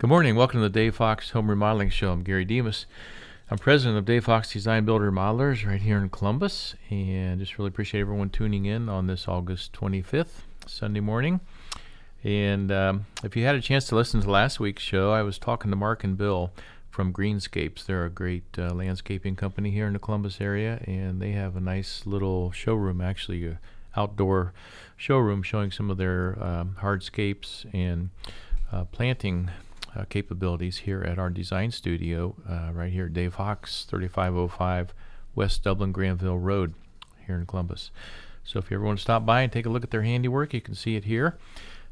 Good 0.00 0.06
morning. 0.06 0.36
Welcome 0.36 0.60
to 0.60 0.68
the 0.68 0.68
Dave 0.68 0.94
Fox 0.94 1.30
Home 1.30 1.50
Remodeling 1.50 1.90
Show. 1.90 2.12
I'm 2.12 2.22
Gary 2.22 2.44
Demas. 2.44 2.86
I'm 3.50 3.58
president 3.58 3.98
of 3.98 4.04
Dave 4.04 4.26
Fox 4.26 4.52
Design 4.52 4.84
Builder 4.84 5.10
Remodelers 5.10 5.66
right 5.66 5.80
here 5.80 5.98
in 5.98 6.08
Columbus, 6.08 6.76
and 6.88 7.40
just 7.40 7.58
really 7.58 7.66
appreciate 7.66 8.02
everyone 8.02 8.30
tuning 8.30 8.64
in 8.64 8.88
on 8.88 9.08
this 9.08 9.26
August 9.26 9.72
25th, 9.72 10.42
Sunday 10.68 11.00
morning. 11.00 11.40
And 12.22 12.70
um, 12.70 13.06
if 13.24 13.36
you 13.36 13.44
had 13.44 13.56
a 13.56 13.60
chance 13.60 13.88
to 13.88 13.96
listen 13.96 14.20
to 14.20 14.30
last 14.30 14.60
week's 14.60 14.84
show, 14.84 15.10
I 15.10 15.22
was 15.22 15.36
talking 15.36 15.72
to 15.72 15.76
Mark 15.76 16.04
and 16.04 16.16
Bill 16.16 16.52
from 16.90 17.12
Greenscapes. 17.12 17.84
They're 17.84 18.04
a 18.04 18.08
great 18.08 18.56
uh, 18.56 18.72
landscaping 18.72 19.34
company 19.34 19.72
here 19.72 19.88
in 19.88 19.94
the 19.94 19.98
Columbus 19.98 20.40
area, 20.40 20.80
and 20.86 21.20
they 21.20 21.32
have 21.32 21.56
a 21.56 21.60
nice 21.60 22.06
little 22.06 22.52
showroom, 22.52 23.00
actually, 23.00 23.44
a 23.48 23.58
outdoor 23.96 24.52
showroom 24.96 25.42
showing 25.42 25.72
some 25.72 25.90
of 25.90 25.96
their 25.96 26.40
um, 26.40 26.76
hardscapes 26.82 27.66
and 27.74 28.10
uh, 28.70 28.84
planting 28.84 29.50
uh, 29.96 30.04
capabilities 30.08 30.78
here 30.78 31.02
at 31.02 31.18
our 31.18 31.30
design 31.30 31.70
studio, 31.70 32.34
uh, 32.48 32.72
right 32.72 32.92
here 32.92 33.06
at 33.06 33.12
Dave 33.12 33.34
Fox 33.34 33.84
3505 33.84 34.94
West 35.34 35.62
Dublin 35.62 35.92
Granville 35.92 36.38
Road, 36.38 36.74
here 37.26 37.36
in 37.36 37.46
Columbus. 37.46 37.90
So 38.44 38.58
if 38.58 38.70
you 38.70 38.76
ever 38.76 38.84
want 38.84 38.98
to 38.98 39.02
stop 39.02 39.24
by 39.26 39.42
and 39.42 39.52
take 39.52 39.66
a 39.66 39.68
look 39.68 39.84
at 39.84 39.90
their 39.90 40.02
handiwork, 40.02 40.54
you 40.54 40.60
can 40.60 40.74
see 40.74 40.96
it 40.96 41.04
here. 41.04 41.38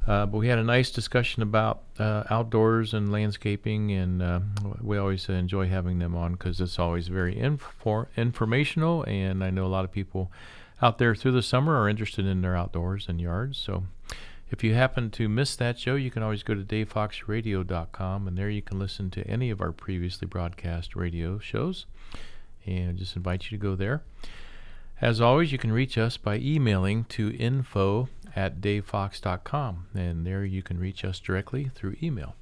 Uh, 0.06 0.24
but 0.24 0.38
we 0.38 0.48
had 0.48 0.58
a 0.58 0.64
nice 0.64 0.90
discussion 0.90 1.42
about 1.42 1.82
uh, 1.98 2.22
outdoors 2.30 2.94
and 2.94 3.10
landscaping, 3.10 3.90
and 3.90 4.22
uh, 4.22 4.40
we 4.80 4.96
always 4.96 5.28
enjoy 5.28 5.68
having 5.68 5.98
them 5.98 6.14
on 6.14 6.32
because 6.32 6.60
it's 6.60 6.78
always 6.78 7.08
very 7.08 7.34
infor- 7.34 8.06
informational. 8.16 9.02
And 9.04 9.42
I 9.42 9.50
know 9.50 9.66
a 9.66 9.68
lot 9.68 9.84
of 9.84 9.92
people 9.92 10.30
out 10.80 10.98
there 10.98 11.14
through 11.14 11.32
the 11.32 11.42
summer 11.42 11.76
are 11.80 11.88
interested 11.88 12.24
in 12.24 12.40
their 12.40 12.56
outdoors 12.56 13.06
and 13.08 13.20
yards. 13.20 13.58
So 13.58 13.84
if 14.48 14.62
you 14.62 14.74
happen 14.74 15.10
to 15.12 15.28
miss 15.28 15.56
that 15.56 15.78
show, 15.78 15.96
you 15.96 16.10
can 16.10 16.22
always 16.22 16.42
go 16.42 16.54
to 16.54 16.62
davefoxradio.com, 16.62 18.28
and 18.28 18.38
there 18.38 18.50
you 18.50 18.62
can 18.62 18.78
listen 18.78 19.10
to 19.10 19.26
any 19.26 19.50
of 19.50 19.60
our 19.60 19.72
previously 19.72 20.26
broadcast 20.26 20.94
radio 20.94 21.38
shows. 21.38 21.86
And 22.64 22.96
just 22.96 23.16
invite 23.16 23.44
you 23.44 23.58
to 23.58 23.62
go 23.62 23.74
there. 23.74 24.02
As 25.00 25.20
always, 25.20 25.52
you 25.52 25.58
can 25.58 25.72
reach 25.72 25.98
us 25.98 26.16
by 26.16 26.38
emailing 26.38 27.04
to 27.04 27.36
info 27.36 28.08
at 28.34 28.60
davefox.com, 28.60 29.86
and 29.94 30.26
there 30.26 30.44
you 30.44 30.62
can 30.62 30.78
reach 30.78 31.04
us 31.04 31.18
directly 31.18 31.70
through 31.74 31.96
email. 32.02 32.34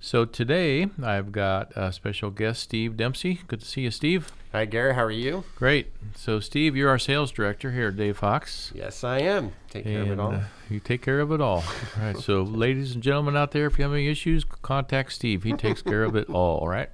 So 0.00 0.24
today 0.24 0.86
I've 1.02 1.32
got 1.32 1.76
a 1.76 1.92
special 1.92 2.30
guest, 2.30 2.62
Steve 2.62 2.96
Dempsey. 2.96 3.40
Good 3.48 3.60
to 3.60 3.66
see 3.66 3.82
you, 3.82 3.90
Steve. 3.90 4.30
Hi, 4.52 4.64
Gary. 4.64 4.94
How 4.94 5.02
are 5.04 5.10
you? 5.10 5.44
Great. 5.56 5.92
So, 6.14 6.38
Steve, 6.40 6.76
you're 6.76 6.88
our 6.88 6.98
sales 6.98 7.32
director 7.32 7.72
here 7.72 7.88
at 7.88 7.96
Dave 7.96 8.16
Fox. 8.16 8.72
Yes, 8.74 9.02
I 9.02 9.18
am. 9.18 9.52
Take 9.70 9.84
care 9.84 10.02
of 10.02 10.10
it 10.10 10.20
all. 10.20 10.34
Uh, 10.34 10.44
you 10.70 10.80
take 10.80 11.02
care 11.02 11.20
of 11.20 11.32
it 11.32 11.40
all. 11.40 11.64
all 11.96 12.02
right. 12.02 12.16
So, 12.16 12.42
ladies 12.44 12.94
and 12.94 13.02
gentlemen 13.02 13.36
out 13.36 13.50
there, 13.50 13.66
if 13.66 13.76
you 13.76 13.82
have 13.82 13.92
any 13.92 14.08
issues, 14.08 14.44
contact 14.44 15.12
Steve. 15.12 15.42
He 15.42 15.52
takes 15.52 15.82
care 15.82 16.04
of 16.04 16.14
it 16.16 16.30
all. 16.32 16.66
Right. 16.66 16.90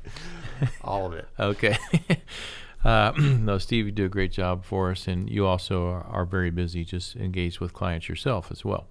all 0.83 1.07
of 1.07 1.13
it. 1.13 1.29
okay. 1.39 1.77
Uh, 2.85 3.13
no, 3.19 3.59
Steve, 3.59 3.87
you 3.87 3.93
do 3.93 4.07
a 4.07 4.09
great 4.09 4.33
job 4.33 4.65
for 4.65 4.91
us, 4.91 5.07
and 5.07 5.29
you 5.29 5.47
also 5.47 5.87
are, 5.87 6.05
are 6.05 6.25
very 6.25 6.51
busy, 6.51 6.85
just 6.85 7.17
engaged 7.17 7.61
with 7.61 7.75
clients 7.75 8.09
yourself 8.09 8.51
as 8.51 8.65
well. 8.65 8.87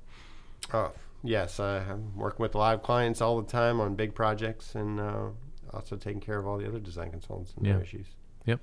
Oh, 0.71 0.91
yes, 1.23 1.59
I'm 1.59 2.15
working 2.15 2.41
with 2.41 2.55
live 2.55 2.83
clients 2.83 3.21
all 3.21 3.41
the 3.41 3.49
time 3.49 3.79
on 3.79 3.95
big 3.95 4.13
projects, 4.13 4.75
and 4.75 4.99
uh, 4.99 5.27
also 5.73 5.95
taking 5.95 6.21
care 6.21 6.37
of 6.37 6.47
all 6.47 6.57
the 6.57 6.67
other 6.67 6.79
design 6.79 7.11
consultants 7.11 7.53
and 7.55 7.65
yeah. 7.65 7.73
their 7.73 7.83
issues. 7.83 8.07
Yep. 8.45 8.59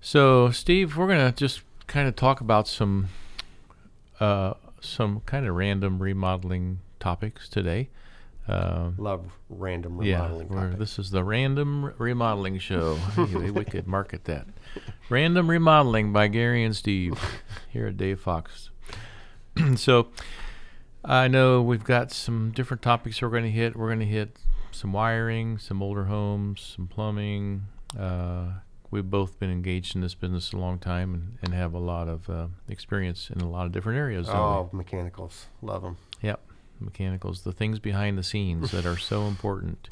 So, 0.00 0.50
Steve, 0.50 0.96
we're 0.96 1.08
gonna 1.08 1.32
just 1.32 1.62
kind 1.86 2.08
of 2.08 2.16
talk 2.16 2.40
about 2.40 2.68
some 2.68 3.08
uh, 4.20 4.54
some 4.80 5.20
kind 5.26 5.46
of 5.46 5.54
random 5.54 6.00
remodeling 6.00 6.80
topics 7.00 7.48
today. 7.48 7.88
Uh, 8.48 8.92
Love 8.96 9.26
random 9.50 9.98
remodeling. 9.98 10.50
Yeah, 10.50 10.72
this 10.78 10.98
is 10.98 11.10
the 11.10 11.22
random 11.22 11.92
remodeling 11.98 12.58
show. 12.58 12.98
we 13.16 13.64
could 13.64 13.86
market 13.86 14.24
that. 14.24 14.46
Random 15.10 15.50
remodeling 15.50 16.12
by 16.14 16.28
Gary 16.28 16.64
and 16.64 16.74
Steve 16.74 17.20
here 17.70 17.88
at 17.88 17.98
Dave 17.98 18.20
Fox. 18.20 18.70
so 19.76 20.08
I 21.08 21.28
know 21.28 21.62
we've 21.62 21.84
got 21.84 22.12
some 22.12 22.52
different 22.52 22.82
topics 22.82 23.22
we're 23.22 23.30
going 23.30 23.44
to 23.44 23.50
hit. 23.50 23.74
We're 23.76 23.88
going 23.88 24.00
to 24.00 24.06
hit 24.06 24.36
some 24.70 24.92
wiring, 24.92 25.58
some 25.58 25.82
older 25.82 26.04
homes, 26.04 26.74
some 26.76 26.86
plumbing. 26.86 27.64
Uh, 27.98 28.48
we've 28.90 29.08
both 29.08 29.38
been 29.38 29.50
engaged 29.50 29.94
in 29.94 30.02
this 30.02 30.14
business 30.14 30.52
a 30.52 30.58
long 30.58 30.78
time 30.78 31.14
and, 31.14 31.38
and 31.42 31.54
have 31.54 31.72
a 31.72 31.78
lot 31.78 32.08
of 32.08 32.28
uh, 32.28 32.46
experience 32.68 33.30
in 33.30 33.40
a 33.40 33.48
lot 33.48 33.64
of 33.64 33.72
different 33.72 33.98
areas. 33.98 34.28
Oh, 34.28 34.68
mechanicals. 34.72 35.46
Love 35.62 35.82
them. 35.82 35.96
Yep 36.20 36.40
mechanicals, 36.80 37.42
the 37.42 37.52
things 37.52 37.78
behind 37.78 38.18
the 38.18 38.22
scenes 38.22 38.70
that 38.70 38.86
are 38.86 38.96
so 38.96 39.22
important 39.26 39.88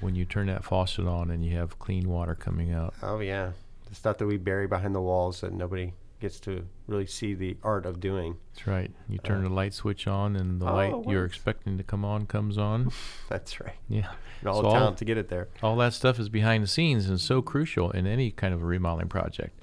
when 0.00 0.14
you 0.14 0.24
turn 0.24 0.46
that 0.46 0.64
faucet 0.64 1.06
on 1.06 1.30
and 1.30 1.44
you 1.44 1.56
have 1.56 1.78
clean 1.78 2.08
water 2.08 2.34
coming 2.34 2.72
out. 2.72 2.94
Oh 3.02 3.20
yeah, 3.20 3.52
the 3.88 3.94
stuff 3.94 4.18
that 4.18 4.26
we 4.26 4.36
bury 4.36 4.66
behind 4.66 4.94
the 4.94 5.00
walls 5.00 5.40
that 5.40 5.52
nobody 5.52 5.92
gets 6.20 6.40
to 6.40 6.66
really 6.86 7.06
see 7.06 7.34
the 7.34 7.56
art 7.62 7.86
of 7.86 8.00
doing. 8.00 8.36
That's 8.54 8.66
right. 8.66 8.90
You 9.08 9.18
turn 9.18 9.44
uh, 9.44 9.48
the 9.48 9.54
light 9.54 9.74
switch 9.74 10.06
on, 10.06 10.36
and 10.36 10.60
the 10.60 10.68
oh, 10.68 10.74
light 10.74 11.08
you're 11.08 11.24
expecting 11.24 11.78
to 11.78 11.84
come 11.84 12.04
on 12.04 12.26
comes 12.26 12.58
on. 12.58 12.90
That's 13.28 13.60
right. 13.60 13.76
Yeah. 13.88 14.10
And 14.40 14.48
all 14.48 14.56
so 14.56 14.62
the 14.62 14.68
talent 14.70 14.84
all, 14.84 14.94
to 14.94 15.04
get 15.04 15.18
it 15.18 15.28
there. 15.28 15.48
All 15.62 15.76
that 15.76 15.94
stuff 15.94 16.18
is 16.18 16.28
behind 16.28 16.62
the 16.64 16.68
scenes 16.68 17.08
and 17.08 17.20
so 17.20 17.42
crucial 17.42 17.90
in 17.90 18.06
any 18.06 18.30
kind 18.30 18.54
of 18.54 18.62
a 18.62 18.64
remodeling 18.64 19.08
project 19.08 19.58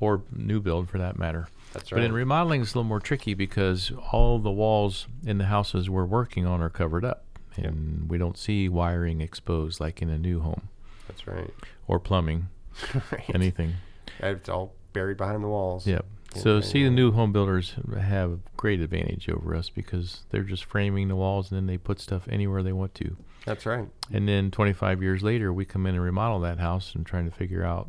or 0.00 0.22
new 0.32 0.60
build 0.60 0.88
for 0.88 0.98
that 0.98 1.18
matter. 1.18 1.48
That's 1.72 1.92
right. 1.92 1.98
But 1.98 2.04
in 2.04 2.12
remodeling, 2.12 2.62
it's 2.62 2.74
a 2.74 2.78
little 2.78 2.88
more 2.88 3.00
tricky 3.00 3.34
because 3.34 3.92
all 4.12 4.38
the 4.38 4.50
walls 4.50 5.06
in 5.26 5.38
the 5.38 5.46
houses 5.46 5.90
we're 5.90 6.04
working 6.04 6.46
on 6.46 6.62
are 6.62 6.70
covered 6.70 7.04
up, 7.04 7.24
and 7.56 8.00
yep. 8.02 8.10
we 8.10 8.18
don't 8.18 8.38
see 8.38 8.68
wiring 8.68 9.20
exposed 9.20 9.80
like 9.80 10.00
in 10.00 10.08
a 10.08 10.18
new 10.18 10.40
home. 10.40 10.68
That's 11.06 11.26
right. 11.26 11.52
Or 11.86 11.98
plumbing, 11.98 12.48
right. 13.12 13.30
anything. 13.34 13.74
It's 14.20 14.48
all 14.48 14.74
buried 14.98 15.16
behind 15.16 15.44
the 15.44 15.48
walls. 15.48 15.86
Yep. 15.86 16.04
So 16.34 16.60
see, 16.60 16.82
the 16.82 16.90
new 16.90 17.12
home 17.12 17.32
builders 17.32 17.74
have 17.98 18.40
great 18.56 18.80
advantage 18.80 19.28
over 19.28 19.54
us 19.54 19.70
because 19.70 20.24
they're 20.30 20.42
just 20.42 20.64
framing 20.64 21.06
the 21.06 21.14
walls 21.14 21.50
and 21.50 21.56
then 21.56 21.66
they 21.66 21.78
put 21.78 22.00
stuff 22.00 22.28
anywhere 22.28 22.64
they 22.64 22.72
want 22.72 22.94
to. 22.96 23.16
That's 23.46 23.64
right. 23.64 23.88
And 24.12 24.28
then 24.28 24.50
25 24.50 25.00
years 25.00 25.22
later, 25.22 25.52
we 25.52 25.64
come 25.64 25.86
in 25.86 25.94
and 25.94 26.02
remodel 26.02 26.40
that 26.40 26.58
house 26.58 26.96
and 26.96 27.06
trying 27.06 27.30
to 27.30 27.30
figure 27.30 27.64
out 27.64 27.88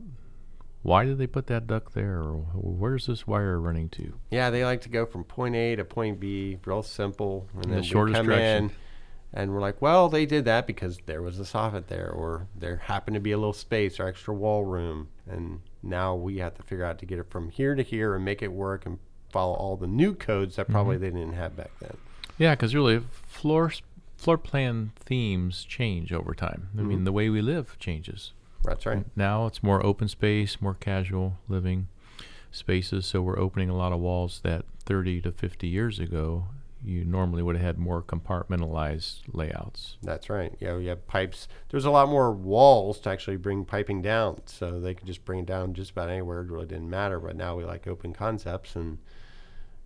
why 0.84 1.03
did 1.03 1.18
they 1.18 1.28
put 1.28 1.48
that 1.48 1.66
duct 1.66 1.94
there 1.96 2.19
or 2.19 2.36
where's 2.53 3.08
this 3.08 3.28
wire 3.28 3.59
running 3.59 3.90
to 3.90 4.14
yeah 4.31 4.50
they 4.50 4.64
like 4.64 4.80
to 4.80 4.88
go 4.88 5.06
from 5.06 5.25
point 5.25 5.53
a 5.53 5.75
to 5.75 5.84
point 5.84 6.22
b 6.22 6.58
real 6.64 6.81
simple 6.81 7.50
and 7.56 7.66
then 7.66 7.81
the 7.81 7.84
shortest 7.84 8.16
come 8.16 8.28
direction. 8.28 8.64
in 8.64 8.72
and 9.34 9.54
we're 9.54 9.62
like 9.62 9.82
well 9.82 10.10
they 10.10 10.26
did 10.26 10.46
that 10.46 10.66
because 10.66 11.00
there 11.06 11.22
was 11.22 11.40
a 11.40 11.44
soffit 11.44 11.88
there 11.88 12.10
or 12.10 12.48
there 12.56 12.78
happened 12.78 13.14
to 13.14 13.20
be 13.20 13.32
a 13.32 13.38
little 13.38 13.54
space 13.54 14.00
or 14.00 14.08
extra 14.08 14.34
wall 14.34 14.66
room 14.66 15.08
and 15.30 15.62
now 15.84 16.16
we 16.16 16.38
have 16.38 16.56
to 16.56 16.64
figure 16.64 16.86
out 16.86 17.00
to 17.00 17.06
get 17.06 17.20
it 17.20 17.30
from 17.30 17.50
here 17.50 17.76
to 17.76 17.84
here 17.84 18.16
and 18.16 18.26
make 18.26 18.42
it 18.42 18.52
work 18.52 18.86
and 18.86 19.00
follow 19.32 19.54
all 19.54 19.78
the 19.78 19.88
new 19.88 20.14
codes 20.14 20.56
that 20.56 20.68
probably 20.68 20.96
mm-hmm. 20.96 21.04
they 21.04 21.12
didn't 21.12 21.34
have 21.34 21.56
back 21.56 21.72
then 21.80 21.96
yeah 22.38 22.54
because 22.54 22.74
really 22.74 23.02
floor 23.28 23.72
floor 24.18 24.38
plan 24.38 24.92
themes 24.96 25.64
change 25.64 26.12
over 26.12 26.34
time 26.34 26.70
i 26.74 26.80
mm-hmm. 26.80 26.88
mean 26.88 27.04
the 27.04 27.12
way 27.12 27.30
we 27.30 27.42
live 27.42 27.78
changes 27.80 28.34
that's 28.64 28.86
right. 28.86 29.06
Now 29.16 29.46
it's 29.46 29.64
more 29.64 29.86
open 29.86 30.08
space, 30.08 30.62
more 30.62 30.74
casual 30.74 31.38
living 31.48 31.88
spaces. 32.52 33.06
So 33.06 33.22
we're 33.22 33.40
opening 33.40 33.70
a 33.70 33.76
lot 33.76 33.94
of 33.94 34.00
walls 34.00 34.42
that 34.44 34.66
30 34.86 35.22
to 35.22 35.32
50 35.32 35.68
years 35.68 36.00
ago 36.00 36.46
you 36.84 37.04
normally 37.04 37.44
would 37.44 37.56
have 37.56 37.66
had 37.66 37.78
more 37.78 38.02
compartmentalized 38.02 39.22
layouts. 39.34 39.98
That's 40.02 40.30
right. 40.30 40.54
Yeah, 40.60 40.78
you 40.78 40.90
have 40.90 41.06
pipes. 41.08 41.48
There's 41.70 41.86
a 41.86 41.92
lot 41.92 42.10
more 42.10 42.32
walls 42.32 43.00
to 43.02 43.10
actually 43.10 43.38
bring 43.38 43.66
piping 43.66 44.02
down, 44.02 44.42
so 44.46 44.80
they 44.80 44.94
could 44.94 45.08
just 45.08 45.26
bring 45.26 45.40
it 45.40 45.46
down 45.46 45.74
just 45.74 45.92
about 45.92 46.10
anywhere. 46.10 46.42
It 46.42 46.50
really 46.50 46.66
didn't 46.66 46.90
matter. 46.90 47.20
But 47.20 47.36
now 47.36 47.56
we 47.56 47.66
like 47.66 47.88
open 47.88 48.14
concepts, 48.14 48.76
and 48.76 48.98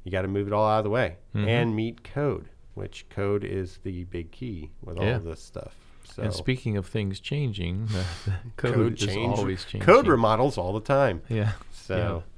you 0.03 0.11
got 0.11 0.21
to 0.21 0.27
move 0.27 0.47
it 0.47 0.53
all 0.53 0.67
out 0.67 0.79
of 0.79 0.83
the 0.83 0.89
way 0.89 1.17
mm-hmm. 1.35 1.47
and 1.47 1.75
meet 1.75 2.03
code, 2.03 2.49
which 2.75 3.07
code 3.09 3.43
is 3.43 3.79
the 3.83 4.03
big 4.05 4.31
key 4.31 4.69
with 4.81 4.97
yeah. 4.97 5.03
all 5.03 5.15
of 5.15 5.23
this 5.23 5.41
stuff. 5.41 5.75
So 6.03 6.21
and 6.21 6.33
speaking 6.33 6.77
of 6.77 6.85
things 6.85 7.19
changing, 7.19 7.87
the, 7.87 8.05
the 8.25 8.33
code, 8.55 8.73
code 8.75 8.93
is 8.93 9.05
change. 9.07 9.37
always 9.37 9.63
changing. 9.63 9.81
Code 9.81 10.07
remodels 10.07 10.57
all 10.57 10.73
the 10.73 10.81
time. 10.81 11.21
Yeah. 11.27 11.53
So. 11.71 11.97
Yeah. 11.97 12.29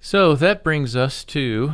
So 0.00 0.36
that 0.36 0.62
brings 0.62 0.94
us 0.94 1.24
to 1.24 1.72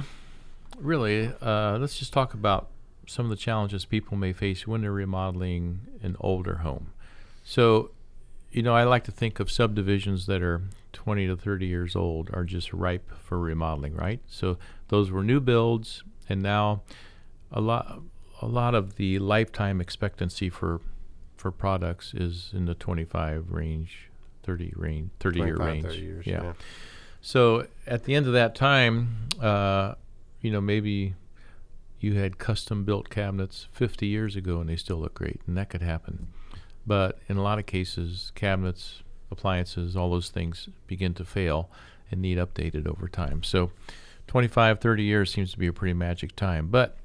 really, 0.78 1.32
uh, 1.40 1.78
let's 1.78 1.98
just 1.98 2.12
talk 2.12 2.34
about 2.34 2.68
some 3.06 3.26
of 3.26 3.30
the 3.30 3.36
challenges 3.36 3.84
people 3.84 4.16
may 4.16 4.32
face 4.32 4.66
when 4.66 4.80
they're 4.82 4.92
remodeling 4.92 5.80
an 6.02 6.16
older 6.20 6.56
home. 6.56 6.92
So, 7.42 7.90
you 8.50 8.62
know, 8.62 8.74
I 8.74 8.84
like 8.84 9.04
to 9.04 9.12
think 9.12 9.40
of 9.40 9.50
subdivisions 9.50 10.26
that 10.26 10.42
are 10.42 10.62
20 10.92 11.26
to 11.26 11.36
30 11.36 11.66
years 11.66 11.94
old 11.94 12.30
are 12.32 12.44
just 12.44 12.72
ripe 12.72 13.10
for 13.22 13.38
remodeling, 13.38 13.94
right? 13.94 14.20
So 14.26 14.56
those 14.88 15.10
were 15.10 15.22
new 15.22 15.40
builds, 15.40 16.02
and 16.28 16.42
now 16.42 16.82
a 17.52 17.60
lot 17.60 18.00
a 18.40 18.46
lot 18.46 18.74
of 18.74 18.96
the 18.96 19.18
lifetime 19.18 19.80
expectancy 19.80 20.48
for 20.48 20.80
for 21.36 21.50
products 21.50 22.14
is 22.14 22.50
in 22.54 22.64
the 22.64 22.74
25 22.74 23.52
range, 23.52 24.08
30 24.44 24.72
range, 24.76 25.10
30 25.20 25.40
year 25.40 25.56
range. 25.56 25.84
30 25.84 25.98
years, 25.98 26.26
yeah. 26.26 26.42
yeah. 26.42 26.52
So 27.20 27.66
at 27.86 28.04
the 28.04 28.14
end 28.14 28.26
of 28.26 28.32
that 28.32 28.54
time, 28.54 29.28
uh, 29.40 29.94
you 30.44 30.50
know, 30.50 30.60
maybe 30.60 31.14
you 32.00 32.14
had 32.14 32.36
custom 32.36 32.84
built 32.84 33.08
cabinets 33.08 33.66
50 33.72 34.06
years 34.06 34.36
ago 34.36 34.60
and 34.60 34.68
they 34.68 34.76
still 34.76 34.98
look 34.98 35.14
great, 35.14 35.40
and 35.46 35.56
that 35.56 35.70
could 35.70 35.80
happen. 35.80 36.28
But 36.86 37.18
in 37.30 37.38
a 37.38 37.42
lot 37.42 37.58
of 37.58 37.64
cases, 37.64 38.30
cabinets, 38.34 39.02
appliances, 39.30 39.96
all 39.96 40.10
those 40.10 40.28
things 40.28 40.68
begin 40.86 41.14
to 41.14 41.24
fail 41.24 41.70
and 42.10 42.20
need 42.20 42.36
updated 42.36 42.86
over 42.86 43.08
time. 43.08 43.42
So 43.42 43.70
25, 44.26 44.80
30 44.80 45.02
years 45.02 45.32
seems 45.32 45.50
to 45.52 45.58
be 45.58 45.66
a 45.66 45.72
pretty 45.72 45.94
magic 45.94 46.36
time. 46.36 46.68
But 46.68 46.98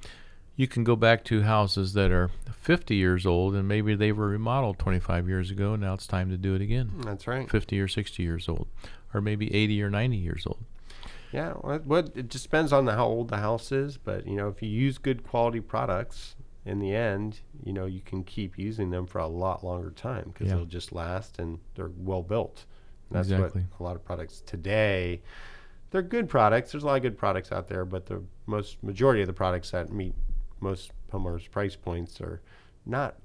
you 0.57 0.67
can 0.67 0.83
go 0.83 0.97
back 0.97 1.23
to 1.25 1.43
houses 1.43 1.93
that 1.93 2.11
are 2.11 2.31
50 2.59 2.93
years 2.93 3.25
old 3.25 3.55
and 3.55 3.69
maybe 3.69 3.95
they 3.95 4.11
were 4.11 4.27
remodeled 4.27 4.79
25 4.79 5.29
years 5.29 5.49
ago. 5.49 5.71
And 5.75 5.81
now 5.81 5.93
it's 5.93 6.07
time 6.07 6.29
to 6.29 6.37
do 6.37 6.55
it 6.55 6.61
again. 6.61 6.91
That's 7.05 7.25
right. 7.25 7.49
50 7.49 7.79
or 7.79 7.87
60 7.87 8.21
years 8.21 8.49
old, 8.49 8.67
or 9.13 9.21
maybe 9.21 9.55
80 9.55 9.81
or 9.81 9.89
90 9.89 10.17
years 10.17 10.43
old. 10.45 10.65
Yeah, 11.31 11.53
what 11.53 12.11
it 12.15 12.29
just 12.29 12.45
depends 12.45 12.73
on 12.73 12.85
the, 12.85 12.93
how 12.93 13.05
old 13.05 13.29
the 13.29 13.37
house 13.37 13.71
is, 13.71 13.97
but 13.97 14.25
you 14.25 14.35
know, 14.35 14.47
if 14.47 14.61
you 14.63 14.69
use 14.69 14.97
good 14.97 15.23
quality 15.23 15.59
products, 15.59 16.35
in 16.65 16.79
the 16.79 16.93
end, 16.93 17.39
you 17.63 17.73
know, 17.73 17.85
you 17.85 18.01
can 18.01 18.23
keep 18.23 18.57
using 18.57 18.91
them 18.91 19.07
for 19.07 19.17
a 19.19 19.27
lot 19.27 19.63
longer 19.63 19.91
time 19.91 20.29
because 20.31 20.47
yeah. 20.47 20.55
they'll 20.55 20.65
just 20.65 20.91
last 20.91 21.39
and 21.39 21.59
they're 21.75 21.91
well 21.97 22.21
built. 22.21 22.65
that's 23.09 23.29
exactly. 23.29 23.65
what 23.77 23.79
a 23.79 23.83
lot 23.83 23.95
of 23.95 24.05
products 24.05 24.41
today. 24.45 25.21
They're 25.91 26.03
good 26.03 26.29
products. 26.29 26.71
There's 26.71 26.83
a 26.83 26.85
lot 26.85 26.97
of 26.97 27.01
good 27.01 27.17
products 27.17 27.51
out 27.51 27.67
there, 27.67 27.85
but 27.85 28.05
the 28.05 28.21
most 28.45 28.83
majority 28.83 29.21
of 29.21 29.27
the 29.27 29.33
products 29.33 29.71
that 29.71 29.91
meet 29.91 30.13
most 30.59 30.91
homeowners' 31.11 31.49
price 31.49 31.75
points 31.75 32.21
are 32.21 32.41
not 32.85 33.15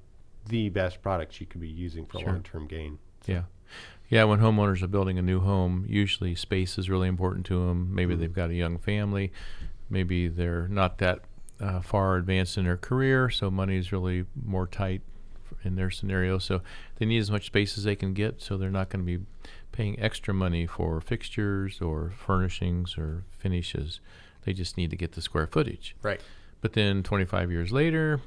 the 0.49 0.71
best 0.71 1.03
products 1.03 1.41
you 1.41 1.47
could 1.47 1.61
be 1.61 1.69
using 1.69 2.06
for 2.06 2.21
sure. 2.21 2.29
long-term 2.29 2.67
gain. 2.67 2.99
So. 3.27 3.33
Yeah. 3.33 3.43
Yeah, 4.09 4.25
when 4.25 4.41
homeowners 4.41 4.83
are 4.83 4.89
building 4.89 5.19
a 5.19 5.23
new 5.23 5.41
home, 5.41 5.87
usually 5.89 6.35
space 6.35 6.79
is 6.79 6.91
really 6.91 7.09
important 7.09 7.47
to 7.47 7.67
them. 7.67 7.95
Maybe 7.95 8.12
mm-hmm. 8.12 8.21
they've 8.21 8.33
got 8.33 8.51
a 8.51 8.55
young 8.55 8.79
family. 8.79 9.33
Maybe 9.89 10.29
they're 10.29 10.69
not 10.69 10.99
that 10.99 11.21
uh, 11.61 11.81
far 11.81 12.17
advanced 12.17 12.59
in 12.59 12.65
their 12.65 12.77
career, 12.77 13.31
so 13.31 13.51
money 13.51 13.77
is 13.77 13.93
really 13.93 14.25
more 14.35 14.67
tight 14.67 15.03
in 15.62 15.77
their 15.77 15.91
scenario. 15.91 16.39
So 16.39 16.61
they 16.97 17.06
need 17.06 17.19
as 17.19 17.31
much 17.31 17.47
space 17.47 17.79
as 17.79 17.85
they 17.85 17.97
can 17.97 18.12
get, 18.12 18.43
so 18.43 18.56
they're 18.56 18.71
not 18.71 18.91
going 18.91 19.05
to 19.05 19.19
be 19.19 19.25
paying 19.73 19.99
extra 19.99 20.35
money 20.35 20.67
for 20.67 21.01
fixtures 21.01 21.81
or 21.81 22.12
furnishings 22.17 22.97
or 22.97 23.25
finishes. 23.31 24.01
They 24.45 24.53
just 24.53 24.77
need 24.77 24.91
to 24.91 24.97
get 24.97 25.12
the 25.12 25.23
square 25.23 25.47
footage. 25.47 25.97
Right. 26.03 26.21
But 26.61 26.75
then 26.75 27.03
25 27.03 27.51
years 27.51 27.73
later, 27.73 28.21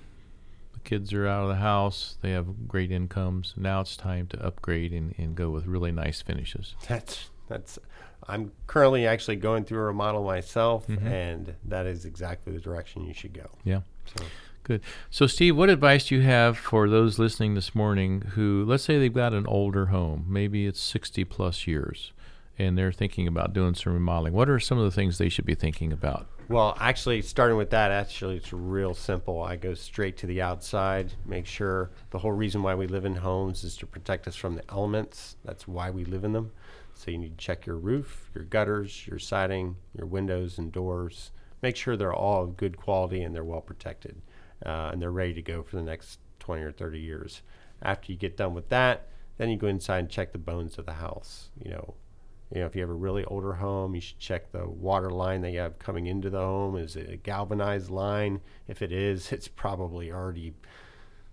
the 0.77 0.89
kids 0.89 1.13
are 1.13 1.27
out 1.27 1.43
of 1.43 1.49
the 1.49 1.55
house, 1.55 2.17
they 2.21 2.31
have 2.31 2.67
great 2.67 2.91
incomes. 2.91 3.53
Now 3.57 3.81
it's 3.81 3.97
time 3.97 4.27
to 4.27 4.45
upgrade 4.45 4.93
and, 4.93 5.13
and 5.17 5.35
go 5.35 5.49
with 5.49 5.65
really 5.65 5.91
nice 5.91 6.21
finishes. 6.21 6.75
That's 6.87 7.29
that's 7.47 7.79
I'm 8.27 8.51
currently 8.67 9.07
actually 9.07 9.37
going 9.37 9.63
through 9.63 9.79
a 9.79 9.85
remodel 9.85 10.23
myself, 10.23 10.87
mm-hmm. 10.87 11.07
and 11.07 11.55
that 11.65 11.85
is 11.85 12.05
exactly 12.05 12.53
the 12.53 12.59
direction 12.59 13.05
you 13.05 13.13
should 13.13 13.33
go. 13.33 13.49
Yeah. 13.63 13.81
So. 14.05 14.25
Good. 14.63 14.81
So, 15.09 15.27
Steve, 15.27 15.55
what 15.55 15.69
advice 15.69 16.09
do 16.09 16.15
you 16.15 16.21
have 16.23 16.57
for 16.57 16.89
those 16.89 17.17
listening 17.17 17.55
this 17.55 17.73
morning 17.73 18.21
who, 18.33 18.65
let's 18.67 18.83
say 18.83 18.99
they've 18.99 19.13
got 19.13 19.33
an 19.33 19.47
older 19.47 19.87
home, 19.87 20.25
maybe 20.27 20.67
it's 20.67 20.81
60 20.81 21.23
plus 21.23 21.67
years, 21.67 22.11
and 22.59 22.77
they're 22.77 22.91
thinking 22.91 23.27
about 23.27 23.53
doing 23.53 23.75
some 23.75 23.93
remodeling? 23.93 24.33
What 24.33 24.49
are 24.49 24.59
some 24.59 24.77
of 24.77 24.83
the 24.83 24.91
things 24.91 25.17
they 25.17 25.29
should 25.29 25.45
be 25.45 25.55
thinking 25.55 25.93
about? 25.93 26.27
Well, 26.49 26.77
actually, 26.79 27.21
starting 27.23 27.57
with 27.57 27.71
that, 27.71 27.91
actually, 27.91 28.37
it's 28.37 28.53
real 28.53 28.93
simple. 28.93 29.43
I 29.43 29.57
go 29.57 29.73
straight 29.73 30.15
to 30.17 30.27
the 30.27 30.41
outside, 30.41 31.11
make 31.25 31.45
sure 31.45 31.91
the 32.11 32.19
whole 32.19 32.31
reason 32.31 32.63
why 32.63 32.73
we 32.73 32.87
live 32.87 33.03
in 33.03 33.15
homes 33.15 33.65
is 33.65 33.75
to 33.77 33.85
protect 33.85 34.29
us 34.29 34.35
from 34.37 34.55
the 34.55 34.63
elements. 34.71 35.35
That's 35.43 35.67
why 35.67 35.91
we 35.91 36.05
live 36.05 36.23
in 36.23 36.31
them. 36.31 36.53
So 36.93 37.11
you 37.11 37.17
need 37.17 37.37
to 37.37 37.45
check 37.45 37.65
your 37.65 37.75
roof, 37.75 38.31
your 38.33 38.45
gutters, 38.45 39.05
your 39.05 39.19
siding, 39.19 39.75
your 39.93 40.07
windows 40.07 40.57
and 40.57 40.71
doors. 40.71 41.31
Make 41.61 41.75
sure 41.75 41.97
they're 41.97 42.13
all 42.13 42.45
of 42.45 42.55
good 42.55 42.77
quality 42.77 43.23
and 43.23 43.35
they're 43.35 43.43
well 43.43 43.61
protected 43.61 44.21
uh, 44.65 44.91
and 44.93 45.01
they're 45.01 45.11
ready 45.11 45.33
to 45.33 45.41
go 45.41 45.63
for 45.63 45.75
the 45.75 45.83
next 45.83 46.19
20 46.39 46.63
or 46.63 46.71
30 46.71 46.97
years. 46.97 47.41
After 47.81 48.13
you 48.13 48.17
get 48.17 48.37
done 48.37 48.53
with 48.53 48.69
that, 48.69 49.09
then 49.37 49.49
you 49.49 49.57
go 49.57 49.67
inside 49.67 49.99
and 49.99 50.09
check 50.09 50.31
the 50.31 50.37
bones 50.37 50.77
of 50.77 50.85
the 50.85 50.93
house. 50.93 51.49
You 51.61 51.71
know, 51.71 51.93
you 52.53 52.61
know, 52.61 52.65
if 52.65 52.75
you 52.75 52.81
have 52.81 52.89
a 52.89 52.93
really 52.93 53.25
older 53.25 53.53
home, 53.53 53.93
you 53.93 54.01
should 54.01 54.19
check 54.19 54.51
the 54.51 54.67
water 54.67 55.09
line 55.09 55.41
that 55.41 55.51
you 55.51 55.59
have 55.59 55.79
coming 55.79 56.07
into 56.07 56.29
the 56.29 56.39
home. 56.39 56.77
Is 56.77 56.95
it 56.95 57.09
a 57.09 57.17
galvanized 57.17 57.89
line? 57.89 58.41
If 58.67 58.81
it 58.81 58.91
is, 58.91 59.31
it's 59.31 59.47
probably 59.47 60.11
already 60.11 60.53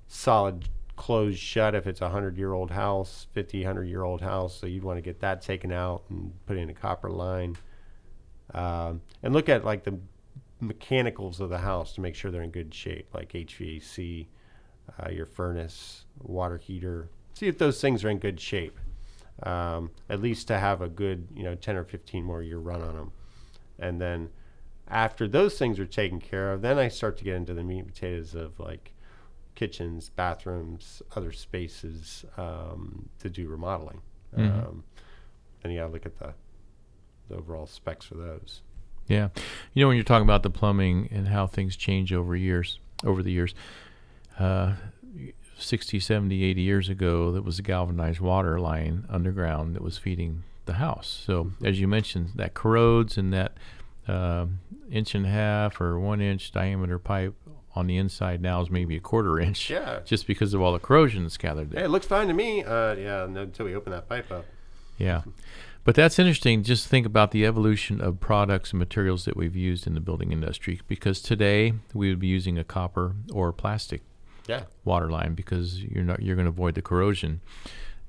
solid 0.07 0.69
closed 0.97 1.39
shut 1.39 1.75
if 1.75 1.87
it's 1.87 2.01
a 2.01 2.05
100 2.05 2.37
year 2.37 2.53
old 2.53 2.71
house, 2.71 3.27
50, 3.33 3.61
100 3.61 3.85
year 3.85 4.03
old 4.03 4.21
house. 4.21 4.59
So 4.59 4.67
you'd 4.67 4.85
want 4.85 4.97
to 4.97 5.03
get 5.03 5.21
that 5.21 5.43
taken 5.43 5.73
out 5.73 6.03
and 6.11 6.33
put 6.47 6.57
in 6.57 6.71
a 6.71 6.75
copper 6.75 7.11
line. 7.11 7.57
Um, 8.53 9.01
and 9.23 9.33
look 9.33 9.49
at 9.49 9.65
like 9.65 9.85
the 9.85 9.99
mechanicals 10.61 11.41
of 11.41 11.51
the 11.51 11.59
house 11.59 11.95
to 11.95 12.01
make 12.01 12.15
sure 12.15 12.31
they're 12.31 12.43
in 12.43 12.51
good 12.51 12.75
shape, 12.75 13.09
like 13.15 13.33
HVAC, 13.33 14.27
uh, 15.01 15.11
your 15.11 15.27
furnace, 15.27 16.05
water 16.23 16.59
heater. 16.59 17.09
See 17.35 17.47
if 17.47 17.59
those 17.59 17.81
things 17.81 18.05
are 18.05 18.11
in 18.11 18.19
good 18.19 18.41
shape. 18.41 18.79
Um, 19.43 19.91
at 20.09 20.23
least 20.23 20.47
to 20.49 20.59
have 20.59 20.81
a 20.81 20.89
good, 20.89 21.29
you 21.35 21.43
know, 21.43 21.55
10 21.55 21.77
or 21.77 21.85
15 21.85 22.25
more 22.25 22.43
year 22.43 22.59
run 22.59 22.81
on 22.81 22.95
them. 22.95 23.13
And 23.79 24.01
then 24.01 24.31
after 24.89 25.27
those 25.27 25.59
things 25.59 25.81
are 25.81 25.87
taken 25.87 26.21
care 26.21 26.53
of, 26.53 26.63
then 26.63 26.79
I 26.79 26.89
start 26.89 27.17
to 27.19 27.25
get 27.25 27.35
into 27.35 27.53
the 27.53 27.65
meat 27.65 27.81
and 27.81 27.89
potatoes 27.89 28.35
of 28.35 28.59
like 28.61 28.93
kitchens, 29.55 30.11
bathrooms, 30.11 31.03
other 31.17 31.33
spaces 31.33 32.25
um, 32.37 33.09
to 33.21 33.29
do 33.29 33.49
remodeling. 33.49 34.01
Mm-hmm. 34.37 34.59
Um, 34.59 34.85
and 35.63 35.73
to 35.75 35.87
look 35.87 36.07
at 36.07 36.19
the, 36.19 36.35
the 37.29 37.37
overall 37.37 37.67
specs 37.67 38.05
for 38.05 38.17
those. 38.17 38.61
Yeah, 39.09 39.29
you 39.73 39.83
know 39.83 39.89
when 39.89 39.97
you're 39.97 40.05
talking 40.05 40.25
about 40.25 40.43
the 40.43 40.51
plumbing 40.51 41.09
and 41.11 41.29
how 41.29 41.47
things 41.47 41.77
change 41.77 42.13
over 42.13 42.35
years, 42.35 42.79
over 43.05 43.23
the 43.23 43.33
years. 43.33 43.55
Uh, 44.39 44.75
60, 45.59 46.01
70, 46.01 46.43
80 46.43 46.61
years 46.61 46.89
ago, 46.89 47.33
that 47.33 47.45
was 47.45 47.59
a 47.59 47.63
galvanized 47.63 48.21
water 48.21 48.59
line 48.61 49.07
underground 49.09 49.75
that 49.75 49.83
was 49.83 49.99
feeding 49.99 50.43
the 50.67 50.75
house. 50.75 51.23
So, 51.27 51.45
mm-hmm. 51.45 51.67
as 51.67 51.81
you 51.81 51.89
mentioned, 51.89 52.31
that 52.37 52.55
corrodes 52.55 53.17
and 53.17 53.33
that 53.33 53.53
uh, 54.09 54.47
inch 54.91 55.15
and 55.15 55.27
a 55.27 55.31
half 55.31 55.81
or 55.81 55.99
one 55.99 56.21
inch 56.21 56.53
diameter 56.53 56.99
pipe 56.99 57.35
on 57.75 57.87
the 57.87 57.97
inside 57.97 58.41
now 58.41 58.61
is 58.61 58.71
maybe 58.71 58.97
a 58.97 59.01
quarter 59.01 59.39
inch. 59.39 59.71
Yeah. 59.71 60.01
Just 60.05 60.27
because 60.27 60.55
of 60.55 60.61
all 60.61 60.73
the 60.73 60.79
corrosion 60.79 61.25
that's 61.25 61.37
gathered 61.37 61.71
there. 61.71 61.81
Hey, 61.81 61.87
it 61.87 61.91
looks 61.91 62.07
fine 62.07 62.29
to 62.29 62.35
me. 62.35 62.63
Uh, 62.63 62.95
yeah, 62.95 63.25
until 63.25 63.67
we 63.67 63.75
open 63.75 63.93
that 63.93 64.09
pipe 64.09 64.31
up. 64.31 64.45
Yeah. 64.99 65.23
But 65.83 65.95
that's 65.95 66.19
interesting. 66.19 66.63
Just 66.63 66.89
think 66.89 67.05
about 67.05 67.31
the 67.31 67.45
evolution 67.45 68.01
of 68.01 68.21
products 68.21 68.71
and 68.71 68.79
materials 68.79 69.27
that 69.27 69.37
we've 69.37 69.57
used 69.57 69.87
in 69.87 69.95
the 69.95 70.01
building 70.01 70.33
industry. 70.33 70.81
Because 70.89 71.21
today 71.21 71.75
we 71.93 72.09
would 72.09 72.21
be 72.21 72.27
using 72.27 72.59
a 72.59 72.65
copper 72.65 73.17
or 73.33 73.53
plastic 73.53 74.03
yeah. 74.47 74.65
water 74.85 75.11
line 75.11 75.35
because 75.35 75.83
you're 75.83 76.05
not 76.05 76.23
you're 76.23 76.37
going 76.37 76.47
to 76.47 76.51
avoid 76.51 76.75
the 76.75 76.83
corrosion. 76.83 77.41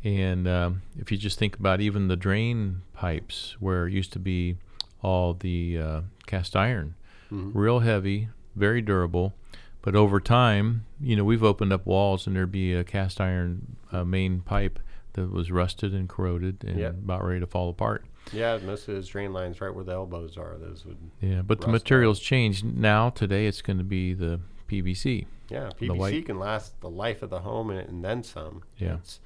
And 0.04 0.48
um, 0.48 0.84
if 1.00 1.12
you 1.12 1.18
just 1.18 1.40
think 1.40 1.58
about 1.58 1.82
even 1.82 2.08
the 2.08 2.16
drain 2.16 2.84
pipes, 2.94 3.56
where 3.60 3.88
it 3.88 3.94
used 3.94 4.14
to 4.14 4.20
be 4.20 4.58
all 5.02 5.34
the 5.34 5.80
uh, 5.80 6.02
cast 6.28 6.56
iron, 6.56 6.96
mm-hmm. 7.32 7.58
real 7.58 7.80
heavy, 7.80 8.30
very 8.56 8.82
durable, 8.82 9.34
but 9.82 9.96
over 9.96 10.20
time, 10.20 10.86
you 11.02 11.16
know, 11.16 11.24
we've 11.24 11.44
opened 11.44 11.74
up 11.74 11.86
walls 11.86 12.28
and 12.28 12.36
there'd 12.36 12.52
be 12.52 12.74
a 12.74 12.84
cast 12.84 13.20
iron 13.20 13.78
uh, 13.92 14.04
main 14.04 14.42
pipe 14.42 14.80
that 15.14 15.32
was 15.32 15.52
rusted 15.52 15.94
and 15.94 16.10
corroded 16.10 16.64
and 16.64 16.80
yep. 16.80 16.92
about 16.92 17.24
ready 17.24 17.40
to 17.40 17.48
fall 17.48 17.70
apart. 17.70 18.06
Yeah, 18.34 18.58
most 18.58 18.88
of 18.88 18.96
those 18.96 19.08
drain 19.08 19.34
lines 19.34 19.62
right 19.62 19.74
where 19.74 19.84
the 19.84 19.94
elbows 19.94 20.38
are, 20.38 20.58
those 20.58 20.86
would. 20.86 20.98
Yeah, 21.22 21.42
but 21.42 21.62
the 21.62 21.68
materials 21.68 22.20
out. 22.20 22.24
change 22.24 22.64
now. 22.64 23.10
Today, 23.10 23.46
it's 23.46 23.62
going 23.62 23.78
to 23.78 23.84
be 23.84 24.14
the 24.14 24.40
PVC. 24.68 25.26
Yeah, 25.50 25.70
PVC 25.80 26.26
can 26.26 26.40
last 26.40 26.80
the 26.82 26.90
life 26.90 27.22
of 27.22 27.30
the 27.30 27.40
home 27.40 27.70
and, 27.70 27.88
and 27.88 28.04
then 28.04 28.24
some. 28.24 28.64
Yeah. 28.78 28.96
It's, 28.96 29.20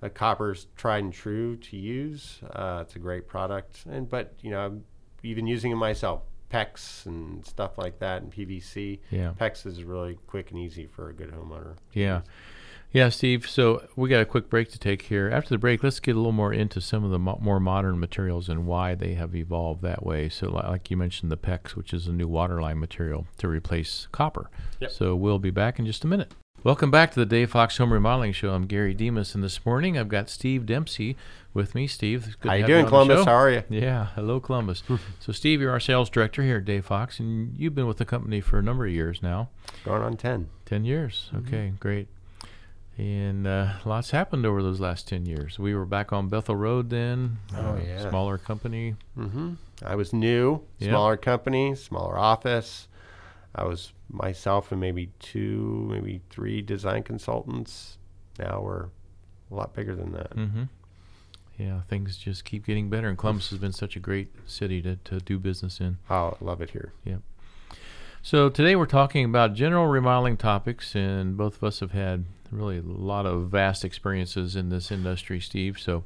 a 0.00 0.08
copper's 0.08 0.68
tried 0.76 1.04
and 1.04 1.12
true 1.12 1.56
to 1.56 1.76
use. 1.76 2.38
Uh, 2.52 2.80
it's 2.82 2.94
a 2.96 2.98
great 2.98 3.26
product, 3.26 3.84
and 3.90 4.08
but 4.08 4.34
you 4.42 4.50
know, 4.50 4.60
I'm 4.60 4.84
even 5.22 5.46
using 5.46 5.72
it 5.72 5.76
myself. 5.76 6.22
PEX 6.50 7.04
and 7.04 7.44
stuff 7.44 7.76
like 7.76 7.98
that 7.98 8.22
and 8.22 8.32
PVC. 8.32 9.00
Yeah. 9.10 9.34
PEX 9.38 9.66
is 9.66 9.84
really 9.84 10.16
quick 10.26 10.50
and 10.50 10.58
easy 10.58 10.86
for 10.86 11.10
a 11.10 11.12
good 11.12 11.30
homeowner. 11.30 11.76
Yeah. 11.92 12.22
Yeah, 12.90 13.10
Steve. 13.10 13.48
So 13.48 13.86
we 13.96 14.08
got 14.08 14.22
a 14.22 14.24
quick 14.24 14.48
break 14.48 14.70
to 14.70 14.78
take 14.78 15.02
here. 15.02 15.28
After 15.30 15.50
the 15.50 15.58
break, 15.58 15.82
let's 15.82 16.00
get 16.00 16.16
a 16.16 16.18
little 16.18 16.32
more 16.32 16.52
into 16.52 16.80
some 16.80 17.04
of 17.04 17.10
the 17.10 17.18
mo- 17.18 17.38
more 17.40 17.60
modern 17.60 18.00
materials 18.00 18.48
and 18.48 18.66
why 18.66 18.94
they 18.94 19.14
have 19.14 19.34
evolved 19.36 19.82
that 19.82 20.04
way. 20.04 20.28
So, 20.30 20.48
like 20.50 20.90
you 20.90 20.96
mentioned, 20.96 21.30
the 21.30 21.36
PEX, 21.36 21.76
which 21.76 21.92
is 21.92 22.06
a 22.06 22.12
new 22.12 22.26
waterline 22.26 22.80
material 22.80 23.26
to 23.38 23.48
replace 23.48 24.08
copper. 24.10 24.50
Yep. 24.80 24.90
So 24.90 25.14
we'll 25.14 25.38
be 25.38 25.50
back 25.50 25.78
in 25.78 25.84
just 25.84 26.02
a 26.04 26.06
minute. 26.06 26.32
Welcome 26.64 26.90
back 26.90 27.12
to 27.12 27.20
the 27.20 27.26
Dave 27.26 27.50
Fox 27.50 27.76
Home 27.76 27.92
Remodeling 27.92 28.32
Show. 28.32 28.50
I'm 28.50 28.66
Gary 28.66 28.92
Demas, 28.92 29.32
and 29.34 29.44
this 29.44 29.64
morning 29.64 29.96
I've 29.96 30.08
got 30.08 30.28
Steve 30.28 30.66
Dempsey 30.66 31.16
with 31.54 31.72
me. 31.74 31.86
Steve, 31.86 32.36
how 32.42 32.54
you 32.54 32.66
doing, 32.66 32.86
Columbus? 32.86 33.24
How 33.26 33.34
are 33.34 33.50
you? 33.50 33.62
Yeah, 33.68 34.08
hello, 34.16 34.40
Columbus. 34.40 34.82
so, 35.20 35.30
Steve, 35.32 35.60
you're 35.60 35.70
our 35.70 35.78
sales 35.78 36.10
director 36.10 36.42
here 36.42 36.56
at 36.56 36.64
Dave 36.64 36.86
Fox, 36.86 37.20
and 37.20 37.56
you've 37.56 37.76
been 37.76 37.86
with 37.86 37.98
the 37.98 38.04
company 38.04 38.40
for 38.40 38.58
a 38.58 38.62
number 38.62 38.86
of 38.86 38.92
years 38.92 39.22
now. 39.22 39.50
Going 39.84 40.02
on 40.02 40.16
ten. 40.16 40.48
Ten 40.64 40.84
years. 40.84 41.30
Mm-hmm. 41.32 41.46
Okay, 41.46 41.72
great. 41.78 42.08
And 42.98 43.46
uh, 43.46 43.74
lots 43.84 44.10
happened 44.10 44.44
over 44.44 44.60
those 44.60 44.80
last 44.80 45.06
ten 45.06 45.24
years. 45.24 45.56
We 45.56 45.72
were 45.72 45.86
back 45.86 46.12
on 46.12 46.28
Bethel 46.28 46.56
Road 46.56 46.90
then. 46.90 47.38
Oh 47.54 47.70
uh, 47.70 47.80
yeah. 47.84 48.10
Smaller 48.10 48.38
company. 48.38 48.96
Mm-hmm. 49.16 49.52
I 49.84 49.94
was 49.94 50.12
new. 50.12 50.64
Smaller 50.80 51.12
yep. 51.12 51.22
company, 51.22 51.76
smaller 51.76 52.18
office. 52.18 52.88
I 53.54 53.64
was 53.64 53.92
myself 54.10 54.72
and 54.72 54.80
maybe 54.80 55.10
two, 55.20 55.88
maybe 55.90 56.22
three 56.28 56.60
design 56.60 57.04
consultants. 57.04 57.98
Now 58.36 58.60
we're 58.62 58.86
a 59.50 59.54
lot 59.54 59.74
bigger 59.74 59.94
than 59.94 60.12
that. 60.12 60.34
Mm-hmm. 60.34 60.64
Yeah, 61.56 61.80
things 61.88 62.16
just 62.16 62.44
keep 62.44 62.66
getting 62.66 62.88
better, 62.88 63.08
and 63.08 63.18
Columbus 63.18 63.50
has 63.50 63.58
been 63.58 63.72
such 63.72 63.96
a 63.96 64.00
great 64.00 64.28
city 64.46 64.80
to, 64.82 64.96
to 64.96 65.18
do 65.18 65.38
business 65.38 65.80
in. 65.80 65.98
Oh, 66.08 66.36
I 66.40 66.44
love 66.44 66.60
it 66.60 66.70
here. 66.70 66.92
Yeah. 67.04 67.16
So 68.22 68.48
today 68.48 68.76
we're 68.76 68.86
talking 68.86 69.24
about 69.24 69.54
general 69.54 69.86
remodeling 69.86 70.36
topics, 70.36 70.94
and 70.94 71.36
both 71.36 71.56
of 71.56 71.64
us 71.64 71.80
have 71.80 71.92
had 71.92 72.24
really 72.50 72.78
a 72.78 72.82
lot 72.82 73.26
of 73.26 73.48
vast 73.48 73.84
experiences 73.84 74.56
in 74.56 74.68
this 74.68 74.90
industry, 74.90 75.40
Steve. 75.40 75.78
So 75.78 76.04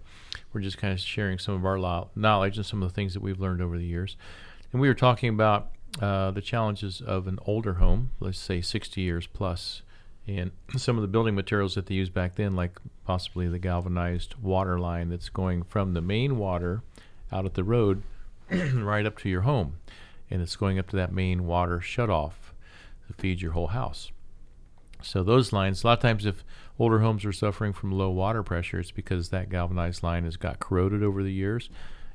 we're 0.53 0.61
just 0.61 0.79
kind 0.79 0.93
of 0.93 1.01
sharing 1.01 1.39
some 1.39 1.55
of 1.55 1.65
our 1.65 1.79
knowledge 2.15 2.57
and 2.57 2.67
some 2.67 2.83
of 2.83 2.89
the 2.89 2.95
things 2.95 3.15
that 3.15 3.23
we've 3.23 3.41
learned 3.41 3.63
over 3.63 3.79
the 3.79 3.87
years. 3.87 4.17
And 4.73 4.81
we 4.81 4.89
were 4.89 4.95
talking 4.95 5.29
about 5.29 5.71
uh, 6.01 6.31
the 6.31 6.41
challenges 6.41 7.01
of 7.01 7.27
an 7.27 7.39
older 7.47 7.75
home, 7.75 8.13
let's 8.21 8.39
say 8.39 8.61
60 8.61 9.01
years 9.01 9.27
plus, 9.27 9.83
and 10.27 10.51
some 10.77 10.97
of 10.97 11.03
the 11.03 11.09
building 11.09 11.35
materials 11.35 11.75
that 11.75 11.87
they 11.87 11.95
used 11.95 12.15
back 12.15 12.37
then, 12.37 12.57
like 12.57 12.79
possibly 13.05 13.49
the 13.49 13.59
galvanized 13.59 14.35
water 14.37 14.79
line 14.79 15.11
that's 15.11 15.29
going 15.29 15.63
from 15.63 15.95
the 15.95 16.01
main 16.01 16.39
water 16.39 16.83
out 17.31 17.45
at 17.45 17.55
the 17.55 17.65
road 17.65 18.03
right 18.51 19.07
up 19.07 19.19
to 19.19 19.29
your 19.29 19.43
home. 19.43 19.77
And 20.31 20.41
it's 20.41 20.57
going 20.57 20.79
up 20.79 20.89
to 20.91 20.97
that 20.97 21.13
main 21.13 21.47
water 21.47 21.79
shutoff 21.79 22.33
to 23.07 23.13
feed 23.15 23.43
your 23.43 23.53
whole 23.53 23.69
house. 23.69 24.11
So 25.03 25.23
those 25.23 25.53
lines, 25.53 25.83
a 25.83 25.87
lot 25.87 25.99
of 25.99 26.03
times, 26.03 26.27
if 26.27 26.45
older 26.79 27.01
homes 27.01 27.25
are 27.25 27.33
suffering 27.33 27.73
from 27.73 27.93
low 27.93 28.11
water 28.11 28.43
pressure, 28.43 28.81
it's 28.81 28.91
because 28.91 29.29
that 29.29 29.51
galvanized 29.51 30.03
line 30.03 30.25
has 30.25 30.37
got 30.37 30.59
corroded 30.59 31.03
over 31.03 31.23
the 31.23 31.33
years, 31.33 31.71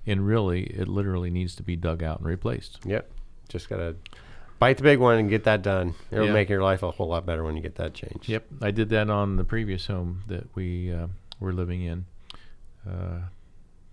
and 0.05 0.25
really, 0.25 0.63
it 0.63 0.87
literally 0.87 1.29
needs 1.29 1.55
to 1.55 1.63
be 1.63 1.75
dug 1.75 2.03
out 2.03 2.19
and 2.19 2.27
replaced. 2.27 2.79
Yep, 2.85 3.09
just 3.49 3.69
gotta 3.69 3.95
bite 4.59 4.77
the 4.77 4.83
big 4.83 4.99
one 4.99 5.17
and 5.17 5.29
get 5.29 5.43
that 5.43 5.61
done. 5.61 5.95
It'll 6.11 6.27
yeah. 6.27 6.33
make 6.33 6.49
your 6.49 6.63
life 6.63 6.83
a 6.83 6.91
whole 6.91 7.07
lot 7.07 7.25
better 7.25 7.43
when 7.43 7.55
you 7.55 7.61
get 7.61 7.75
that 7.75 7.93
changed. 7.93 8.27
Yep, 8.27 8.45
I 8.61 8.71
did 8.71 8.89
that 8.89 9.09
on 9.09 9.35
the 9.35 9.43
previous 9.43 9.87
home 9.87 10.23
that 10.27 10.47
we 10.55 10.91
uh, 10.91 11.07
were 11.39 11.53
living 11.53 11.83
in. 11.83 12.05
Uh, 12.87 13.19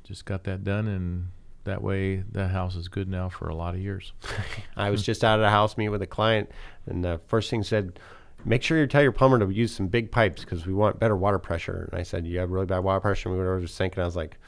just 0.05 0.25
got 0.25 0.45
that 0.45 0.65
done, 0.65 0.87
and 0.87 1.29
that 1.65 1.83
way 1.83 2.17
the 2.17 2.49
house 2.49 2.77
is 2.77 2.89
good 2.89 3.09
now 3.09 3.29
for 3.29 3.49
a 3.49 3.55
lot 3.55 3.75
of 3.75 3.81
years. 3.81 4.13
I 4.77 4.91
was 4.91 5.03
just 5.03 5.25
out 5.25 5.39
of 5.39 5.43
the 5.43 5.51
house 5.51 5.77
meeting 5.77 5.91
with 5.91 6.03
a 6.03 6.07
client, 6.07 6.51
and 6.87 7.05
the 7.05 7.21
first 7.27 7.51
thing 7.51 7.63
said 7.63 7.99
make 8.45 8.63
sure 8.63 8.79
you 8.79 8.87
tell 8.87 9.03
your 9.03 9.13
plumber 9.13 9.39
to 9.39 9.51
use 9.51 9.75
some 9.75 9.89
big 9.89 10.11
pipes 10.11 10.45
because 10.45 10.67
we 10.67 10.75
want 10.75 10.99
better 10.99 11.17
water 11.17 11.39
pressure. 11.39 11.89
And 11.91 12.01
I 12.01 12.03
said, 12.03 12.27
you 12.27 12.39
have 12.39 12.51
really 12.51 12.67
bad 12.67 12.81
water 12.81 13.01
pressure. 13.01 13.29
And 13.29 13.37
we 13.37 13.39
went 13.39 13.49
over 13.49 13.61
to 13.61 13.67
the 13.67 13.73
sink, 13.73 13.95
and 13.95 14.03
I 14.03 14.07
was 14.07 14.17
like, 14.17 14.39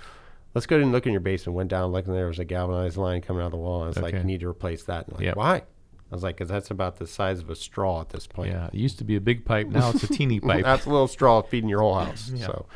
let's 0.55 0.67
go 0.67 0.79
and 0.81 0.93
look 0.93 1.07
in 1.07 1.13
your 1.13 1.21
basement. 1.21 1.57
Went 1.57 1.71
down, 1.71 1.93
looked, 1.93 2.09
and 2.09 2.17
there 2.17 2.27
was 2.27 2.39
a 2.39 2.45
galvanized 2.45 2.97
line 2.97 3.21
coming 3.23 3.43
out 3.43 3.47
of 3.47 3.53
the 3.53 3.59
wall. 3.59 3.83
And 3.83 3.85
I 3.85 3.89
was 3.89 3.97
okay. 3.99 4.05
like, 4.05 4.15
you 4.15 4.25
need 4.25 4.41
to 4.41 4.49
replace 4.49 4.85
that. 4.85 5.07
And 5.07 5.17
like, 5.17 5.25
yep. 5.25 5.37
why? 5.37 5.57
I 5.57 6.15
was 6.15 6.23
like, 6.23 6.37
because 6.37 6.49
that's 6.49 6.71
about 6.71 6.99
the 6.99 7.07
size 7.07 7.41
of 7.41 7.51
a 7.51 7.57
straw 7.57 8.01
at 8.01 8.11
this 8.11 8.27
point. 8.27 8.53
Yeah, 8.53 8.69
it 8.69 8.75
used 8.75 8.99
to 8.99 9.05
be 9.05 9.17
a 9.17 9.21
big 9.21 9.45
pipe. 9.45 9.69
Now 9.69 9.91
it's 9.91 10.05
a 10.05 10.07
teeny 10.13 10.39
pipe. 10.39 10.65
that's 10.65 10.87
a 10.87 10.91
little 10.91 11.09
straw 11.09 11.43
feeding 11.43 11.69
your 11.69 11.81
whole 11.81 11.95
house. 11.99 12.31
yeah. 12.33 12.47
So, 12.47 12.67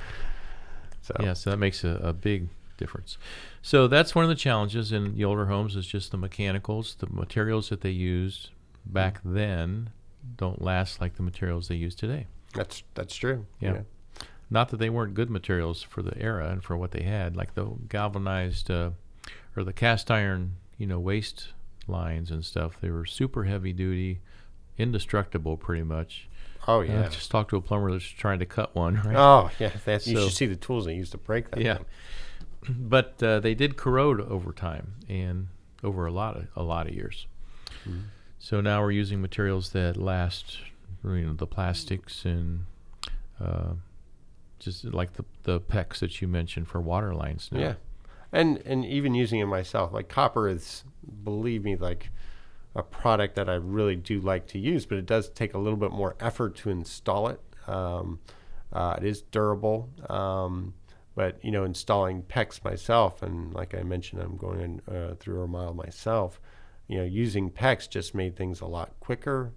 so 1.03 1.17
yeah, 1.21 1.33
so 1.35 1.50
that 1.50 1.59
makes 1.59 1.85
a, 1.85 2.00
a 2.03 2.12
big 2.12 2.49
difference. 2.77 3.19
So 3.62 3.87
that's 3.87 4.15
one 4.15 4.25
of 4.25 4.29
the 4.29 4.35
challenges 4.35 4.91
in 4.91 5.15
the 5.15 5.25
older 5.25 5.47
homes 5.47 5.77
is 5.77 5.87
just 5.87 6.11
the 6.11 6.17
mechanicals, 6.17 6.97
the 6.99 7.07
materials 7.09 7.69
that 7.69 7.83
they 7.83 7.91
used 7.91 8.50
back 8.85 9.21
then 9.25 9.91
don't 10.37 10.62
last 10.62 11.00
like 11.00 11.16
the 11.16 11.22
materials 11.22 11.68
they 11.68 11.75
use 11.76 11.94
today. 11.94 12.26
That's 12.54 12.82
that's 12.94 13.14
true. 13.14 13.46
Yeah. 13.60 13.75
yeah. 13.75 13.80
Not 14.50 14.70
that 14.70 14.78
they 14.78 14.90
weren't 14.90 15.14
good 15.14 15.30
materials 15.30 15.82
for 15.82 16.02
the 16.02 16.16
era 16.20 16.49
and 16.49 16.62
for 16.62 16.76
what 16.76 16.90
they 16.90 17.02
had, 17.02 17.37
like 17.37 17.54
the 17.54 17.66
galvanized 17.88 18.68
uh, 18.70 18.90
or 19.56 19.62
the 19.62 19.72
cast 19.72 20.10
iron, 20.10 20.56
you 20.76 20.88
know, 20.88 20.99
waste 20.99 21.52
lines 21.87 22.32
and 22.32 22.44
stuff. 22.44 22.80
They 22.80 22.90
were 22.90 23.06
super 23.06 23.44
heavy 23.44 23.72
duty, 23.72 24.20
indestructible, 24.76 25.56
pretty 25.56 25.84
much. 25.84 26.28
Oh 26.66 26.80
yeah. 26.80 27.02
Uh, 27.02 27.08
just 27.08 27.30
talked 27.30 27.50
to 27.50 27.56
a 27.56 27.60
plumber 27.60 27.92
that's 27.92 28.04
trying 28.04 28.40
to 28.40 28.46
cut 28.46 28.75
one. 28.75 28.96
Right? 28.96 29.16
Oh 29.16 29.50
yeah, 29.58 29.70
that's, 29.84 30.06
you 30.06 30.18
should 30.18 30.32
see 30.32 30.46
the 30.46 30.56
tools 30.56 30.84
they 30.87 30.94
used 30.94 31.12
to 31.12 31.18
break 31.18 31.50
that. 31.52 31.60
Yeah. 31.60 31.76
Thing. 31.76 31.87
But 32.68 33.22
uh, 33.22 33.40
they 33.40 33.54
did 33.54 33.78
corrode 33.78 34.20
over 34.20 34.52
time 34.52 34.92
and 35.08 35.49
over 35.82 36.04
a 36.04 36.12
lot 36.12 36.37
of 36.37 36.46
a 36.54 36.62
lot 36.62 36.87
of 36.87 36.94
years. 36.94 37.26
Mm-hmm. 37.88 38.00
So 38.42 38.62
now 38.62 38.80
we're 38.80 38.92
using 38.92 39.20
materials 39.20 39.70
that 39.73 39.99
last, 39.99 40.56
you 41.04 41.26
know, 41.26 41.35
the 41.35 41.47
plastics 41.47 42.25
and 42.25 42.64
uh, 43.38 43.75
just 44.59 44.82
like 44.87 45.12
the 45.12 45.26
the 45.42 45.61
PEX 45.61 45.99
that 45.99 46.23
you 46.23 46.26
mentioned 46.26 46.66
for 46.66 46.80
water 46.80 47.14
lines. 47.14 47.50
Now. 47.52 47.61
Yeah, 47.61 47.75
and 48.32 48.56
and 48.64 48.85
even 48.87 49.14
using 49.14 49.40
it 49.40 49.47
myself, 49.47 49.92
like 49.92 50.09
copper 50.09 50.49
is, 50.49 50.85
believe 51.23 51.62
me, 51.64 51.76
like 51.76 52.09
a 52.75 52.82
product 52.82 53.35
that 53.35 53.50
I 53.50 53.54
really 53.54 53.94
do 53.94 54.20
like 54.20 54.47
to 54.49 54.59
use, 54.59 54.87
but 54.87 54.97
it 54.97 55.04
does 55.04 55.28
take 55.28 55.52
a 55.52 55.59
little 55.59 55.78
bit 55.78 55.92
more 55.92 56.16
effort 56.18 56.56
to 56.56 56.70
install 56.70 57.28
it. 57.28 57.40
Um, 57.66 58.20
uh, 58.73 58.94
it 58.97 59.04
is 59.04 59.20
durable. 59.20 59.90
Um, 60.09 60.73
but 61.14 61.44
you 61.44 61.50
know, 61.50 61.64
installing 61.64 62.23
PEX 62.23 62.64
myself, 62.64 63.23
and 63.23 63.52
like 63.52 63.75
I 63.75 63.82
mentioned, 63.82 64.23
I'm 64.23 64.38
going 64.38 64.61
in, 64.61 64.94
uh, 64.97 65.14
through 65.16 65.42
a 65.42 65.47
mile 65.47 65.75
myself 65.75 66.40
you 66.90 66.99
know, 66.99 67.04
using 67.04 67.50
PEX 67.50 67.88
just 67.88 68.16
made 68.16 68.37
things 68.37 68.61
a 68.61 68.66
lot 68.66 68.90
quicker, 68.99 69.52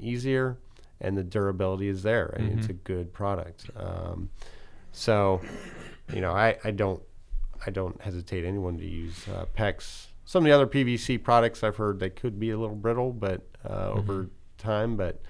easier, 0.00 0.58
and 1.00 1.16
the 1.16 1.22
durability 1.22 1.86
is 1.86 2.02
there. 2.02 2.34
Mean, 2.36 2.48
mm-hmm. 2.48 2.58
it's 2.58 2.68
a 2.68 2.72
good 2.72 3.12
product. 3.12 3.70
Um, 3.76 4.30
so, 4.90 5.40
you 6.12 6.20
know, 6.20 6.32
I, 6.32 6.58
I 6.64 6.72
don't 6.72 7.00
I 7.64 7.70
don't 7.70 8.00
hesitate 8.02 8.44
anyone 8.44 8.78
to 8.78 8.84
use 8.84 9.14
uh, 9.28 9.44
PEX. 9.56 10.06
Some 10.24 10.42
of 10.42 10.48
the 10.48 10.52
other 10.52 10.66
PVC 10.66 11.22
products 11.22 11.62
I've 11.62 11.76
heard 11.76 12.00
they 12.00 12.10
could 12.10 12.40
be 12.40 12.50
a 12.50 12.58
little 12.58 12.74
brittle, 12.74 13.12
but 13.12 13.42
uh, 13.64 13.68
mm-hmm. 13.68 13.98
over 14.00 14.30
time, 14.58 14.96
but 14.96 15.22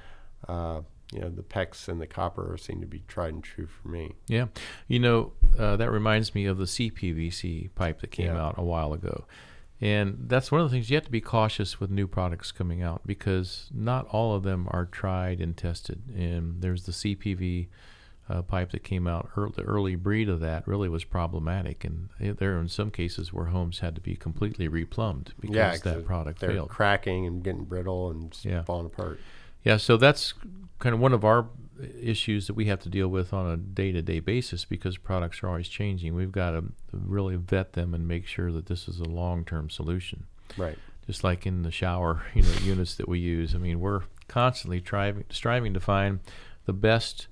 uh, 0.49 0.81
you 1.13 1.21
know 1.21 1.29
the 1.29 1.43
PEX 1.43 1.87
and 1.87 2.01
the 2.01 2.07
copper 2.07 2.57
seem 2.59 2.81
to 2.81 2.87
be 2.87 3.03
tried 3.09 3.35
and 3.35 3.45
true 3.45 3.67
for 3.67 3.89
me. 3.89 4.15
Yeah, 4.27 4.47
you 4.89 5.01
know 5.01 5.35
uh, 5.59 5.77
that 5.77 5.91
reminds 5.91 6.35
me 6.35 6.47
of 6.47 6.57
the 6.57 6.65
CPVC 6.65 7.75
pipe 7.75 8.01
that 8.01 8.11
came 8.11 8.35
yeah. 8.35 8.43
out 8.43 8.55
a 8.57 8.65
while 8.65 8.95
ago. 8.95 9.27
And 9.83 10.27
that's 10.29 10.53
one 10.53 10.61
of 10.61 10.71
the 10.71 10.77
things 10.77 10.91
you 10.91 10.97
have 10.97 11.05
to 11.07 11.11
be 11.11 11.21
cautious 11.21 11.81
with 11.81 11.91
new 11.91 12.07
products 12.07 12.53
coming 12.53 12.83
out 12.83 13.03
because 13.05 13.69
not 13.75 14.07
all 14.07 14.33
of 14.37 14.45
them 14.45 14.69
are 14.71 14.87
tried 14.87 15.41
and 15.41 15.57
tested. 15.57 16.03
And 16.17 16.63
there's 16.63 16.85
the 16.87 16.93
CPV 16.93 17.67
uh, 18.29 18.43
pipe 18.43 18.71
that 18.71 18.85
came 18.85 19.09
out, 19.09 19.31
early, 19.37 19.53
the 19.57 19.63
early 19.63 19.97
breed 19.97 20.29
of 20.29 20.39
that 20.39 20.69
really 20.69 20.89
was 20.89 21.03
problematic. 21.03 21.85
And 21.85 22.11
there 22.21 22.57
are 22.57 22.61
in 22.61 22.69
some 22.69 22.93
cases 22.93 23.33
where 23.33 23.47
homes 23.47 23.81
had 23.81 23.97
to 23.97 24.01
be 24.01 24.15
completely 24.15 24.69
replumbed 24.69 25.31
because 25.41 25.57
yeah, 25.57 25.77
that 25.79 26.07
product 26.07 26.39
they're 26.39 26.51
failed. 26.51 26.69
cracking 26.69 27.27
and 27.27 27.43
getting 27.43 27.65
brittle 27.65 28.09
and 28.09 28.39
yeah. 28.45 28.63
falling 28.63 28.87
apart. 28.87 29.19
Yeah, 29.65 29.79
so 29.79 29.97
that's 29.97 30.35
kind 30.79 30.95
of 30.95 31.01
one 31.01 31.13
of 31.13 31.25
our 31.25 31.49
issues 32.01 32.47
that 32.47 32.55
we 32.55 32.67
have 32.67 32.81
to 32.81 32.89
deal 32.89 33.09
with 33.09 33.33
on 33.33 33.51
a 33.51 33.57
day-to-day 33.57 34.21
basis 34.21 34.65
because 34.65 34.97
products 34.99 35.43
are 35.43 35.49
always 35.49 35.69
changing. 35.69 36.15
We've 36.15 36.33
got 36.33 36.53
to 36.53 36.65
really 36.93 37.37
vet 37.37 37.73
them 37.73 37.95
and 37.95 38.07
make 38.07 38.27
sure 38.27 38.53
that 38.53 38.67
this 38.67 38.89
is 38.89 39.01
a 39.01 39.05
long-term 39.05 39.71
solution. 39.71 40.25
Right. 40.57 40.79
Just 41.07 41.25
like 41.25 41.47
in 41.47 41.63
the 41.63 41.71
shower, 41.71 42.23
you 42.35 42.43
know, 42.43 42.53
units 42.63 42.95
that 42.97 43.09
we 43.09 43.19
use. 43.19 43.55
I 43.55 43.59
mean, 43.59 43.81
we're 43.81 44.03
constantly 44.29 44.81
striving 44.81 45.25
striving 45.31 45.75
to 45.75 45.81
find 45.81 46.21
the 46.65 46.73
best 46.73 47.27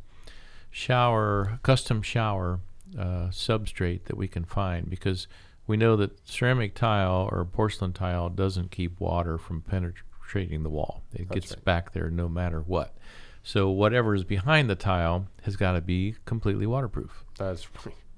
shower, 0.71 1.59
custom 1.63 2.03
shower 2.03 2.61
uh, 2.99 3.29
substrate 3.31 4.05
that 4.05 4.17
we 4.17 4.29
can 4.29 4.45
find 4.45 4.91
because 4.91 5.27
we 5.67 5.77
know 5.77 5.97
that 5.97 6.29
ceramic 6.29 6.75
tile 6.75 7.29
or 7.31 7.45
porcelain 7.45 7.93
tile 7.93 8.29
doesn't 8.29 8.71
keep 8.71 8.99
water 8.99 9.39
from 9.39 9.63
penetrating 9.63 10.63
the 10.63 10.69
wall. 10.69 11.03
It 11.13 11.29
That's 11.29 11.35
gets 11.35 11.53
right. 11.53 11.65
back 11.65 11.93
there 11.93 12.11
no 12.11 12.29
matter 12.29 12.61
what. 12.61 12.95
So 13.43 13.71
whatever 13.71 14.15
is 14.15 14.25
behind 14.25 14.69
the 14.69 14.75
tile 14.77 15.27
has 15.43 15.57
got 15.57 15.73
to 15.73 15.81
be 15.81 16.17
completely 16.25 16.67
waterproof. 16.67 17.25
That's 17.39 17.67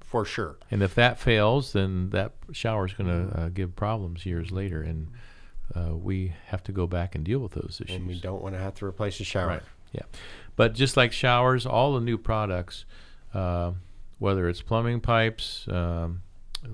for 0.00 0.24
sure. 0.24 0.56
And 0.70 0.82
if 0.82 0.94
that 0.96 1.18
fails, 1.18 1.72
then 1.72 2.10
that 2.10 2.32
shower 2.52 2.86
is 2.86 2.92
going 2.92 3.08
to 3.08 3.40
uh, 3.40 3.48
give 3.48 3.74
problems 3.74 4.26
years 4.26 4.50
later, 4.50 4.82
and 4.82 5.08
uh, 5.74 5.96
we 5.96 6.34
have 6.46 6.62
to 6.64 6.72
go 6.72 6.86
back 6.86 7.14
and 7.14 7.24
deal 7.24 7.38
with 7.38 7.52
those 7.52 7.80
issues. 7.82 7.96
And 7.96 8.06
we 8.06 8.20
don't 8.20 8.42
want 8.42 8.54
to 8.54 8.60
have 8.60 8.74
to 8.76 8.84
replace 8.84 9.18
the 9.18 9.24
shower. 9.24 9.46
Right. 9.48 9.62
Yeah. 9.92 10.02
But 10.54 10.74
just 10.74 10.98
like 10.98 11.12
showers, 11.12 11.64
all 11.64 11.94
the 11.94 12.00
new 12.00 12.18
products, 12.18 12.84
uh, 13.32 13.72
whether 14.18 14.48
it's 14.48 14.60
plumbing 14.60 15.00
pipes, 15.00 15.66
um, 15.68 16.22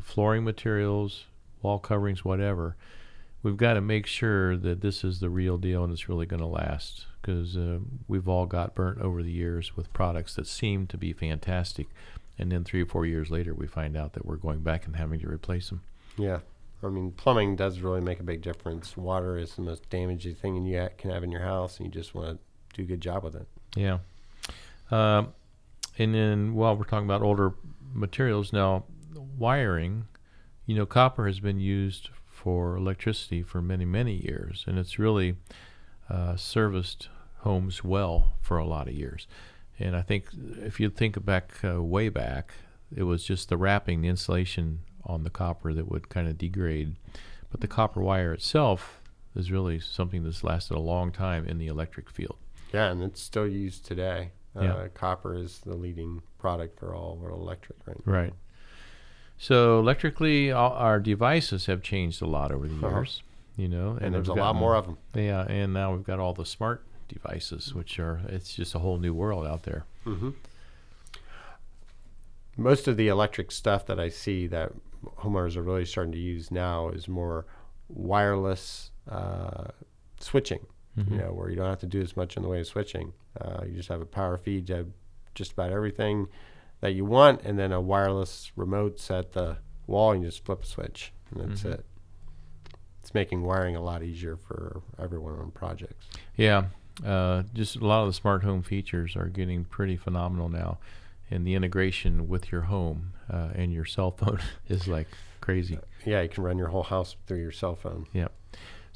flooring 0.03 0.43
materials, 0.43 1.27
wall 1.63 1.79
coverings, 1.79 2.25
whatever, 2.25 2.77
we've 3.49 3.57
got 3.57 3.75
to 3.75 3.81
make 3.81 4.07
sure 4.07 4.59
that 4.59 4.83
this 4.83 5.03
is 5.03 5.21
the 5.21 5.31
real 5.31 5.57
deal 5.57 5.83
and 5.83 5.91
it's 5.91 6.07
really 6.07 6.27
going 6.27 6.41
to 6.41 6.47
last 6.47 7.07
because 7.23 7.57
uh, 7.57 7.79
we've 8.07 8.29
all 8.29 8.45
got 8.45 8.75
burnt 8.75 9.01
over 9.01 9.23
the 9.23 9.31
years 9.31 9.75
with 9.75 9.91
products 9.95 10.35
that 10.35 10.47
seem 10.47 10.87
to 10.87 10.99
be 10.99 11.15
fantastic, 11.15 11.89
and 12.39 12.53
then 12.53 12.63
three 12.63 12.83
or 12.83 12.87
four 12.87 13.07
years 13.07 13.31
later 13.31 13.55
we 13.55 13.67
find 13.67 13.97
out 13.97 14.13
that 14.13 14.27
we're 14.27 14.37
going 14.37 14.61
back 14.61 14.85
and 14.85 14.97
having 14.97 15.19
to 15.19 15.27
replace 15.27 15.71
them. 15.71 15.81
Yeah, 16.19 16.41
I 16.83 16.89
mean 16.89 17.11
plumbing 17.13 17.57
does 17.57 17.81
really 17.81 18.03
make 18.03 18.21
a 18.21 18.23
big 18.23 18.43
difference. 18.43 18.99
Water 18.99 19.39
is 19.39 19.55
the 19.55 19.63
most 19.63 19.89
damaging 19.89 20.35
thing 20.35 20.67
you 20.67 20.89
can 20.99 21.11
have 21.11 21.25
in 21.25 21.33
your 21.33 21.43
house, 21.43 21.79
and 21.79 21.87
you 21.87 21.93
just 21.93 22.15
want 22.15 22.29
to 22.29 22.77
do 22.77 22.83
a 22.83 22.87
good 22.87 23.01
job 23.01 23.25
with 23.25 23.35
it. 23.35 23.47
Yeah. 23.75 23.99
Uh, 24.91 25.25
and 25.97 26.15
then 26.15 26.55
while 26.55 26.77
we're 26.77 26.85
talking 26.85 27.07
about 27.07 27.23
older 27.23 27.55
materials 27.95 28.53
now, 28.53 28.85
wiring, 29.39 30.07
you 30.67 30.77
know, 30.77 30.85
copper 30.85 31.27
has 31.27 31.41
been 31.41 31.59
used 31.59 32.11
for 32.43 32.77
electricity 32.77 33.43
for 33.43 33.61
many, 33.61 33.85
many 33.85 34.15
years, 34.15 34.65
and 34.67 34.79
it's 34.79 34.99
really 34.99 35.35
uh, 36.09 36.37
serviced 36.37 37.09
homes 37.39 37.83
well 37.83 38.33
for 38.41 38.59
a 38.59 38.65
lot 38.65 38.89
of 38.89 38.95
years. 38.95 39.27
And 39.79 39.97
I 39.97 40.03
think 40.03 40.27
if 40.59 40.79
you 40.81 40.89
think 40.91 41.25
back 41.25 41.53
uh, 41.65 41.83
way 41.83 42.09
back, 42.09 42.53
it 42.95 43.03
was 43.03 43.25
just 43.25 43.49
the 43.49 43.57
wrapping, 43.57 44.03
the 44.03 44.09
insulation 44.09 44.81
on 45.05 45.25
the 45.25 45.31
copper 45.31 45.73
that 45.75 45.91
would 45.91 46.09
kind 46.09 46.29
of 46.29 46.39
degrade. 46.39 46.97
But 47.51 47.61
the 47.61 47.69
copper 47.69 48.01
wire 48.01 48.33
itself 48.33 49.01
is 49.35 49.51
really 49.51 49.81
something 49.81 50.23
that's 50.23 50.45
lasted 50.45 50.77
a 50.77 50.81
long 50.81 51.13
time 51.13 51.45
in 51.47 51.59
the 51.59 51.67
electric 51.67 52.11
field. 52.11 52.37
Yeah, 52.73 52.91
and 52.91 53.03
it's 53.03 53.21
still 53.21 53.49
used 53.49 53.85
today. 53.85 54.33
Uh, 54.57 54.63
yeah. 54.63 54.89
Copper 54.95 55.35
is 55.35 55.61
the 55.61 55.75
leading 55.75 56.23
product 56.39 56.79
for 56.79 56.95
all 56.95 57.21
electric 57.33 57.79
right 57.87 58.07
now. 58.07 58.13
Right. 58.13 58.33
So 59.39 59.79
electrically, 59.79 60.51
all 60.51 60.73
our 60.73 60.99
devices 60.99 61.67
have 61.67 61.81
changed 61.83 62.21
a 62.21 62.27
lot 62.27 62.51
over 62.51 62.67
the 62.67 62.75
uh-huh. 62.75 62.97
years. 62.97 63.23
You 63.57 63.69
know, 63.69 63.91
and, 63.93 64.03
and 64.03 64.15
there's 64.15 64.29
a 64.29 64.35
lot 64.35 64.55
more 64.55 64.77
of 64.77 64.87
them. 64.87 64.99
Yeah, 65.15 65.45
and 65.49 65.73
now 65.73 65.93
we've 65.93 66.05
got 66.05 66.21
all 66.21 66.33
the 66.33 66.45
smart 66.45 66.85
devices, 67.09 67.75
which 67.75 67.99
are 67.99 68.21
it's 68.29 68.55
just 68.55 68.75
a 68.77 68.79
whole 68.79 68.99
new 68.99 69.13
world 69.13 69.47
out 69.47 69.65
there. 69.65 69.85
Mm-hmm. 70.07 70.31
Most 72.57 72.87
of 72.87 72.97
the 72.97 73.09
electric 73.09 73.51
stuff 73.51 73.87
that 73.87 73.99
I 73.99 74.11
see 74.11 74.47
that 74.49 74.73
homeowners 75.19 75.57
are 75.57 75.63
really 75.63 75.85
starting 75.85 76.13
to 76.13 76.19
use 76.19 76.53
now 76.53 76.89
is 76.91 77.09
more 77.09 77.47
wireless 77.89 78.93
uh, 79.11 79.69
switching. 80.21 80.65
Mm-hmm. 80.97 81.15
You 81.15 81.21
know, 81.21 81.33
where 81.33 81.51
you 81.51 81.57
don't 81.57 81.69
have 81.69 81.81
to 81.81 81.87
do 81.87 82.01
as 82.01 82.17
much 82.17 82.37
in 82.37 82.45
the 82.45 82.49
way 82.49 82.61
of 82.61 82.67
switching. 82.67 83.13
Uh, 83.41 83.63
you 83.67 83.77
just 83.77 83.89
have 83.89 84.01
a 84.01 84.07
power 84.07 84.37
feed 84.37 84.69
to 84.69 84.87
just 85.35 85.53
about 85.53 85.73
everything 85.73 86.29
that 86.81 86.93
you 86.95 87.05
want, 87.05 87.43
and 87.43 87.59
then 87.59 87.73
a 87.73 87.81
wireless 87.81 88.53
remote 88.57 88.99
set 88.99 89.33
the 89.33 89.59
wall, 89.87 90.13
and 90.13 90.23
you 90.23 90.29
just 90.29 90.45
flip 90.45 90.63
a 90.63 90.67
switch, 90.67 91.13
and 91.31 91.51
that's 91.51 91.61
mm-hmm. 91.61 91.73
it. 91.73 91.85
It's 93.03 93.15
making 93.15 93.43
wiring 93.43 93.77
a 93.77 93.83
lot 93.83 94.03
easier 94.03 94.37
for 94.37 94.83
everyone 94.99 95.39
on 95.39 95.51
projects. 95.51 96.07
Yeah, 96.37 96.67
uh, 97.05 97.45
just 97.55 97.77
a 97.77 97.87
lot 97.87 98.03
of 98.03 98.09
the 98.09 98.13
smart 98.13 98.43
home 98.43 98.63
features 98.63 99.17
are 99.17 99.29
getting 99.29 99.65
pretty 99.65 99.97
phenomenal 99.97 100.49
now, 100.49 100.79
and 101.31 101.47
the 101.47 101.55
integration 101.55 102.29
with 102.29 102.53
your 102.53 102.63
home 102.63 103.15
uh, 103.33 103.49
and 103.55 103.73
your 103.73 103.85
cell 103.85 104.11
phone 104.11 104.41
is 104.69 104.87
like 104.87 105.09
crazy. 105.41 105.79
Yeah, 106.05 106.23
you 106.23 106.29
can 106.29 106.43
run 106.43 106.59
your 106.59 106.69
whole 106.69 106.83
house 106.83 107.17
through 107.27 107.41
your 107.41 107.53
cell 107.53 107.75
phone. 107.75 108.07
Yeah. 108.13 108.29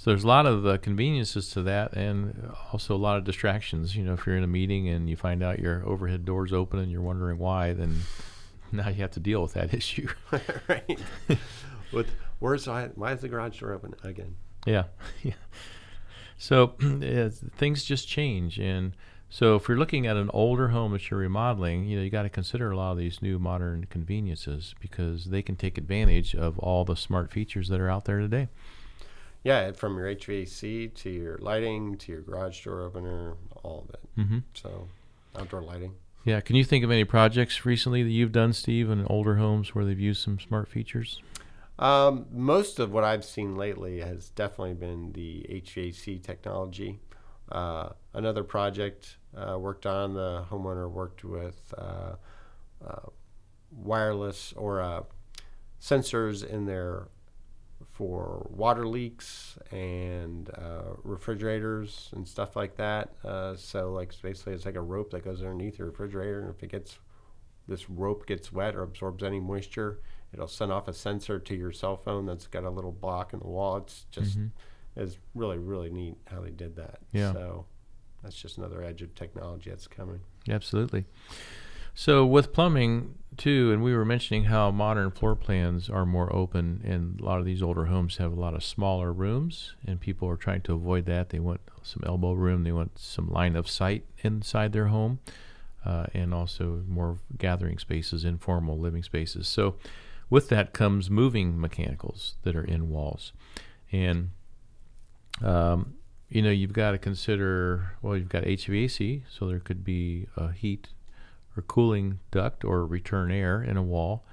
So 0.02 0.10
there's 0.10 0.24
a 0.24 0.26
lot 0.26 0.46
of 0.46 0.66
uh, 0.66 0.78
conveniences 0.78 1.50
to 1.50 1.62
that, 1.62 1.92
and 1.92 2.50
also 2.72 2.92
a 2.92 2.98
lot 2.98 3.18
of 3.18 3.24
distractions. 3.24 3.94
You 3.94 4.02
know, 4.02 4.14
if 4.14 4.26
you're 4.26 4.36
in 4.36 4.42
a 4.42 4.48
meeting 4.48 4.88
and 4.88 5.08
you 5.08 5.14
find 5.14 5.44
out 5.44 5.60
your 5.60 5.86
overhead 5.86 6.24
door's 6.24 6.52
open 6.52 6.80
and 6.80 6.90
you're 6.90 7.00
wondering 7.00 7.38
why, 7.38 7.72
then 7.72 8.00
now 8.72 8.88
you 8.88 8.96
have 8.96 9.12
to 9.12 9.20
deal 9.20 9.40
with 9.40 9.52
that 9.52 9.72
issue. 9.74 10.08
right. 10.68 10.98
with 11.92 12.08
where's 12.40 12.66
why 12.66 13.12
is 13.12 13.20
the 13.20 13.28
garage 13.28 13.60
door 13.60 13.74
open 13.74 13.94
again? 14.02 14.34
Yeah. 14.66 14.86
yeah. 15.22 15.34
So 16.36 16.74
things 17.56 17.84
just 17.84 18.08
change, 18.08 18.58
and 18.58 18.96
so 19.30 19.54
if 19.54 19.68
you're 19.68 19.78
looking 19.78 20.08
at 20.08 20.16
an 20.16 20.30
older 20.34 20.70
home 20.70 20.94
that 20.94 21.12
you're 21.12 21.20
remodeling, 21.20 21.84
you 21.84 21.96
know 21.96 22.02
you 22.02 22.10
got 22.10 22.24
to 22.24 22.28
consider 22.28 22.72
a 22.72 22.76
lot 22.76 22.90
of 22.90 22.98
these 22.98 23.22
new 23.22 23.38
modern 23.38 23.86
conveniences 23.88 24.74
because 24.80 25.26
they 25.26 25.42
can 25.42 25.54
take 25.54 25.78
advantage 25.78 26.34
of 26.34 26.58
all 26.58 26.84
the 26.84 26.96
smart 26.96 27.30
features 27.30 27.68
that 27.68 27.78
are 27.78 27.88
out 27.88 28.06
there 28.06 28.18
today. 28.18 28.48
Yeah, 29.44 29.72
from 29.72 29.96
your 29.96 30.06
HVAC 30.06 30.94
to 30.94 31.10
your 31.10 31.38
lighting 31.38 31.96
to 31.98 32.12
your 32.12 32.20
garage 32.20 32.64
door 32.64 32.82
opener, 32.82 33.34
all 33.62 33.86
of 33.88 33.94
it. 33.94 34.20
Mm-hmm. 34.20 34.38
So 34.54 34.88
outdoor 35.36 35.62
lighting. 35.62 35.94
Yeah, 36.24 36.40
can 36.40 36.54
you 36.54 36.64
think 36.64 36.84
of 36.84 36.90
any 36.90 37.04
projects 37.04 37.66
recently 37.66 38.04
that 38.04 38.10
you've 38.10 38.30
done, 38.30 38.52
Steve, 38.52 38.88
in 38.90 39.04
older 39.06 39.36
homes 39.36 39.74
where 39.74 39.84
they've 39.84 39.98
used 39.98 40.22
some 40.22 40.38
smart 40.38 40.68
features? 40.68 41.20
Um, 41.78 42.26
most 42.30 42.78
of 42.78 42.92
what 42.92 43.02
I've 43.02 43.24
seen 43.24 43.56
lately 43.56 44.00
has 44.00 44.28
definitely 44.28 44.74
been 44.74 45.12
the 45.12 45.44
HVAC 45.50 46.22
technology. 46.22 47.00
Uh, 47.50 47.88
another 48.14 48.44
project 48.44 49.16
uh, 49.36 49.58
worked 49.58 49.84
on, 49.84 50.14
the 50.14 50.44
homeowner 50.48 50.90
worked 50.90 51.24
with 51.24 51.74
uh, 51.76 52.14
uh 52.86 53.08
wireless 53.74 54.52
or 54.56 54.80
uh, 54.80 55.02
sensors 55.80 56.46
in 56.46 56.66
there 56.66 57.08
for 57.92 58.46
water 58.50 58.86
leaks 58.86 59.58
and 59.70 60.50
uh, 60.50 60.94
refrigerators 61.04 62.08
and 62.12 62.26
stuff 62.26 62.56
like 62.56 62.76
that. 62.76 63.12
so, 63.56 63.92
like 63.92 64.12
basically, 64.22 64.54
it's 64.54 64.66
like 64.66 64.76
a 64.76 64.80
rope 64.80 65.10
that 65.10 65.24
goes 65.24 65.42
underneath 65.42 65.78
your 65.78 65.88
refrigerator, 65.88 66.40
and 66.40 66.50
if 66.50 66.62
it 66.62 66.70
gets 66.70 66.98
this 67.68 67.88
rope 67.88 68.26
gets 68.26 68.52
wet 68.52 68.74
or 68.74 68.82
absorbs 68.82 69.22
any 69.22 69.40
moisture, 69.40 70.00
it'll 70.32 70.48
send 70.48 70.72
off 70.72 70.88
a 70.88 70.92
sensor 70.92 71.38
to 71.38 71.54
your 71.54 71.72
cell 71.72 71.96
phone 71.96 72.26
that's 72.26 72.46
got 72.46 72.64
a 72.64 72.70
little 72.70 72.92
block 72.92 73.32
in 73.32 73.40
the 73.40 73.46
wall. 73.46 73.76
It's 73.76 74.06
just 74.10 74.38
mm-hmm. 74.38 75.00
it's 75.00 75.18
really 75.34 75.58
really 75.58 75.90
neat 75.90 76.16
how 76.26 76.40
they 76.40 76.50
did 76.50 76.76
that. 76.76 76.98
Yeah. 77.12 77.32
So 77.32 77.66
that's 78.22 78.36
just 78.36 78.58
another 78.58 78.82
edge 78.82 79.02
of 79.02 79.14
technology 79.14 79.70
that's 79.70 79.86
coming. 79.86 80.20
Absolutely. 80.48 81.04
So 81.94 82.24
with 82.24 82.52
plumbing 82.52 83.14
too, 83.36 83.72
and 83.72 83.82
we 83.82 83.94
were 83.94 84.04
mentioning 84.04 84.44
how 84.44 84.70
modern 84.70 85.10
floor 85.10 85.34
plans 85.34 85.88
are 85.88 86.06
more 86.06 86.34
open, 86.34 86.82
and 86.84 87.20
a 87.20 87.24
lot 87.24 87.38
of 87.38 87.44
these 87.44 87.62
older 87.62 87.86
homes 87.86 88.18
have 88.18 88.32
a 88.32 88.40
lot 88.40 88.54
of 88.54 88.62
smaller 88.62 89.12
rooms, 89.12 89.74
and 89.86 90.00
people 90.00 90.28
are 90.28 90.36
trying 90.36 90.62
to 90.62 90.74
avoid 90.74 91.06
that. 91.06 91.30
They 91.30 91.38
want 91.38 91.60
some 91.82 92.02
elbow 92.06 92.32
room, 92.32 92.64
they 92.64 92.72
want 92.72 92.98
some 92.98 93.30
line 93.30 93.56
of 93.56 93.68
sight 93.68 94.04
inside 94.18 94.72
their 94.72 94.88
home, 94.88 95.20
uh, 95.84 96.06
and 96.14 96.34
also 96.34 96.82
more 96.86 97.18
gathering 97.38 97.78
spaces, 97.78 98.24
informal 98.24 98.78
living 98.78 99.02
spaces. 99.02 99.48
So 99.48 99.76
with 100.30 100.48
that 100.48 100.72
comes 100.72 101.10
moving 101.10 101.60
mechanicals 101.60 102.36
that 102.42 102.56
are 102.56 102.64
in 102.64 102.88
walls. 102.88 103.32
And, 103.90 104.30
um, 105.42 105.94
you 106.28 106.40
know, 106.40 106.50
you've 106.50 106.72
got 106.72 106.92
to 106.92 106.98
consider, 106.98 107.92
well, 108.00 108.16
you've 108.16 108.28
got 108.28 108.44
HVAC, 108.44 109.24
so 109.30 109.46
there 109.46 109.58
could 109.58 109.84
be 109.84 110.26
a 110.36 110.52
heat 110.52 110.88
or 111.56 111.62
cooling 111.62 112.20
duct 112.30 112.64
or 112.64 112.86
return 112.86 113.30
air 113.30 113.62
in 113.62 113.76
a 113.76 113.82
wall. 113.82 114.24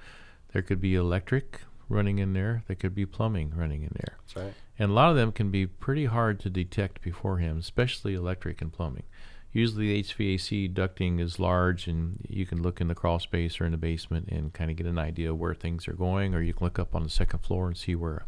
There 0.52 0.62
could 0.62 0.80
be 0.80 0.94
electric 0.94 1.60
running 1.88 2.18
in 2.18 2.32
there. 2.32 2.62
There 2.66 2.76
could 2.76 2.94
be 2.94 3.06
plumbing 3.06 3.52
running 3.54 3.82
in 3.82 3.90
there. 3.94 4.16
That's 4.20 4.36
right. 4.36 4.54
And 4.78 4.90
a 4.90 4.94
lot 4.94 5.10
of 5.10 5.16
them 5.16 5.32
can 5.32 5.50
be 5.50 5.66
pretty 5.66 6.06
hard 6.06 6.40
to 6.40 6.50
detect 6.50 7.02
beforehand, 7.02 7.58
especially 7.58 8.14
electric 8.14 8.62
and 8.62 8.72
plumbing. 8.72 9.04
Usually, 9.52 9.88
the 9.88 10.02
HVAC 10.04 10.72
ducting 10.72 11.20
is 11.20 11.40
large, 11.40 11.88
and 11.88 12.24
you 12.28 12.46
can 12.46 12.62
look 12.62 12.80
in 12.80 12.86
the 12.86 12.94
crawl 12.94 13.18
space 13.18 13.60
or 13.60 13.64
in 13.64 13.72
the 13.72 13.76
basement 13.76 14.28
and 14.28 14.52
kind 14.52 14.70
of 14.70 14.76
get 14.76 14.86
an 14.86 14.98
idea 14.98 15.34
where 15.34 15.54
things 15.54 15.88
are 15.88 15.92
going, 15.92 16.34
or 16.34 16.40
you 16.40 16.54
can 16.54 16.64
look 16.64 16.78
up 16.78 16.94
on 16.94 17.02
the 17.02 17.08
second 17.10 17.40
floor 17.40 17.66
and 17.66 17.76
see 17.76 17.96
where 17.96 18.26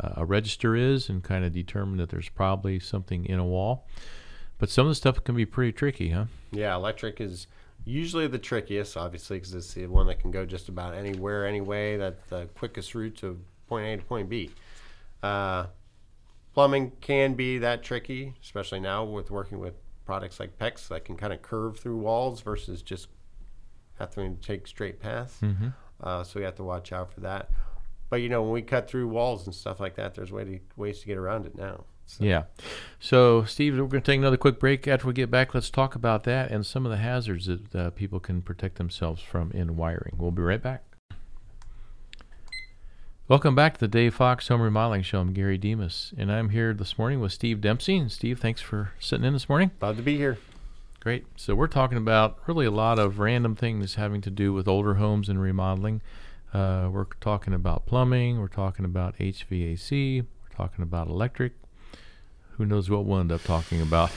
uh, 0.00 0.14
a 0.16 0.24
register 0.24 0.74
is 0.74 1.08
and 1.08 1.22
kind 1.22 1.44
of 1.44 1.52
determine 1.52 1.98
that 1.98 2.08
there's 2.08 2.28
probably 2.28 2.80
something 2.80 3.24
in 3.26 3.38
a 3.38 3.44
wall. 3.44 3.86
But 4.58 4.68
some 4.68 4.86
of 4.86 4.90
the 4.90 4.96
stuff 4.96 5.22
can 5.22 5.36
be 5.36 5.46
pretty 5.46 5.72
tricky, 5.72 6.10
huh? 6.10 6.26
Yeah, 6.50 6.74
electric 6.74 7.20
is 7.20 7.46
usually 7.86 8.26
the 8.26 8.38
trickiest, 8.38 8.96
obviously, 8.96 9.38
because 9.38 9.54
it's 9.54 9.72
the 9.72 9.86
one 9.86 10.06
that 10.08 10.18
can 10.18 10.30
go 10.30 10.44
just 10.44 10.68
about 10.68 10.94
anywhere, 10.94 11.46
anyway. 11.46 11.96
That's 11.96 12.22
the 12.24 12.46
quickest 12.56 12.94
route 12.94 13.16
to 13.18 13.40
point 13.68 13.86
A 13.86 13.96
to 13.96 14.02
point 14.02 14.28
B. 14.28 14.50
Uh, 15.22 15.66
plumbing 16.52 16.92
can 17.00 17.34
be 17.34 17.58
that 17.58 17.82
tricky, 17.82 18.34
especially 18.42 18.80
now 18.80 19.04
with 19.04 19.30
working 19.30 19.58
with 19.58 19.74
products 20.04 20.38
like 20.38 20.58
PEX 20.58 20.88
that 20.88 21.04
can 21.04 21.16
kind 21.16 21.32
of 21.32 21.42
curve 21.42 21.78
through 21.78 21.96
walls 21.96 22.40
versus 22.40 22.82
just 22.82 23.08
having 23.98 24.36
to 24.36 24.42
take 24.42 24.66
straight 24.66 25.00
paths. 25.00 25.38
Mm-hmm. 25.40 25.68
Uh, 26.02 26.22
so 26.24 26.38
we 26.38 26.44
have 26.44 26.56
to 26.56 26.64
watch 26.64 26.92
out 26.92 27.12
for 27.12 27.20
that. 27.20 27.50
But 28.10 28.16
you 28.16 28.28
know, 28.28 28.42
when 28.42 28.52
we 28.52 28.62
cut 28.62 28.88
through 28.88 29.08
walls 29.08 29.46
and 29.46 29.54
stuff 29.54 29.80
like 29.80 29.96
that, 29.96 30.14
there's 30.14 30.30
way 30.32 30.44
to, 30.44 30.58
ways 30.76 31.00
to 31.00 31.06
get 31.06 31.18
around 31.18 31.46
it 31.46 31.56
now. 31.56 31.84
So. 32.06 32.24
Yeah. 32.24 32.44
So, 33.00 33.44
Steve, 33.44 33.74
we're 33.74 33.86
going 33.86 34.02
to 34.02 34.12
take 34.12 34.18
another 34.18 34.36
quick 34.36 34.60
break. 34.60 34.86
After 34.86 35.08
we 35.08 35.12
get 35.12 35.30
back, 35.30 35.54
let's 35.54 35.70
talk 35.70 35.94
about 35.94 36.24
that 36.24 36.50
and 36.50 36.64
some 36.64 36.86
of 36.86 36.90
the 36.90 36.98
hazards 36.98 37.46
that 37.46 37.74
uh, 37.74 37.90
people 37.90 38.20
can 38.20 38.42
protect 38.42 38.76
themselves 38.78 39.22
from 39.22 39.50
in 39.52 39.76
wiring. 39.76 40.14
We'll 40.16 40.30
be 40.30 40.42
right 40.42 40.62
back. 40.62 40.84
Welcome 43.28 43.56
back 43.56 43.74
to 43.74 43.80
the 43.80 43.88
Dave 43.88 44.14
Fox 44.14 44.46
Home 44.46 44.62
Remodeling 44.62 45.02
Show. 45.02 45.18
I'm 45.18 45.32
Gary 45.32 45.58
Demas, 45.58 46.14
and 46.16 46.30
I'm 46.30 46.50
here 46.50 46.72
this 46.72 46.96
morning 46.96 47.18
with 47.18 47.32
Steve 47.32 47.60
Dempsey. 47.60 47.96
And 47.96 48.12
Steve, 48.12 48.38
thanks 48.38 48.60
for 48.60 48.92
sitting 49.00 49.24
in 49.24 49.32
this 49.32 49.48
morning. 49.48 49.72
Glad 49.80 49.96
to 49.96 50.02
be 50.02 50.16
here. 50.16 50.38
Great. 51.00 51.26
So 51.34 51.56
we're 51.56 51.66
talking 51.66 51.98
about 51.98 52.38
really 52.46 52.66
a 52.66 52.70
lot 52.70 53.00
of 53.00 53.18
random 53.18 53.56
things 53.56 53.96
having 53.96 54.20
to 54.20 54.30
do 54.30 54.52
with 54.52 54.68
older 54.68 54.94
homes 54.94 55.28
and 55.28 55.40
remodeling. 55.40 56.02
Uh, 56.54 56.88
we're 56.90 57.06
talking 57.20 57.52
about 57.52 57.84
plumbing. 57.84 58.38
We're 58.38 58.46
talking 58.46 58.84
about 58.84 59.18
HVAC. 59.18 60.22
We're 60.22 60.56
talking 60.56 60.84
about 60.84 61.08
electric. 61.08 61.54
Who 62.56 62.64
knows 62.64 62.88
what 62.88 63.04
we'll 63.04 63.20
end 63.20 63.32
up 63.32 63.42
talking 63.42 63.82
about? 63.82 64.10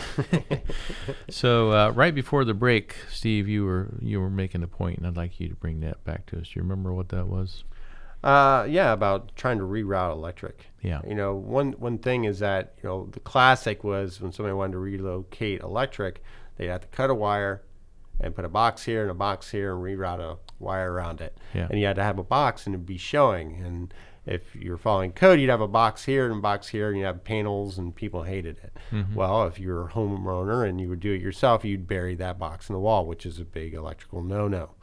so 1.29 1.71
uh, 1.71 1.89
right 1.91 2.15
before 2.15 2.45
the 2.45 2.53
break, 2.53 2.95
Steve, 3.11 3.49
you 3.49 3.65
were 3.65 3.89
you 4.01 4.21
were 4.21 4.29
making 4.29 4.63
a 4.63 4.67
point, 4.67 4.97
and 4.97 5.07
I'd 5.07 5.17
like 5.17 5.39
you 5.39 5.49
to 5.49 5.55
bring 5.55 5.81
that 5.81 6.03
back 6.05 6.25
to 6.27 6.37
us. 6.37 6.49
Do 6.49 6.51
you 6.55 6.61
remember 6.61 6.93
what 6.93 7.09
that 7.09 7.27
was? 7.27 7.65
Uh, 8.23 8.65
yeah, 8.69 8.91
about 8.91 9.35
trying 9.35 9.57
to 9.57 9.63
reroute 9.63 10.13
electric. 10.13 10.67
Yeah. 10.81 11.01
You 11.07 11.15
know, 11.15 11.35
one 11.35 11.73
one 11.73 11.97
thing 11.97 12.23
is 12.23 12.39
that 12.39 12.75
you 12.81 12.87
know 12.87 13.09
the 13.11 13.19
classic 13.19 13.83
was 13.83 14.21
when 14.21 14.31
somebody 14.31 14.53
wanted 14.53 14.73
to 14.73 14.79
relocate 14.79 15.61
electric, 15.61 16.23
they'd 16.57 16.67
have 16.67 16.81
to 16.81 16.87
cut 16.87 17.09
a 17.09 17.15
wire 17.15 17.61
and 18.19 18.35
put 18.35 18.45
a 18.45 18.49
box 18.49 18.83
here 18.83 19.01
and 19.01 19.11
a 19.11 19.15
box 19.15 19.51
here 19.51 19.73
and 19.73 19.83
reroute 19.83 20.19
a 20.19 20.37
wire 20.59 20.91
around 20.91 21.21
it. 21.21 21.37
Yeah. 21.53 21.67
And 21.69 21.79
you 21.79 21.85
had 21.85 21.95
to 21.95 22.03
have 22.03 22.19
a 22.19 22.23
box 22.23 22.65
and 22.65 22.75
it'd 22.75 22.85
be 22.85 22.97
showing 22.97 23.61
and 23.63 23.93
if 24.29 24.55
you're 24.55 24.77
following 24.77 25.11
code, 25.11 25.39
you'd 25.39 25.49
have 25.49 25.59
a 25.59 25.67
box 25.67 26.05
here 26.05 26.25
and 26.25 26.37
a 26.37 26.41
box 26.41 26.67
here, 26.67 26.89
and 26.89 26.97
you 26.97 27.03
have 27.03 27.23
panels, 27.23 27.79
and 27.79 27.95
people 27.95 28.23
hated 28.23 28.59
it. 28.63 28.77
Mm-hmm. 28.91 29.15
Well, 29.15 29.47
if 29.47 29.59
you're 29.59 29.87
a 29.87 29.91
homeowner 29.91 30.69
and 30.69 30.79
you 30.79 30.87
would 30.89 30.99
do 30.99 31.11
it 31.11 31.21
yourself, 31.21 31.65
you'd 31.65 31.87
bury 31.87 32.13
that 32.15 32.37
box 32.37 32.69
in 32.69 32.73
the 32.73 32.79
wall, 32.79 33.07
which 33.07 33.25
is 33.25 33.39
a 33.39 33.45
big 33.45 33.73
electrical 33.73 34.21
no-no. 34.21 34.75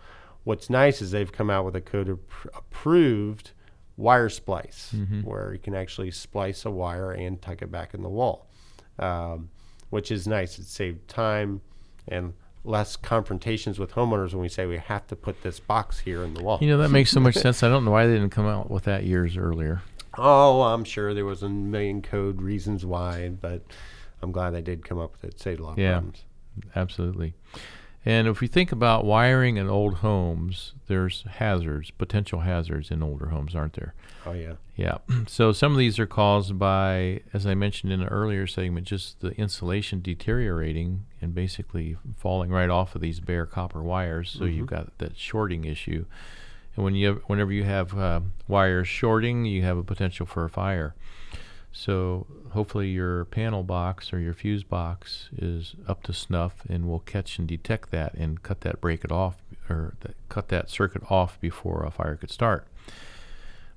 What's 0.43 0.69
nice 0.69 1.01
is 1.01 1.13
they've 1.13 1.31
come 1.31 1.49
out 1.49 1.65
with 1.65 1.77
a 1.77 1.81
code 1.81 2.09
approved 2.09 3.53
wire 3.97 4.29
splice, 4.29 4.93
mm-hmm. 4.95 5.23
where 5.23 5.53
you 5.53 5.61
can 5.61 5.75
actually 5.75 6.11
splice 6.11 6.65
a 6.65 6.71
wire 6.71 7.13
and 7.13 7.41
tuck 7.41 7.63
it 7.63 7.71
back 7.71 7.95
in 7.95 8.03
the 8.03 8.09
wall, 8.09 8.51
um, 8.99 9.49
which 9.91 10.11
is 10.11 10.27
nice. 10.27 10.59
It 10.59 10.67
saved 10.67 11.07
time 11.09 11.61
and 12.09 12.35
less 12.67 12.97
confrontations 12.97 13.79
with 13.79 13.93
homeowners 13.93 14.33
when 14.33 14.43
we 14.43 14.49
say 14.49 14.67
we 14.67 14.79
have 14.79 15.07
to 15.09 15.17
put 15.17 15.43
this 15.43 15.61
box 15.61 16.01
here 16.01 16.23
in 16.23 16.35
the 16.35 16.43
wall. 16.43 16.59
You 16.61 16.69
know, 16.69 16.79
that 16.79 16.91
makes 16.91 17.11
so 17.11 17.21
much 17.21 17.35
sense. 17.37 17.63
I 17.63 17.69
don't 17.69 17.85
know 17.85 17.91
why 17.91 18.07
they 18.07 18.15
didn't 18.15 18.31
come 18.31 18.47
out 18.47 18.71
with 18.71 18.85
that 18.85 19.05
years 19.05 19.37
earlier. 19.37 19.83
Oh, 20.19 20.63
I'm 20.63 20.85
sure 20.85 21.15
there 21.15 21.25
was 21.25 21.43
a 21.43 21.49
million 21.49 22.03
code 22.03 22.41
reasons 22.41 22.85
why, 22.85 23.29
but 23.29 23.63
I'm 24.23 24.33
glad 24.33 24.51
they 24.51 24.63
did 24.63 24.85
come 24.85 24.99
up 24.99 25.13
with 25.13 25.25
it. 25.25 25.41
Saved 25.41 25.61
a 25.61 25.65
lot 25.65 25.73
of 25.73 25.79
yeah, 25.79 25.93
problems. 25.93 26.25
Absolutely. 26.75 27.35
And 28.07 28.29
if 28.29 28.41
we 28.41 28.47
think 28.47 28.71
about 28.71 29.05
wiring 29.05 29.57
in 29.57 29.69
old 29.69 29.95
homes, 29.95 30.75
there's 30.87 31.25
hazards, 31.29 31.91
potential 31.91 32.41
hazards 32.41 32.93
in 32.93 33.03
older 33.03 33.27
homes, 33.31 33.57
aren't 33.57 33.73
there? 33.73 33.95
Oh, 34.25 34.33
yeah. 34.33 34.53
Yeah. 34.77 34.99
So 35.27 35.51
some 35.51 35.73
of 35.73 35.79
these 35.79 35.99
are 35.99 36.07
caused 36.07 36.57
by, 36.57 37.23
as 37.35 37.47
I 37.47 37.57
mentioned 37.57 37.93
in 37.93 38.03
an 38.03 38.07
earlier 38.07 38.47
segment, 38.47 38.87
just 38.87 39.21
the 39.21 39.31
insulation 39.33 40.03
deteriorating 40.03 41.05
and 41.21 41.35
basically 41.35 41.97
falling 42.17 42.51
right 42.51 42.71
off 42.71 42.95
of 42.95 43.01
these 43.01 43.19
bare 43.19 43.45
copper 43.45 43.83
wires. 43.83 44.31
So 44.31 44.45
mm-hmm. 44.45 44.57
you've 44.57 44.67
got 44.69 44.97
that 44.99 45.19
shorting 45.19 45.65
issue. 45.65 46.05
And 46.77 46.85
when 46.85 46.95
you 46.95 47.09
have, 47.09 47.23
whenever 47.27 47.51
you 47.51 47.65
have 47.65 47.99
uh, 47.99 48.21
wires 48.47 48.87
shorting, 48.87 49.47
you 49.47 49.63
have 49.63 49.79
a 49.79 49.83
potential 49.83 50.27
for 50.27 50.45
a 50.45 50.51
fire. 50.51 50.95
So 51.79 52.27
hopefully 52.53 52.89
your 52.89 53.27
panel 53.27 53.63
box 53.63 54.11
or 54.11 54.19
your 54.19 54.33
fuse 54.33 54.65
box 54.65 55.29
is 55.37 55.75
up 55.87 56.03
to 56.05 56.15
snuff 56.15 56.55
and 56.71 56.89
will 56.89 57.01
catch 57.01 57.39
and 57.39 57.47
detect 57.47 57.91
that 57.91 58.15
and 58.15 58.43
cut 58.43 58.63
that 58.63 58.81
break 58.81 59.05
it 59.05 59.13
off 59.13 59.37
or 59.69 59.95
cut 60.31 60.49
that 60.49 60.71
circuit 60.71 61.03
off 61.11 61.39
before 61.39 61.85
a 61.85 61.91
fire 61.91 62.17
could 62.17 62.31
start. 62.31 62.67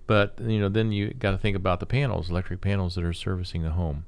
But 0.07 0.39
you 0.39 0.61
know, 0.61 0.69
then 0.69 0.93
you 0.93 1.13
got 1.13 1.31
to 1.31 1.37
think 1.37 1.57
about 1.57 1.81
the 1.81 1.85
panels, 1.85 2.29
electric 2.29 2.61
panels 2.61 2.95
that 2.95 3.03
are 3.03 3.11
servicing 3.11 3.65
a 3.65 3.71
home. 3.71 4.05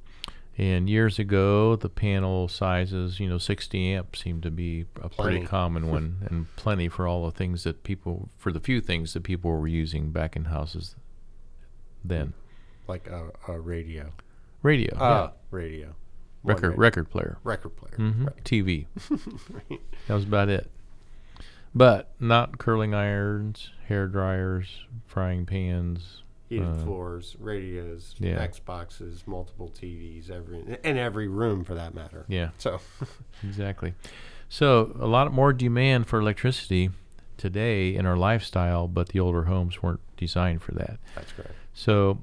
And 0.58 0.89
years 0.89 1.19
ago, 1.19 1.75
the 1.75 1.89
panel 1.89 2.47
sizes, 2.47 3.19
you 3.19 3.27
know, 3.27 3.38
60 3.38 3.93
amp 3.93 4.15
seemed 4.15 4.43
to 4.43 4.51
be 4.51 4.86
a 5.01 5.10
plenty. 5.10 5.39
pretty 5.39 5.47
common 5.47 5.89
one, 5.89 6.19
and 6.30 6.56
plenty 6.56 6.88
for 6.88 7.08
all 7.08 7.25
the 7.25 7.32
things 7.32 7.65
that 7.65 7.84
people, 7.84 8.30
for 8.38 8.54
the 8.54 8.62
few 8.62 8.80
things 8.80 9.13
that 9.13 9.23
people 9.23 9.51
were 9.51 9.67
using 9.67 10.12
back 10.12 10.38
in 10.38 10.45
houses 10.45 10.95
then 12.04 12.34
like 12.91 13.08
a, 13.08 13.32
a 13.47 13.60
radio. 13.60 14.12
Radio. 14.63 14.95
Uh, 14.97 14.99
yeah. 14.99 15.30
Radio. 15.49 15.95
record 16.43 16.69
radio. 16.69 16.80
record 16.80 17.10
player. 17.10 17.38
Record 17.43 17.75
player. 17.77 17.95
Mm-hmm. 17.97 18.25
Right. 18.25 18.43
TV. 18.43 18.86
right. 19.69 19.82
That 20.08 20.13
was 20.13 20.25
about 20.25 20.49
it. 20.49 20.69
But 21.73 22.12
not 22.19 22.58
curling 22.58 22.93
irons, 22.93 23.71
hair 23.88 24.08
dryers, 24.08 24.84
frying 25.06 25.45
pans, 25.45 26.23
heated 26.49 26.67
uh, 26.67 26.84
floors, 26.84 27.38
radios, 27.39 28.13
yeah. 28.19 28.45
Xboxes, 28.45 29.25
multiple 29.25 29.71
TVs, 29.73 30.30
every 30.30 30.77
in 30.84 30.97
every 30.97 31.30
room 31.30 31.63
for 31.63 31.75
that 31.75 31.95
matter. 31.95 32.25
Yeah. 32.27 32.49
So 32.58 32.82
exactly. 33.43 33.93
So 34.49 34.97
a 34.99 35.08
lot 35.08 35.32
more 35.32 35.54
demand 35.54 36.08
for 36.08 36.19
electricity 36.19 36.89
today 37.38 37.95
in 37.95 38.06
our 38.06 38.17
lifestyle, 38.17 38.89
but 38.89 39.10
the 39.10 39.21
older 39.21 39.45
homes 39.45 39.82
weren't 39.82 40.01
designed 40.17 40.62
for 40.62 40.73
that. 40.73 40.99
That's 41.15 41.32
correct. 41.32 41.54
So 41.73 42.21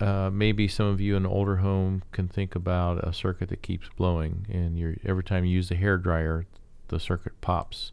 uh, 0.00 0.30
maybe 0.32 0.66
some 0.68 0.86
of 0.86 1.00
you 1.00 1.16
in 1.16 1.24
an 1.24 1.30
older 1.30 1.56
home 1.56 2.02
can 2.12 2.28
think 2.28 2.54
about 2.54 3.06
a 3.06 3.12
circuit 3.12 3.48
that 3.50 3.62
keeps 3.62 3.88
blowing, 3.96 4.46
and 4.50 4.78
you 4.78 4.98
every 5.04 5.24
time 5.24 5.44
you 5.44 5.52
use 5.52 5.68
the 5.68 5.76
hair 5.76 5.96
dryer, 5.96 6.46
the 6.88 7.00
circuit 7.00 7.40
pops. 7.40 7.92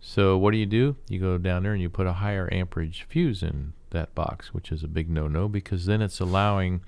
So 0.00 0.38
what 0.38 0.52
do 0.52 0.56
you 0.56 0.66
do? 0.66 0.96
You 1.08 1.20
go 1.20 1.38
down 1.38 1.62
there 1.62 1.72
and 1.72 1.82
you 1.82 1.90
put 1.90 2.06
a 2.06 2.14
higher 2.14 2.48
amperage 2.52 3.06
fuse 3.08 3.42
in 3.42 3.74
that 3.90 4.14
box, 4.14 4.54
which 4.54 4.72
is 4.72 4.82
a 4.82 4.88
big 4.88 5.10
no-no 5.10 5.48
because 5.48 5.86
then 5.86 6.00
it's 6.00 6.20
allowing 6.20 6.80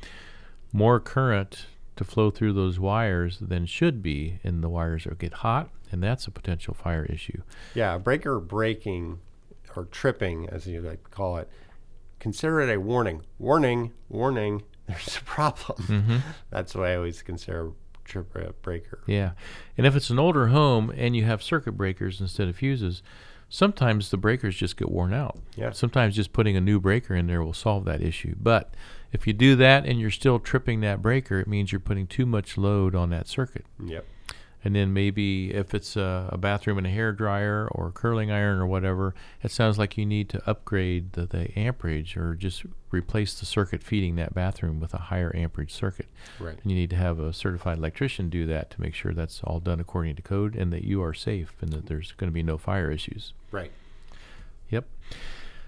more 0.73 0.99
current 0.99 1.67
to 1.97 2.05
flow 2.05 2.31
through 2.31 2.55
those 2.55 2.79
wires 2.79 3.39
than 3.41 3.67
should 3.67 4.03
be, 4.03 4.39
and 4.43 4.63
the 4.63 4.69
wires 4.69 5.05
will 5.05 5.15
get 5.15 5.35
hot, 5.35 5.69
and 5.91 6.03
that's 6.03 6.27
a 6.27 6.31
potential 6.31 6.73
fire 6.73 7.05
issue. 7.05 7.43
Yeah, 7.75 7.99
breaker 7.99 8.41
breaking 8.41 9.19
or 9.77 9.85
tripping, 9.87 10.49
as 10.49 10.67
you 10.67 10.81
like 10.81 11.05
to 11.05 11.11
call 11.11 11.37
it, 11.37 11.51
consider 12.23 12.61
it 12.61 12.73
a 12.73 12.79
warning. 12.79 13.23
Warning, 13.41 13.91
warning, 14.09 14.63
there's 14.87 15.17
a 15.17 15.25
problem. 15.25 15.83
Mm-hmm. 15.89 16.17
That's 16.51 16.73
why 16.73 16.93
I 16.93 16.97
always 16.97 17.21
consider 17.21 17.67
a 17.67 17.73
trip 18.05 18.63
breaker. 18.63 19.01
Yeah. 19.09 19.33
And 19.77 19.89
if 19.89 19.97
it's 19.97 20.09
an 20.09 20.21
older 20.21 20.47
home 20.47 20.93
and 20.97 21.17
you 21.17 21.25
have 21.25 21.43
circuit 21.43 21.73
breakers 21.73 22.21
instead 22.21 22.47
of 22.47 22.55
fuses, 22.55 23.03
sometimes 23.49 24.11
the 24.11 24.17
breakers 24.17 24.55
just 24.55 24.77
get 24.77 24.89
worn 24.89 25.13
out. 25.13 25.37
Yeah. 25.57 25.73
Sometimes 25.73 26.15
just 26.15 26.33
putting 26.33 26.57
a 26.57 26.61
new 26.61 26.79
breaker 26.79 27.17
in 27.17 27.27
there 27.27 27.43
will 27.43 27.53
solve 27.53 27.85
that 27.87 28.01
issue. 28.01 28.37
But 28.41 28.73
if 29.11 29.27
you 29.27 29.33
do 29.33 29.57
that 29.57 29.85
and 29.85 29.99
you're 29.99 30.13
still 30.13 30.39
tripping 30.39 30.81
that 30.83 31.03
breaker, 31.03 31.41
it 31.41 31.49
means 31.49 31.73
you're 31.73 31.81
putting 31.81 32.07
too 32.07 32.25
much 32.25 32.57
load 32.57 32.95
on 32.95 33.11
that 33.11 33.27
circuit. 33.27 33.67
Yep 33.85 34.05
and 34.65 34.77
then 34.77 34.93
maybe 34.93 35.53
if 35.53 35.75
it's 35.75 35.97
a, 35.97 36.29
a, 36.31 36.39
bathroom 36.39 36.79
and 36.79 36.87
a 36.87 36.91
hair 36.91 37.13
dryer 37.13 37.69
or 37.73 37.89
a 37.89 37.93
curling 37.93 38.31
iron 38.31 38.61
or 38.61 38.67
whatever, 38.67 39.15
it 39.43 39.51
sounds 39.51 39.79
like 39.79 39.99
you 39.99 40.07
need 40.07 40.29
to 40.29 40.43
upgrade 40.49 41.13
the, 41.13 41.27
the 41.27 41.59
amperage 41.59 42.17
or 42.17 42.35
just 42.35 42.65
replace 42.91 43.39
the 43.39 43.47
circuit 43.47 43.83
feeding 43.83 44.17
that 44.17 44.35
bathroom 44.35 44.79
with 44.79 44.95
a 44.95 44.99
higher 44.99 45.35
amperage 45.35 45.73
circuit. 45.73 46.07
Right. 46.39 46.57
And 46.63 46.71
you 46.71 46.77
need 46.77 46.91
to 46.91 46.97
have 46.97 47.19
a 47.19 47.33
certified 47.33 47.79
electrician 47.79 48.31
do 48.31 48.47
that 48.47 48.71
to 48.71 48.81
make 48.81 48.95
sure 48.95 49.13
that's 49.13 49.41
all 49.43 49.59
done 49.59 49.81
according 49.81 50.17
to 50.17 50.23
code 50.23 50.55
and 50.55 50.73
that 50.73 50.85
you 50.85 51.03
are 51.03 51.15
safe 51.15 51.55
and 51.61 51.73
that 51.73 51.87
there's 51.87 52.13
going 52.13 52.29
to 52.29 52.35
be 52.35 52.43
no 52.43 52.57
fire 52.57 52.91
issues. 52.91 53.33
Right. 53.51 53.73
Yep. 54.71 54.87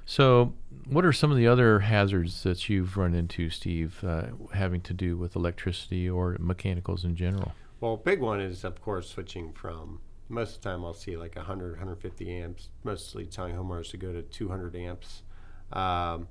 So, 0.07 0.53
what 0.87 1.05
are 1.05 1.13
some 1.13 1.31
of 1.31 1.39
the 1.39 1.47
other 1.47 1.81
hazards 1.81 2.43
that 2.43 2.69
you've 2.69 2.97
run 2.99 3.15
into, 3.15 3.49
Steve, 3.49 4.05
uh, 4.07 4.27
having 4.53 4.83
to 4.83 4.93
do 4.93 5.17
with 5.17 5.35
electricity 5.35 6.09
or 6.09 6.37
mechanicals 6.39 7.05
in 7.05 7.17
general? 7.17 7.53
Well, 7.85 7.99
big 7.99 8.21
one 8.21 8.41
is 8.41 8.65
of 8.65 8.81
course 8.81 9.11
switching 9.11 9.53
from 9.53 10.01
most 10.31 10.57
of 10.57 10.63
the 10.63 10.71
time 10.71 10.87
I'll 10.87 10.95
see 10.95 11.19
like 11.19 11.37
100, 11.37 11.73
150 11.73 12.33
amps. 12.33 12.71
Mostly 12.83 13.27
telling 13.27 13.55
homeowners 13.55 13.91
to 13.91 13.99
go 13.99 14.11
to 14.11 14.23
200 14.23 14.75
amps. 14.75 15.23
Um, 15.71 16.29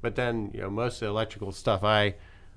but 0.00 0.16
then 0.16 0.50
you 0.52 0.60
know 0.60 0.70
most 0.70 0.94
of 0.94 1.00
the 1.02 1.06
electrical 1.06 1.52
stuff 1.52 1.84
I 1.84 2.16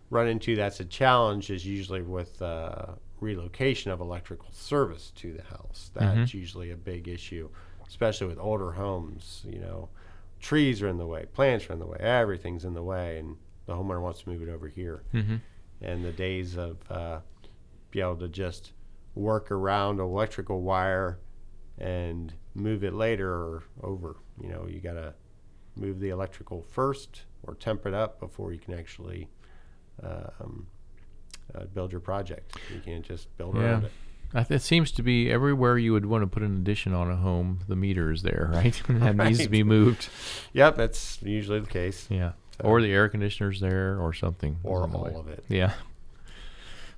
run 0.09 0.27
into 0.27 0.55
that's 0.55 0.79
a 0.79 0.85
challenge 0.85 1.51
is 1.51 1.67
usually 1.67 2.01
with 2.01 2.41
uh, 2.41 2.95
relocation 3.19 3.91
of 3.91 3.99
electrical 4.01 4.51
service 4.51 5.11
to 5.17 5.31
the 5.31 5.43
house. 5.43 5.91
That's 5.93 6.31
mm-hmm. 6.31 6.37
usually 6.37 6.71
a 6.71 6.77
big 6.77 7.07
issue, 7.07 7.47
especially 7.87 8.25
with 8.25 8.39
older 8.39 8.71
homes. 8.71 9.43
You 9.47 9.59
know, 9.59 9.89
trees 10.39 10.81
are 10.81 10.87
in 10.87 10.97
the 10.97 11.05
way, 11.05 11.27
plants 11.31 11.69
are 11.69 11.73
in 11.73 11.79
the 11.79 11.85
way, 11.85 11.99
everything's 11.99 12.65
in 12.65 12.73
the 12.73 12.81
way, 12.81 13.19
and 13.19 13.37
the 13.67 13.73
homeowner 13.73 14.01
wants 14.01 14.23
to 14.23 14.29
move 14.29 14.41
it 14.41 14.49
over 14.49 14.67
here. 14.67 15.03
Mm-hmm. 15.13 15.35
And 15.81 16.03
the 16.03 16.11
days 16.11 16.57
of 16.57 16.77
uh, 16.89 17.19
be 17.95 18.01
able 18.01 18.17
to 18.17 18.27
just 18.27 18.73
work 19.15 19.49
around 19.49 19.99
electrical 19.99 20.61
wire 20.61 21.17
and 21.77 22.33
move 22.53 22.83
it 22.83 22.93
later 22.93 23.31
or 23.31 23.63
over. 23.81 24.17
You 24.41 24.49
know, 24.49 24.67
you 24.69 24.81
got 24.81 24.93
to 24.93 25.13
move 25.77 26.01
the 26.01 26.09
electrical 26.09 26.61
first 26.61 27.21
or 27.43 27.55
temper 27.55 27.87
it 27.87 27.95
up 27.95 28.19
before 28.19 28.51
you 28.51 28.59
can 28.59 28.73
actually 28.73 29.29
um, 30.03 30.67
uh, 31.55 31.65
build 31.73 31.91
your 31.93 32.01
project. 32.01 32.57
You 32.73 32.81
can't 32.81 33.03
just 33.03 33.35
build 33.37 33.55
yeah. 33.55 33.61
around 33.61 33.85
it. 33.85 33.91
It 34.51 34.61
seems 34.61 34.91
to 34.93 35.03
be 35.03 35.31
everywhere 35.31 35.77
you 35.77 35.93
would 35.93 36.05
want 36.05 36.23
to 36.23 36.27
put 36.27 36.43
an 36.43 36.57
addition 36.57 36.93
on 36.93 37.09
a 37.09 37.15
home, 37.15 37.61
the 37.69 37.77
meter 37.77 38.11
is 38.11 38.23
there, 38.23 38.49
right? 38.53 38.81
that 38.89 39.15
right. 39.15 39.27
needs 39.29 39.39
to 39.39 39.49
be 39.49 39.63
moved. 39.63 40.09
Yep, 40.51 40.75
that's 40.75 41.21
usually 41.21 41.61
the 41.61 41.67
case. 41.67 42.07
Yeah. 42.09 42.33
So. 42.57 42.65
Or 42.65 42.81
the 42.81 42.91
air 42.91 43.07
conditioner's 43.07 43.61
there 43.61 43.97
or 43.97 44.13
something. 44.13 44.57
Or 44.63 44.81
all 44.81 45.19
of 45.19 45.29
it. 45.29 45.45
Yeah. 45.47 45.73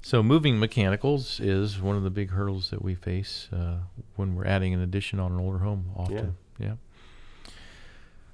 So 0.02 0.24
moving 0.24 0.60
mechanicals 0.60 1.40
is 1.40 1.82
one 1.82 1.96
of 1.96 2.04
the 2.04 2.10
big 2.10 2.32
hurdles 2.32 2.70
that 2.70 2.82
we 2.82 2.96
face 2.96 3.50
uh, 3.52 3.80
when 4.16 4.36
we're 4.36 4.46
adding 4.46 4.74
an 4.74 4.82
addition 4.82 5.20
on 5.20 5.32
an 5.34 5.40
older 5.40 5.60
home. 5.60 5.92
Often, 5.96 6.38
yeah. 6.60 6.68
yeah. 6.68 6.74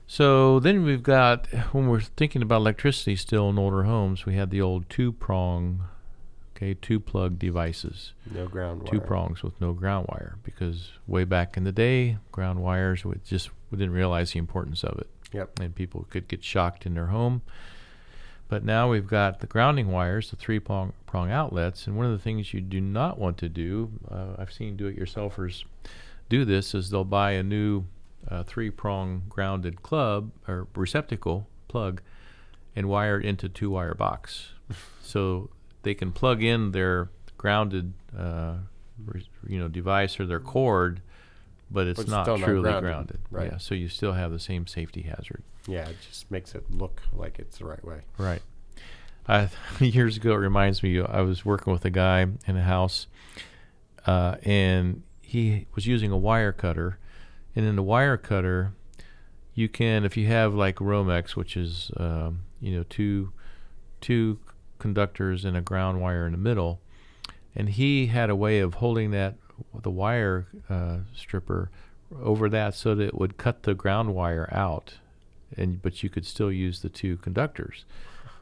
So 0.06 0.60
then 0.60 0.84
we've 0.84 1.02
got 1.02 1.48
when 1.72 1.88
we're 1.88 2.02
thinking 2.02 2.42
about 2.42 2.58
electricity 2.58 3.16
still 3.16 3.50
in 3.50 3.58
older 3.58 3.84
homes, 3.84 4.26
we 4.26 4.36
had 4.36 4.52
the 4.52 4.62
old 4.62 4.90
two 4.90 5.12
prong, 5.12 5.86
okay, 6.56 6.76
two 6.76 7.00
plug 7.00 7.40
devices. 7.40 8.14
No 8.32 8.48
ground 8.48 8.84
wire. 8.84 8.92
Two 8.92 9.00
prongs 9.00 9.42
with 9.42 9.60
no 9.60 9.74
ground 9.74 10.08
wire 10.10 10.38
because 10.44 10.92
way 11.08 11.24
back 11.24 11.58
in 11.58 11.64
the 11.64 11.72
day, 11.72 12.18
ground 12.32 12.62
wires 12.62 13.04
we 13.04 13.16
just 13.26 13.50
we 13.72 13.78
didn't 13.78 13.94
realize 13.94 14.34
the 14.34 14.40
importance 14.40 14.84
of 14.84 15.00
it. 15.00 15.10
Yep. 15.32 15.60
And 15.60 15.74
people 15.74 16.06
could 16.12 16.28
get 16.28 16.44
shocked 16.44 16.86
in 16.86 16.94
their 16.94 17.08
home 17.08 17.42
but 18.54 18.64
now 18.64 18.88
we've 18.88 19.08
got 19.08 19.40
the 19.40 19.48
grounding 19.48 19.88
wires, 19.88 20.30
the 20.30 20.36
three 20.36 20.60
prong, 20.60 20.94
prong 21.08 21.32
outlets, 21.32 21.88
and 21.88 21.98
one 21.98 22.06
of 22.06 22.12
the 22.12 22.20
things 22.20 22.54
you 22.54 22.62
do 22.62 22.80
not 22.80 23.18
want 23.18 23.36
to 23.40 23.50
do, 23.50 23.90
uh, 24.12 24.36
I've 24.38 24.54
seen 24.54 24.78
do-it-yourselfers 24.78 25.64
do 26.30 26.46
this, 26.46 26.76
is 26.76 26.92
they'll 26.92 27.04
buy 27.04 27.32
a 27.32 27.42
new 27.42 27.86
uh, 28.30 28.44
three 28.44 28.70
prong 28.70 29.24
grounded 29.28 29.82
club 29.82 30.30
or 30.48 30.68
receptacle 30.76 31.48
plug, 31.68 32.04
and 32.76 32.88
wire 32.88 33.20
it 33.20 33.26
into 33.26 33.50
two 33.50 33.72
wire 33.72 33.96
box, 33.96 34.50
so 35.02 35.50
they 35.82 35.96
can 35.96 36.12
plug 36.12 36.44
in 36.44 36.74
their 36.74 37.10
grounded, 37.40 37.94
uh, 38.16 38.58
you 39.48 39.58
know, 39.58 39.68
device 39.68 40.20
or 40.20 40.28
their 40.28 40.40
cord, 40.40 41.02
but 41.74 41.88
it's, 41.88 42.08
not 42.08 42.26
truly 42.26 42.70
not 42.70 42.82
grounded, 42.82 42.84
grounded. 42.84 43.20
Right. 43.32 43.52
Yeah. 43.52 43.58
So 43.58 43.74
you 43.76 43.90
still 43.90 44.14
have 44.14 44.32
the 44.32 44.40
same 44.40 44.68
safety 44.68 45.02
hazard. 45.02 45.44
Yeah, 45.68 45.90
it 45.90 45.98
just 46.08 46.30
makes 46.30 46.54
it 46.54 46.70
look 46.70 47.02
like 47.12 47.40
it's 47.40 47.58
the 47.58 47.66
right 47.66 47.84
way. 47.84 48.02
Right. 48.18 48.42
Years 49.80 50.18
ago, 50.18 50.34
it 50.34 50.38
reminds 50.38 50.84
me. 50.84 51.02
I 51.02 51.22
was 51.22 51.44
working 51.44 51.74
with 51.74 51.84
a 51.84 51.90
guy 51.90 52.22
in 52.22 52.58
a 52.58 52.64
house, 52.64 53.08
uh, 54.06 54.36
and 54.44 55.04
he 55.22 55.66
was 55.74 55.88
using 55.88 56.12
a 56.12 56.18
wire 56.18 56.52
cutter, 56.52 57.00
and 57.56 57.66
in 57.66 57.76
the 57.76 57.84
wire 57.84 58.18
cutter, 58.18 58.74
you 59.56 59.70
can, 59.70 60.04
if 60.04 60.16
you 60.18 60.28
have 60.28 60.54
like 60.54 60.76
Romex, 60.76 61.36
which 61.36 61.58
is 61.58 61.90
um, 61.98 62.42
you 62.60 62.76
know 62.76 62.84
two 62.90 63.32
two 64.02 64.40
conductors 64.78 65.46
and 65.46 65.56
a 65.56 65.62
ground 65.62 66.02
wire 66.02 66.26
in 66.26 66.34
the 66.34 66.38
middle, 66.38 66.82
and 67.56 67.70
he 67.70 68.08
had 68.08 68.30
a 68.30 68.36
way 68.36 68.60
of 68.60 68.76
holding 68.76 69.12
that 69.12 69.36
the 69.82 69.90
wire 69.90 70.48
uh, 70.70 70.98
stripper 71.16 71.70
over 72.22 72.50
that 72.50 72.76
so 72.76 72.96
that 72.96 73.06
it 73.06 73.16
would 73.16 73.38
cut 73.38 73.64
the 73.64 73.74
ground 73.74 74.14
wire 74.14 74.50
out, 74.52 74.96
and 75.56 75.82
but 75.82 76.04
you 76.04 76.10
could 76.10 76.26
still 76.26 76.52
use 76.52 76.82
the 76.82 76.90
two 76.90 77.18
conductors. 77.18 77.86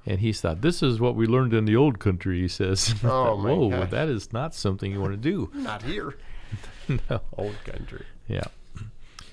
And 0.05 0.19
he 0.19 0.33
thought, 0.33 0.61
"This 0.61 0.81
is 0.81 0.99
what 0.99 1.15
we 1.15 1.27
learned 1.27 1.53
in 1.53 1.65
the 1.65 1.75
old 1.75 1.99
country." 1.99 2.41
He 2.41 2.47
says, 2.47 2.95
"Oh 3.03 3.37
my 3.37 3.51
Whoa, 3.51 3.69
gosh. 3.69 3.91
that 3.91 4.09
is 4.09 4.33
not 4.33 4.55
something 4.55 4.91
you 4.91 4.99
want 4.99 5.13
to 5.13 5.17
do." 5.17 5.51
not 5.55 5.83
here. 5.83 6.15
no, 6.87 7.21
old 7.37 7.55
country. 7.63 8.05
Yeah. 8.27 8.45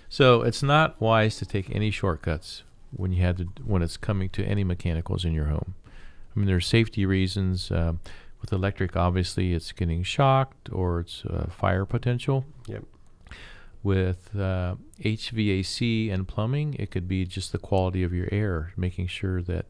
So 0.09 0.43
it's 0.43 0.63
not 0.63 1.01
wise 1.01 1.37
to 1.37 1.47
take 1.47 1.75
any 1.75 1.91
shortcuts 1.91 2.63
when 2.97 3.13
you 3.13 3.23
had 3.23 3.39
to 3.39 3.45
when 3.65 3.83
it's 3.83 3.97
coming 3.97 4.29
to 4.31 4.45
any 4.45 4.65
mechanicals 4.65 5.25
in 5.25 5.33
your 5.33 5.47
home. 5.47 5.75
I 6.35 6.39
mean, 6.39 6.47
there's 6.47 6.67
safety 6.67 7.05
reasons. 7.05 7.71
Uh, 7.71 7.95
with 8.41 8.53
electric, 8.53 8.97
obviously, 8.97 9.53
it's 9.53 9.73
getting 9.73 10.03
shocked 10.03 10.69
or 10.73 11.01
it's 11.01 11.25
uh, 11.25 11.49
fire 11.51 11.85
potential. 11.85 12.45
Yep. 12.67 12.85
With 13.83 14.37
uh, 14.37 14.77
HVAC 15.03 16.13
and 16.13 16.27
plumbing, 16.27 16.75
it 16.75 16.91
could 16.91 17.09
be 17.09 17.25
just 17.25 17.53
the 17.53 17.59
quality 17.59 18.03
of 18.03 18.13
your 18.13 18.29
air, 18.33 18.73
making 18.77 19.07
sure 19.07 19.41
that 19.43 19.67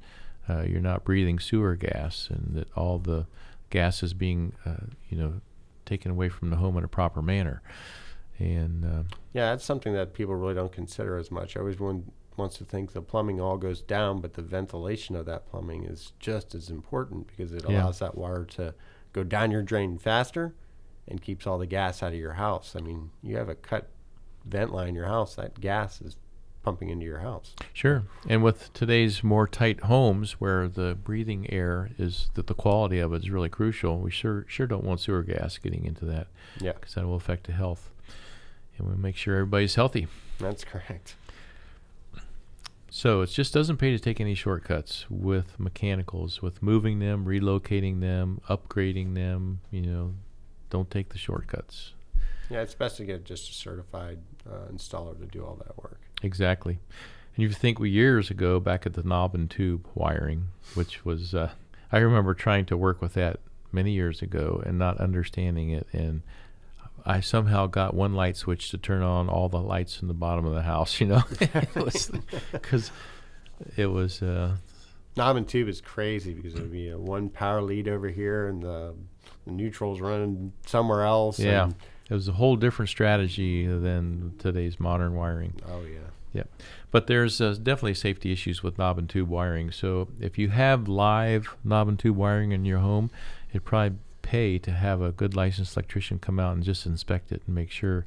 uh, 0.48 0.62
you're 0.62 0.80
not 0.80 1.04
breathing 1.04 1.38
sewer 1.38 1.76
gas 1.76 2.28
and 2.30 2.54
that 2.54 2.72
all 2.74 2.98
the 2.98 3.26
gas 3.70 4.02
is 4.02 4.14
being, 4.14 4.54
uh, 4.64 4.86
you 5.10 5.18
know, 5.18 5.40
taken 5.84 6.10
away 6.10 6.28
from 6.28 6.50
the 6.50 6.56
home 6.56 6.76
in 6.78 6.84
a 6.84 6.88
proper 6.88 7.20
manner. 7.20 7.62
And 8.38 8.84
uh, 8.84 9.02
yeah, 9.32 9.50
that's 9.50 9.64
something 9.64 9.92
that 9.94 10.14
people 10.14 10.34
really 10.34 10.54
don't 10.54 10.72
consider 10.72 11.18
as 11.18 11.30
much. 11.30 11.56
I 11.56 11.60
always 11.60 11.78
want, 11.78 12.10
wants 12.38 12.56
to 12.58 12.64
think 12.64 12.92
the 12.92 13.02
plumbing 13.02 13.40
all 13.40 13.56
goes 13.58 13.82
down, 13.82 14.20
but 14.20 14.34
the 14.34 14.42
ventilation 14.42 15.16
of 15.16 15.26
that 15.26 15.46
plumbing 15.50 15.84
is 15.84 16.12
just 16.20 16.54
as 16.54 16.70
important 16.70 17.26
because 17.26 17.52
it 17.52 17.64
Yeah. 17.68 17.82
allows 17.82 17.98
that 17.98 18.16
water 18.16 18.44
to 18.52 18.74
go 19.12 19.24
down 19.24 19.50
your 19.50 19.62
drain 19.62 19.98
faster 19.98 20.54
and 21.06 21.20
keeps 21.20 21.46
all 21.46 21.58
the 21.58 21.66
gas 21.66 22.02
out 22.02 22.12
of 22.12 22.18
your 22.18 22.34
house. 22.34 22.74
I 22.76 22.80
mean, 22.80 23.10
you 23.22 23.36
have 23.36 23.48
a 23.48 23.54
cut 23.54 23.88
vent 24.46 24.72
line 24.72 24.88
in 24.88 24.94
your 24.94 25.06
house, 25.06 25.34
that 25.34 25.60
gas 25.60 26.00
is 26.00 26.16
pumping 26.62 26.90
into 26.90 27.04
your 27.06 27.20
house. 27.20 27.54
Sure. 27.72 28.04
And 28.28 28.42
with 28.42 28.72
today's 28.74 29.24
more 29.24 29.46
tight 29.48 29.80
homes 29.84 30.32
where 30.32 30.68
the 30.68 30.94
breathing 30.94 31.50
air 31.50 31.90
is 31.98 32.30
that 32.34 32.46
the 32.46 32.54
quality 32.54 32.98
of 32.98 33.12
it 33.12 33.22
is 33.22 33.30
really 33.30 33.48
crucial, 33.48 33.98
we 33.98 34.10
sure 34.10 34.44
sure 34.48 34.66
don't 34.66 34.84
want 34.84 35.00
sewer 35.00 35.22
gas 35.22 35.56
getting 35.58 35.84
into 35.84 36.04
that 36.06 36.26
Yeah, 36.60 36.72
because 36.72 36.94
that 36.94 37.06
will 37.06 37.16
affect 37.16 37.46
the 37.46 37.52
health. 37.52 37.90
And 38.76 38.88
we 38.88 38.94
make 38.96 39.16
sure 39.16 39.34
everybody's 39.36 39.74
healthy. 39.76 40.06
that's 40.38 40.62
correct. 40.64 41.16
So 42.90 43.20
it 43.20 43.26
just 43.28 43.52
doesn't 43.52 43.76
pay 43.76 43.90
to 43.90 43.98
take 43.98 44.20
any 44.20 44.34
shortcuts 44.34 45.04
with 45.10 45.58
mechanicals, 45.60 46.40
with 46.40 46.62
moving 46.62 46.98
them, 46.98 47.26
relocating 47.26 48.00
them, 48.00 48.40
upgrading 48.48 49.14
them. 49.14 49.60
You 49.70 49.82
know, 49.82 50.14
don't 50.70 50.90
take 50.90 51.10
the 51.10 51.18
shortcuts. 51.18 51.92
Yeah, 52.50 52.62
it's 52.62 52.74
best 52.74 52.96
to 52.96 53.04
get 53.04 53.24
just 53.24 53.50
a 53.50 53.54
certified 53.54 54.18
uh, 54.48 54.72
installer 54.72 55.18
to 55.18 55.26
do 55.26 55.44
all 55.44 55.56
that 55.56 55.76
work. 55.76 56.00
Exactly. 56.22 56.78
And 57.36 57.42
you 57.42 57.50
think 57.50 57.78
we 57.78 57.90
years 57.90 58.30
ago 58.30 58.58
back 58.58 58.86
at 58.86 58.94
the 58.94 59.02
knob 59.02 59.34
and 59.34 59.50
tube 59.50 59.86
wiring, 59.94 60.48
which 60.74 61.04
was, 61.04 61.34
uh, 61.34 61.50
I 61.92 61.98
remember 61.98 62.32
trying 62.34 62.64
to 62.66 62.76
work 62.76 63.02
with 63.02 63.14
that 63.14 63.40
many 63.70 63.92
years 63.92 64.22
ago 64.22 64.62
and 64.64 64.78
not 64.78 64.98
understanding 64.98 65.70
it. 65.70 65.86
And 65.92 66.22
I 67.08 67.20
somehow 67.20 67.66
got 67.66 67.94
one 67.94 68.14
light 68.14 68.36
switch 68.36 68.70
to 68.70 68.78
turn 68.78 69.02
on 69.02 69.28
all 69.28 69.48
the 69.48 69.60
lights 69.60 70.02
in 70.02 70.08
the 70.08 70.14
bottom 70.14 70.44
of 70.44 70.54
the 70.54 70.62
house, 70.62 71.00
you 71.00 71.06
know, 71.06 71.22
because 72.52 72.90
it 73.76 73.86
was, 73.86 74.22
uh, 74.22 74.56
Knob 75.16 75.36
and 75.36 75.48
tube 75.48 75.68
is 75.68 75.80
crazy 75.80 76.32
because 76.34 76.54
it 76.54 76.60
would 76.60 76.70
be 76.70 76.90
a 76.90 76.98
one 76.98 77.28
power 77.28 77.60
lead 77.60 77.88
over 77.88 78.08
here 78.08 78.46
and 78.48 78.62
the, 78.62 78.94
the 79.46 79.52
neutral's 79.52 80.00
running 80.00 80.52
somewhere 80.66 81.02
else. 81.02 81.40
yeah, 81.40 81.64
and- 81.64 81.74
it 82.10 82.14
was 82.14 82.28
a 82.28 82.32
whole 82.32 82.56
different 82.56 82.88
strategy 82.88 83.66
than 83.66 84.34
today's 84.38 84.78
modern 84.78 85.14
wiring. 85.14 85.54
oh 85.68 85.82
yeah. 85.82 85.98
Yeah, 86.34 86.42
but 86.90 87.06
there's 87.06 87.40
uh, 87.40 87.56
definitely 87.62 87.94
safety 87.94 88.30
issues 88.32 88.62
with 88.62 88.76
knob 88.76 88.98
and 88.98 89.08
tube 89.08 89.30
wiring. 89.30 89.70
So 89.70 90.08
if 90.20 90.36
you 90.36 90.50
have 90.50 90.86
live 90.86 91.56
knob 91.64 91.88
and 91.88 91.98
tube 91.98 92.16
wiring 92.18 92.52
in 92.52 92.66
your 92.66 92.78
home, 92.80 93.10
it'd 93.50 93.64
probably 93.64 93.98
pay 94.28 94.58
to 94.58 94.70
have 94.70 95.00
a 95.00 95.10
good 95.10 95.34
licensed 95.34 95.74
electrician 95.74 96.18
come 96.18 96.38
out 96.38 96.54
and 96.54 96.62
just 96.62 96.84
inspect 96.84 97.32
it 97.32 97.40
and 97.46 97.54
make 97.54 97.70
sure 97.70 98.04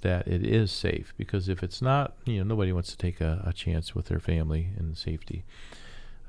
that 0.00 0.26
it 0.26 0.42
is 0.42 0.72
safe. 0.72 1.12
Because 1.18 1.50
if 1.50 1.62
it's 1.62 1.82
not, 1.82 2.14
you 2.24 2.38
know, 2.38 2.44
nobody 2.44 2.72
wants 2.72 2.90
to 2.90 2.96
take 2.96 3.20
a, 3.20 3.42
a 3.44 3.52
chance 3.52 3.94
with 3.94 4.06
their 4.06 4.20
family 4.20 4.68
and 4.78 4.96
safety. 4.96 5.44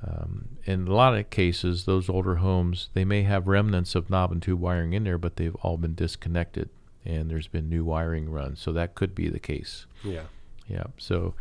Um, 0.05 0.49
in 0.65 0.85
a 0.85 0.93
lot 0.93 1.15
of 1.15 1.29
cases, 1.29 1.85
those 1.85 2.09
older 2.09 2.35
homes 2.37 2.89
they 2.93 3.05
may 3.05 3.23
have 3.23 3.47
remnants 3.47 3.95
of 3.95 4.09
knob 4.09 4.33
and 4.33 4.41
tube 4.41 4.59
wiring 4.59 4.91
in 4.91 5.05
there, 5.05 5.17
but 5.17 5.37
they've 5.37 5.55
all 5.61 5.77
been 5.77 5.95
disconnected, 5.95 6.69
and 7.05 7.29
there's 7.29 7.47
been 7.47 7.69
new 7.69 7.85
wiring 7.85 8.29
run. 8.29 8.57
So 8.57 8.73
that 8.73 8.95
could 8.95 9.15
be 9.15 9.29
the 9.29 9.39
case. 9.39 9.85
Yeah. 10.03 10.23
Yeah. 10.67 10.87
So 10.97 11.35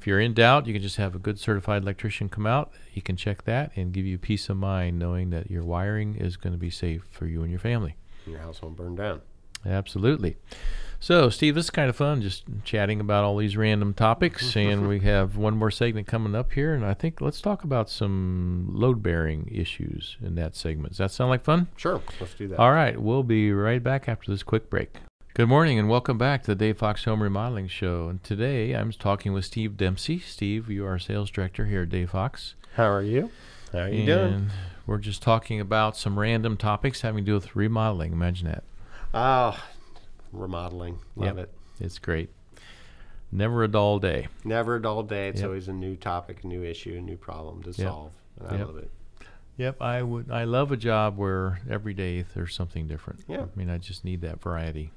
if 0.00 0.06
you're 0.06 0.18
in 0.18 0.32
doubt, 0.32 0.66
you 0.66 0.72
can 0.72 0.80
just 0.80 0.96
have 0.96 1.14
a 1.14 1.18
good 1.18 1.38
certified 1.38 1.82
electrician 1.82 2.30
come 2.30 2.46
out. 2.46 2.72
He 2.90 3.02
can 3.02 3.16
check 3.16 3.44
that 3.44 3.70
and 3.76 3.92
give 3.92 4.06
you 4.06 4.16
peace 4.16 4.48
of 4.48 4.56
mind 4.56 4.98
knowing 4.98 5.28
that 5.28 5.50
your 5.50 5.62
wiring 5.62 6.16
is 6.16 6.38
going 6.38 6.54
to 6.54 6.58
be 6.58 6.70
safe 6.70 7.06
for 7.10 7.26
you 7.26 7.42
and 7.42 7.50
your 7.50 7.60
family. 7.60 7.96
Your 8.26 8.38
house 8.38 8.62
won't 8.62 8.76
burn 8.76 8.94
down. 8.94 9.20
Absolutely. 9.66 10.38
So, 11.00 11.28
Steve, 11.28 11.54
this 11.54 11.66
is 11.66 11.70
kind 11.70 11.90
of 11.90 11.96
fun 11.96 12.22
just 12.22 12.44
chatting 12.64 12.98
about 12.98 13.24
all 13.24 13.36
these 13.36 13.58
random 13.58 13.92
topics. 13.92 14.56
and 14.56 14.88
we 14.88 15.00
have 15.00 15.36
one 15.36 15.58
more 15.58 15.70
segment 15.70 16.06
coming 16.06 16.34
up 16.34 16.54
here. 16.54 16.72
And 16.74 16.82
I 16.82 16.94
think 16.94 17.20
let's 17.20 17.42
talk 17.42 17.62
about 17.62 17.90
some 17.90 18.70
load 18.72 19.02
bearing 19.02 19.50
issues 19.52 20.16
in 20.22 20.34
that 20.36 20.56
segment. 20.56 20.92
Does 20.92 20.98
that 20.98 21.10
sound 21.10 21.28
like 21.28 21.44
fun? 21.44 21.68
Sure. 21.76 22.00
Let's 22.18 22.32
do 22.32 22.48
that. 22.48 22.58
All 22.58 22.72
right. 22.72 22.98
We'll 22.98 23.22
be 23.22 23.52
right 23.52 23.82
back 23.82 24.08
after 24.08 24.30
this 24.30 24.42
quick 24.42 24.70
break. 24.70 24.96
Good 25.40 25.48
morning 25.48 25.78
and 25.78 25.88
welcome 25.88 26.18
back 26.18 26.42
to 26.42 26.48
the 26.48 26.54
Dave 26.54 26.76
Fox 26.76 27.04
Home 27.04 27.22
Remodeling 27.22 27.66
Show. 27.68 28.08
And 28.10 28.22
today 28.22 28.74
I'm 28.74 28.92
talking 28.92 29.32
with 29.32 29.46
Steve 29.46 29.74
Dempsey. 29.74 30.18
Steve, 30.18 30.68
you 30.68 30.84
are 30.84 30.98
sales 30.98 31.30
director 31.30 31.64
here 31.64 31.84
at 31.84 31.88
Dave 31.88 32.10
Fox. 32.10 32.56
How 32.74 32.90
are 32.90 33.00
you? 33.00 33.30
How 33.72 33.78
are 33.78 33.88
you 33.88 34.00
and 34.00 34.06
doing? 34.06 34.50
We're 34.86 34.98
just 34.98 35.22
talking 35.22 35.58
about 35.58 35.96
some 35.96 36.18
random 36.18 36.58
topics 36.58 37.00
having 37.00 37.24
to 37.24 37.30
do 37.30 37.32
with 37.32 37.56
remodeling. 37.56 38.12
Imagine 38.12 38.48
that. 38.48 38.64
Ah, 39.14 39.64
remodeling. 40.30 40.98
Love 41.16 41.38
Yep. 41.38 41.48
it. 41.48 41.54
It's 41.86 41.98
great. 41.98 42.28
Never 43.32 43.64
a 43.64 43.68
dull 43.68 43.98
day. 43.98 44.28
Never 44.44 44.76
a 44.76 44.82
dull 44.82 45.04
day. 45.04 45.28
It's 45.30 45.40
Yep. 45.40 45.46
always 45.48 45.68
a 45.68 45.72
new 45.72 45.96
topic, 45.96 46.44
a 46.44 46.46
new 46.48 46.62
issue, 46.62 46.96
a 46.98 47.00
new 47.00 47.16
problem 47.16 47.62
to 47.62 47.70
Yep. 47.70 47.76
solve. 47.76 48.12
And 48.38 48.46
I 48.46 48.62
love 48.62 48.76
it. 48.76 48.90
Yep, 49.56 49.80
I 49.80 50.02
would. 50.02 50.30
I 50.30 50.44
love 50.44 50.70
a 50.70 50.76
job 50.76 51.16
where 51.16 51.62
every 51.66 51.94
day 51.94 52.26
there's 52.34 52.54
something 52.54 52.86
different. 52.86 53.24
Yeah. 53.26 53.44
I 53.44 53.58
mean, 53.58 53.70
I 53.70 53.78
just 53.78 54.04
need 54.04 54.20
that 54.20 54.42
variety. 54.42 54.92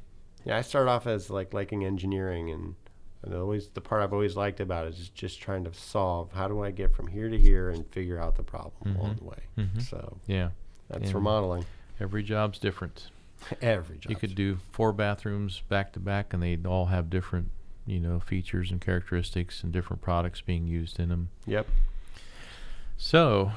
Yeah, 0.45 0.57
I 0.57 0.61
started 0.61 0.89
off 0.89 1.07
as 1.07 1.29
like 1.29 1.53
liking 1.53 1.85
engineering, 1.85 2.49
and 2.51 2.75
and 3.23 3.33
always 3.33 3.69
the 3.69 3.79
part 3.81 4.01
I've 4.03 4.11
always 4.13 4.35
liked 4.35 4.59
about 4.59 4.85
it 4.87 4.95
is 4.99 5.07
just 5.09 5.39
trying 5.41 5.63
to 5.63 5.73
solve 5.73 6.31
how 6.33 6.47
do 6.49 6.61
I 6.63 6.71
get 6.71 6.93
from 6.93 7.07
here 7.07 7.29
to 7.29 7.37
here 7.39 7.69
and 7.69 7.87
figure 7.87 8.19
out 8.19 8.35
the 8.35 8.43
problem 8.43 8.97
along 8.97 9.15
Mhm. 9.15 9.17
the 9.19 9.23
way. 9.23 9.39
Mhm. 9.57 9.81
So 9.81 10.17
Yeah, 10.27 10.49
that's 10.89 11.05
And- 11.05 11.15
remodeling. 11.15 11.65
every 12.01 12.21
job's 12.23 12.59
different. 12.59 13.09
Every 13.61 13.97
job. 13.97 14.09
You 14.09 14.15
could 14.17 14.35
do 14.35 14.57
four 14.71 14.91
bathrooms 14.93 15.61
back 15.69 15.91
to 15.93 15.99
back, 15.99 16.33
and 16.33 16.41
they'd 16.43 16.65
all 16.65 16.85
have 16.87 17.09
different, 17.09 17.49
you 17.85 17.99
know, 17.99 18.19
features 18.21 18.71
and 18.71 18.79
characteristics 18.79 19.63
and 19.63 19.71
different 19.73 20.01
products 20.01 20.39
being 20.41 20.65
used 20.67 20.97
in 20.99 21.09
them. 21.09 21.29
Yep. 21.45 21.67
So, 22.97 23.51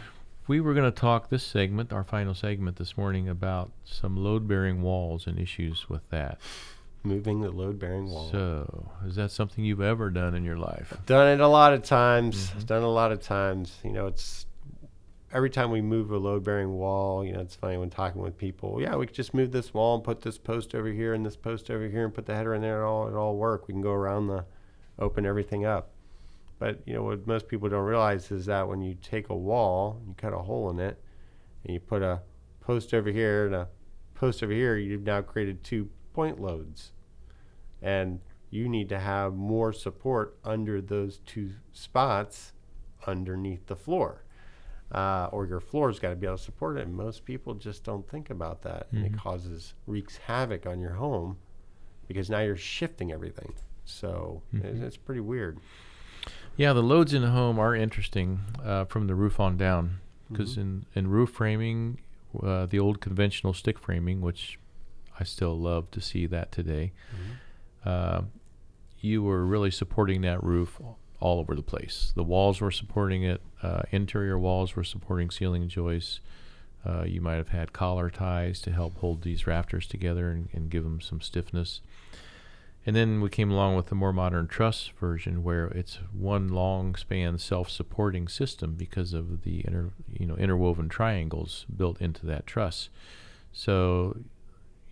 we 0.49 0.61
were 0.61 0.75
going 0.75 0.90
to 0.90 0.96
talk 1.01 1.29
this 1.29 1.44
segment, 1.44 1.92
our 1.92 2.03
final 2.05 2.35
segment 2.35 2.77
this 2.77 2.96
morning, 2.96 3.29
about 3.29 3.70
some 3.85 4.16
load-bearing 4.16 4.83
walls 4.83 5.27
and 5.27 5.38
issues 5.38 5.88
with 5.88 6.09
that. 6.11 6.40
Moving 7.07 7.40
the 7.40 7.51
load 7.53 7.79
bearing 7.79 8.11
wall. 8.11 8.29
So, 8.33 8.90
is 9.07 9.14
that 9.14 9.31
something 9.31 9.64
you've 9.64 9.81
ever 9.81 10.11
done 10.11 10.35
in 10.35 10.42
your 10.45 10.57
life? 10.57 10.92
Done 11.07 11.29
it 11.29 11.40
a 11.40 11.47
lot 11.47 11.73
of 11.73 11.85
times. 11.85 12.51
Mhm. 12.51 12.66
Done 12.66 12.83
it 12.83 12.87
a 12.87 12.88
lot 12.88 13.12
of 13.12 13.21
times. 13.23 13.79
You 13.85 13.92
know, 13.92 14.09
it's 14.09 14.47
every 15.33 15.51
time 15.51 15.71
we 15.71 15.81
move 15.81 16.11
a 16.11 16.19
load 16.19 16.42
bearing 16.42 16.73
wall, 16.73 17.25
you 17.25 17.33
know, 17.33 17.40
it's 17.40 17.55
funny 17.55 17.77
when 17.77 17.90
talking 17.90 18.21
with 18.23 18.37
people. 18.37 18.81
Yeah, 18.81 18.97
we 18.97 19.07
could 19.07 19.14
just 19.14 19.35
move 19.35 19.53
this 19.53 19.73
wall 19.73 19.95
and 19.95 20.03
put 20.03 20.23
this 20.23 20.37
post 20.37 20.75
over 20.75 20.88
here 20.88 21.14
and 21.14 21.25
this 21.25 21.37
post 21.37 21.71
over 21.71 21.87
here 21.87 22.05
and 22.05 22.12
put 22.12 22.27
the 22.27 22.35
header 22.35 22.55
in 22.55 22.61
there 22.62 22.79
and 22.79 22.87
all 22.87 23.07
it 23.07 23.14
all 23.14 23.37
work. 23.37 23.69
We 23.69 23.75
can 23.75 23.83
go 23.83 23.92
around 23.92 24.27
the 24.27 24.45
open 24.99 25.25
everything 25.27 25.64
up. 25.64 25.92
But 26.59 26.81
you 26.87 26.95
know 26.95 27.05
what 27.05 27.25
most 27.25 27.47
people 27.47 27.69
don't 27.69 27.85
realize 27.85 28.33
is 28.33 28.47
that 28.47 28.66
when 28.66 28.81
you 28.83 28.95
take 28.95 29.29
a 29.29 29.37
wall, 29.37 30.01
you 30.09 30.14
cut 30.16 30.33
a 30.33 30.38
hole 30.38 30.71
in 30.71 30.81
it, 30.81 31.01
and 31.64 31.73
you 31.73 31.79
put 31.79 32.03
a 32.03 32.23
post 32.61 32.92
over 32.92 33.11
here 33.11 33.47
and 33.47 33.55
a 33.55 33.69
post 34.14 34.42
over 34.42 34.53
here, 34.53 34.77
you've 34.77 35.05
now 35.05 35.23
created 35.23 35.62
two 35.62 35.88
point 36.14 36.40
loads. 36.40 36.92
And 37.83 38.21
you 38.51 38.69
need 38.69 38.89
to 38.89 38.99
have 38.99 39.35
more 39.35 39.73
support 39.73 40.37
under 40.45 40.81
those 40.81 41.19
two 41.27 41.51
spots 41.73 42.53
underneath 43.07 43.67
the 43.67 43.77
floor. 43.77 44.23
Uh, 44.93 45.29
or 45.33 45.47
your 45.47 45.61
floor's 45.61 45.99
got 45.99 46.11
to 46.11 46.17
be 46.17 46.27
able 46.27 46.37
to 46.37 46.43
support 46.43 46.79
it. 46.79 46.87
And 46.87 46.95
most 46.95 47.25
people 47.25 47.55
just 47.55 47.83
don't 47.83 48.09
think 48.09 48.31
about 48.31 48.62
that. 48.62 48.87
Mm-hmm. 48.87 48.97
And 48.97 49.07
it 49.07 49.12
mm-hmm. 49.12 49.21
causes, 49.21 49.75
wreaks 49.87 50.17
havoc 50.17 50.65
on 50.65 50.81
your 50.81 50.93
home 50.93 51.39
because 52.07 52.31
now 52.31 52.41
you're 52.41 52.57
shifting 52.57 53.12
everything. 53.12 53.53
So 53.85 54.43
mm-hmm. 54.55 54.67
it's, 54.67 54.81
it's, 54.81 54.97
pretty 54.97 55.21
weird. 55.21 55.59
Yeah, 56.57 56.73
the 56.73 56.83
loads 56.83 57.12
in 57.12 57.23
the 57.23 57.31
home 57.31 57.59
are 57.59 57.75
interesting 57.75 58.41
uh, 58.65 58.85
from 58.85 59.07
the 59.07 59.15
roof 59.15 59.41
on 59.41 59.57
down 59.57 60.01
because 60.31 60.53
mm-hmm. 60.53 60.61
in, 60.61 60.87
in 60.95 61.09
roof 61.09 61.31
framing, 61.31 62.01
uh, 62.43 62.67
the 62.67 62.79
old 62.79 63.01
conventional 63.01 63.55
stick 63.55 63.79
framing, 63.79 64.21
which 64.21 64.59
I 65.19 65.25
still 65.25 65.59
love 65.59 65.91
to 65.93 66.01
see 66.01 66.27
that 66.27 66.53
today, 66.53 66.93
mm-hmm. 67.15 67.33
Uh, 67.87 68.22
you 69.01 69.22
were 69.22 69.46
really 69.46 69.70
supporting 69.70 70.22
that 70.22 70.42
roof 70.42 70.81
all 71.20 71.38
over 71.38 71.55
the 71.55 71.62
place. 71.62 72.12
The 72.14 72.25
walls 72.25 72.61
were 72.61 72.70
supporting 72.70 73.22
it, 73.22 73.40
uh, 73.62 73.83
interior 73.90 74.38
walls 74.38 74.77
were 74.77 74.85
supporting 74.85 75.31
ceiling 75.31 75.68
joists. 75.68 76.20
Uh, 76.85 77.05
you 77.05 77.20
might 77.20 77.35
have 77.37 77.49
had 77.49 77.72
collar 77.72 78.11
ties 78.11 78.61
to 78.61 78.70
help 78.70 78.99
hold 78.99 79.22
these 79.22 79.46
rafters 79.46 79.87
together 79.87 80.31
and, 80.31 80.49
and 80.53 80.70
give 80.70 80.85
them 80.85 81.01
some 81.01 81.20
stiffness. 81.20 81.81
And 82.85 82.94
then 82.94 83.20
we 83.20 83.29
came 83.31 83.51
along 83.51 83.75
with 83.75 83.87
the 83.87 83.96
more 83.96 84.12
modern 84.12 84.46
truss 84.46 84.92
version, 85.01 85.42
where 85.42 85.66
it's 85.66 85.99
one 86.12 86.49
long 86.49 86.94
span 86.94 87.38
self-supporting 87.38 88.29
system 88.29 88.75
because 88.75 89.12
of 89.12 89.42
the 89.42 89.64
you 90.12 90.27
know 90.27 90.37
interwoven 90.37 90.88
triangles 90.88 91.66
built 91.77 92.01
into 92.01 92.25
that 92.27 92.46
truss. 92.46 92.88
So 93.53 94.18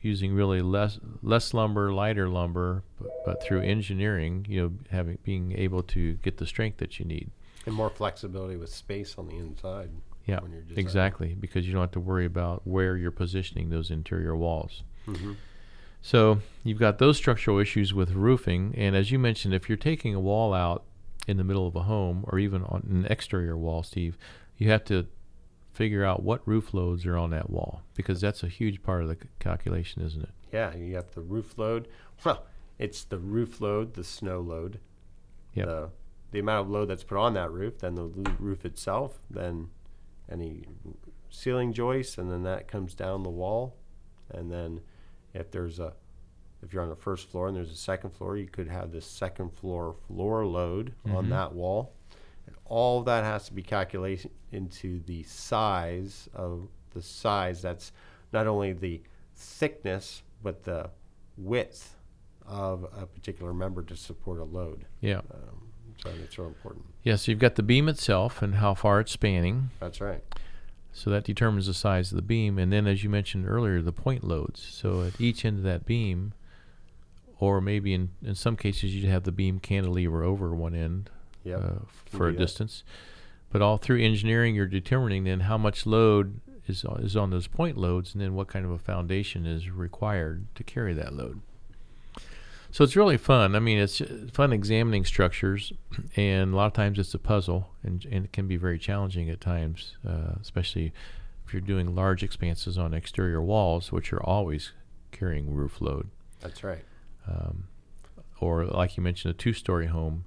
using 0.04 0.34
really 0.34 0.60
less 0.60 0.98
less 1.22 1.54
lumber, 1.54 1.92
lighter 1.92 2.28
lumber, 2.28 2.84
but, 3.00 3.10
but 3.24 3.42
through 3.42 3.62
engineering, 3.62 4.46
you 4.48 4.60
know, 4.60 4.72
having 4.90 5.18
being 5.24 5.52
able 5.52 5.82
to 5.82 6.14
get 6.14 6.36
the 6.36 6.46
strength 6.46 6.78
that 6.78 6.98
you 6.98 7.04
need 7.04 7.30
and 7.66 7.74
more 7.74 7.90
flexibility 7.90 8.56
with 8.56 8.70
space 8.70 9.16
on 9.18 9.28
the 9.28 9.36
inside. 9.36 9.90
Yeah, 10.26 10.40
exactly, 10.74 11.36
because 11.38 11.66
you 11.66 11.72
don't 11.72 11.82
have 11.82 11.90
to 11.92 12.00
worry 12.00 12.24
about 12.24 12.62
where 12.66 12.96
you're 12.96 13.10
positioning 13.10 13.68
those 13.68 13.90
interior 13.90 14.34
walls. 14.34 14.82
Mm-hmm. 15.06 15.32
So 16.00 16.40
you've 16.62 16.78
got 16.78 16.98
those 16.98 17.18
structural 17.18 17.58
issues 17.58 17.92
with 17.92 18.12
roofing, 18.12 18.74
and 18.76 18.96
as 18.96 19.10
you 19.10 19.18
mentioned, 19.18 19.52
if 19.52 19.68
you're 19.68 19.76
taking 19.76 20.14
a 20.14 20.20
wall 20.20 20.54
out 20.54 20.84
in 21.26 21.36
the 21.36 21.44
middle 21.44 21.66
of 21.66 21.76
a 21.76 21.82
home 21.82 22.24
or 22.28 22.38
even 22.38 22.62
on 22.64 22.86
an 22.90 23.06
exterior 23.10 23.56
wall, 23.56 23.82
Steve, 23.82 24.16
you 24.56 24.70
have 24.70 24.84
to 24.84 25.06
figure 25.74 26.04
out 26.04 26.22
what 26.22 26.46
roof 26.46 26.72
loads 26.72 27.04
are 27.04 27.18
on 27.18 27.30
that 27.30 27.50
wall 27.50 27.82
because 27.94 28.20
that's 28.20 28.42
a 28.42 28.48
huge 28.48 28.82
part 28.82 29.02
of 29.02 29.08
the 29.08 29.16
c- 29.16 29.28
calculation, 29.40 30.02
isn't 30.02 30.22
it? 30.22 30.30
Yeah, 30.52 30.74
you 30.74 30.94
have 30.94 31.12
the 31.14 31.20
roof 31.20 31.58
load. 31.58 31.88
Well, 32.24 32.46
it's 32.78 33.02
the 33.02 33.18
roof 33.18 33.60
load, 33.60 33.94
the 33.94 34.04
snow 34.04 34.40
load, 34.40 34.78
yep. 35.52 35.66
the 35.66 35.90
the 36.30 36.38
amount 36.40 36.66
of 36.66 36.70
load 36.70 36.86
that's 36.86 37.04
put 37.04 37.18
on 37.18 37.34
that 37.34 37.50
roof, 37.52 37.78
then 37.78 37.94
the 37.94 38.06
roof 38.38 38.64
itself, 38.64 39.20
then 39.30 39.68
any 40.30 40.64
ceiling 41.30 41.72
joists, 41.72 42.18
and 42.18 42.30
then 42.30 42.42
that 42.44 42.66
comes 42.66 42.94
down 42.94 43.22
the 43.22 43.30
wall, 43.30 43.76
and 44.30 44.50
then 44.50 44.80
if 45.32 45.50
there's 45.50 45.78
a 45.78 45.94
if 46.62 46.72
you're 46.72 46.82
on 46.82 46.88
the 46.88 46.96
first 46.96 47.28
floor 47.28 47.48
and 47.48 47.56
there's 47.56 47.70
a 47.70 47.76
second 47.76 48.10
floor, 48.10 48.36
you 48.36 48.46
could 48.46 48.68
have 48.68 48.92
the 48.92 49.00
second 49.00 49.52
floor 49.52 49.96
floor 50.06 50.46
load 50.46 50.94
mm-hmm. 51.06 51.16
on 51.16 51.28
that 51.30 51.52
wall. 51.52 51.93
And 52.46 52.56
all 52.64 53.00
of 53.00 53.06
that 53.06 53.24
has 53.24 53.46
to 53.46 53.52
be 53.52 53.62
calculated 53.62 54.30
into 54.52 55.00
the 55.06 55.22
size 55.24 56.28
of 56.34 56.68
the 56.92 57.02
size. 57.02 57.62
That's 57.62 57.92
not 58.32 58.46
only 58.46 58.72
the 58.72 59.02
thickness, 59.34 60.22
but 60.42 60.64
the 60.64 60.90
width 61.36 61.96
of 62.46 62.84
a 62.96 63.06
particular 63.06 63.54
member 63.54 63.82
to 63.82 63.96
support 63.96 64.38
a 64.38 64.44
load. 64.44 64.84
Yeah. 65.00 65.18
Um, 65.32 65.70
so 66.02 66.10
it's 66.22 66.38
real 66.38 66.48
important. 66.48 66.84
Yes, 67.02 67.04
yeah, 67.04 67.16
so 67.16 67.32
you've 67.32 67.38
got 67.38 67.54
the 67.54 67.62
beam 67.62 67.88
itself 67.88 68.42
and 68.42 68.56
how 68.56 68.74
far 68.74 69.00
it's 69.00 69.12
spanning. 69.12 69.70
That's 69.80 70.00
right. 70.00 70.22
So 70.92 71.10
that 71.10 71.24
determines 71.24 71.66
the 71.66 71.74
size 71.74 72.12
of 72.12 72.16
the 72.16 72.22
beam. 72.22 72.58
And 72.58 72.72
then, 72.72 72.86
as 72.86 73.02
you 73.02 73.10
mentioned 73.10 73.48
earlier, 73.48 73.82
the 73.82 73.92
point 73.92 74.22
loads. 74.22 74.60
So 74.60 75.02
at 75.02 75.20
each 75.20 75.44
end 75.44 75.58
of 75.58 75.64
that 75.64 75.86
beam, 75.86 76.34
or 77.40 77.60
maybe 77.60 77.94
in, 77.94 78.10
in 78.22 78.34
some 78.34 78.56
cases, 78.56 78.94
you'd 78.94 79.10
have 79.10 79.24
the 79.24 79.32
beam 79.32 79.58
cantilever 79.58 80.22
over 80.22 80.54
one 80.54 80.74
end 80.74 81.10
yep. 81.44 81.62
uh, 81.62 81.84
for 82.06 82.28
a 82.28 82.32
that. 82.32 82.38
distance. 82.38 82.82
But 83.50 83.62
all 83.62 83.76
through 83.76 84.00
engineering, 84.00 84.54
you're 84.54 84.66
determining 84.66 85.24
then 85.24 85.40
how 85.40 85.56
much 85.56 85.86
load 85.86 86.40
is, 86.66 86.84
is 86.98 87.16
on 87.16 87.30
those 87.30 87.46
point 87.46 87.76
loads 87.76 88.14
and 88.14 88.22
then 88.22 88.34
what 88.34 88.48
kind 88.48 88.64
of 88.64 88.70
a 88.70 88.78
foundation 88.78 89.46
is 89.46 89.70
required 89.70 90.46
to 90.56 90.64
carry 90.64 90.92
that 90.94 91.12
load. 91.12 91.40
So 92.74 92.82
it's 92.82 92.96
really 92.96 93.16
fun. 93.16 93.54
I 93.54 93.60
mean, 93.60 93.78
it's 93.78 94.02
fun 94.32 94.52
examining 94.52 95.04
structures, 95.04 95.72
and 96.16 96.52
a 96.52 96.56
lot 96.56 96.66
of 96.66 96.72
times 96.72 96.98
it's 96.98 97.14
a 97.14 97.20
puzzle, 97.20 97.70
and, 97.84 98.04
and 98.10 98.24
it 98.24 98.32
can 98.32 98.48
be 98.48 98.56
very 98.56 98.80
challenging 98.80 99.30
at 99.30 99.40
times, 99.40 99.96
uh, 100.04 100.32
especially 100.42 100.92
if 101.46 101.52
you're 101.52 101.62
doing 101.62 101.94
large 101.94 102.24
expanses 102.24 102.76
on 102.76 102.92
exterior 102.92 103.40
walls, 103.40 103.92
which 103.92 104.12
are 104.12 104.20
always 104.20 104.72
carrying 105.12 105.54
roof 105.54 105.80
load. 105.80 106.08
That's 106.40 106.64
right. 106.64 106.84
Um, 107.28 107.68
or 108.40 108.64
like 108.64 108.96
you 108.96 109.04
mentioned, 109.04 109.32
a 109.32 109.38
two-story 109.38 109.86
home, 109.86 110.24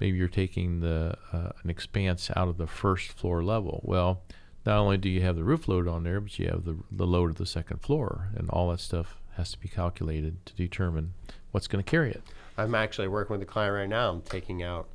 maybe 0.00 0.18
you're 0.18 0.28
taking 0.28 0.80
the 0.80 1.16
uh, 1.32 1.50
an 1.62 1.70
expanse 1.70 2.30
out 2.34 2.48
of 2.48 2.56
the 2.56 2.66
first 2.66 3.12
floor 3.12 3.42
level. 3.42 3.80
Well, 3.84 4.22
not 4.66 4.78
only 4.78 4.98
do 4.98 5.08
you 5.08 5.22
have 5.22 5.36
the 5.36 5.44
roof 5.44 5.68
load 5.68 5.86
on 5.86 6.02
there, 6.04 6.20
but 6.20 6.38
you 6.38 6.48
have 6.48 6.64
the 6.64 6.78
the 6.90 7.06
load 7.06 7.30
of 7.30 7.36
the 7.36 7.46
second 7.46 7.82
floor, 7.82 8.30
and 8.34 8.48
all 8.50 8.70
that 8.70 8.80
stuff 8.80 9.20
has 9.36 9.52
to 9.52 9.58
be 9.58 9.68
calculated 9.68 10.44
to 10.46 10.54
determine 10.54 11.14
what's 11.50 11.66
going 11.66 11.82
to 11.82 11.90
carry 11.90 12.10
it. 12.10 12.22
I'm 12.58 12.74
actually 12.74 13.08
working 13.08 13.34
with 13.34 13.42
a 13.42 13.50
client 13.50 13.74
right 13.74 13.88
now. 13.88 14.10
I'm 14.10 14.22
taking 14.22 14.62
out 14.62 14.88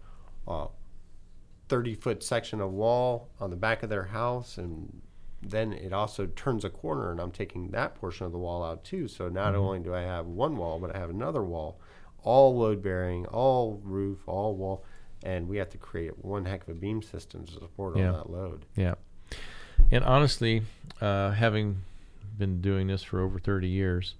a 0.48 0.68
30 1.70 1.96
foot 1.96 2.24
section 2.24 2.62
of 2.62 2.72
wall 2.72 3.30
on 3.40 3.50
the 3.50 3.56
back 3.56 3.84
of 3.84 3.90
their 3.90 4.06
house, 4.06 4.58
and 4.58 5.02
then 5.42 5.74
it 5.74 5.94
also 5.94 6.28
turns 6.28 6.64
a 6.64 6.70
corner, 6.70 7.12
and 7.12 7.20
I'm 7.20 7.32
taking 7.32 7.72
that 7.72 7.96
portion 7.96 8.26
of 8.26 8.32
the 8.32 8.38
wall 8.38 8.64
out 8.64 8.84
too. 8.84 9.08
So 9.08 9.30
not 9.30 9.54
mm-hmm. 9.54 9.62
only 9.62 9.80
do 9.80 9.94
I 9.96 10.02
have 10.02 10.26
one 10.26 10.58
wall, 10.58 10.80
but 10.80 10.96
I 10.96 11.00
have 11.00 11.10
another 11.10 11.44
wall, 11.44 11.80
all 12.24 12.58
load 12.58 12.82
bearing, 12.82 13.26
all 13.28 13.82
roof, 13.84 14.20
all 14.28 14.56
wall, 14.56 14.84
and 15.24 15.48
we 15.48 15.58
have 15.58 15.70
to 15.70 15.78
create 15.78 16.24
one 16.24 16.46
heck 16.46 16.64
of 16.64 16.70
a 16.70 16.74
beam 16.74 17.02
system 17.02 17.46
to 17.46 17.54
support 17.54 17.98
yeah. 17.98 18.12
all 18.12 18.18
that 18.18 18.30
load. 18.30 18.66
Yeah. 18.76 18.96
And 19.92 20.04
honestly, 20.04 20.64
uh, 21.02 21.32
having 21.32 21.84
been 22.38 22.62
doing 22.62 22.88
this 22.88 23.04
for 23.04 23.22
over 23.22 23.40
30 23.40 23.68
years, 23.68 24.16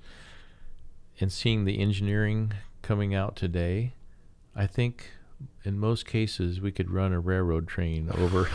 and 1.20 1.32
seeing 1.32 1.66
the 1.66 1.80
engineering 1.80 2.54
coming 2.82 3.16
out 3.16 3.36
today, 3.36 3.94
I 4.56 4.68
think 4.68 5.12
in 5.64 5.78
most 5.78 6.06
cases 6.06 6.62
we 6.62 6.72
could 6.72 6.90
run 6.90 7.12
a 7.12 7.20
railroad 7.20 7.68
train 7.68 8.10
over 8.18 8.50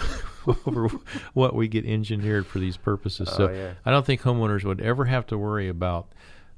over 0.67 0.89
what 1.35 1.55
we 1.55 1.69
get 1.69 1.85
engineered 1.85 2.47
for 2.47 2.59
these 2.59 2.77
purposes. 2.77 3.29
Oh, 3.33 3.37
so 3.37 3.51
yeah. 3.51 3.73
I 3.85 3.91
don't 3.91 4.07
think 4.07 4.23
homeowners 4.23 4.65
would 4.65 4.81
ever 4.81 5.07
have 5.07 5.27
to 5.29 5.39
worry 5.39 5.69
about 5.69 6.09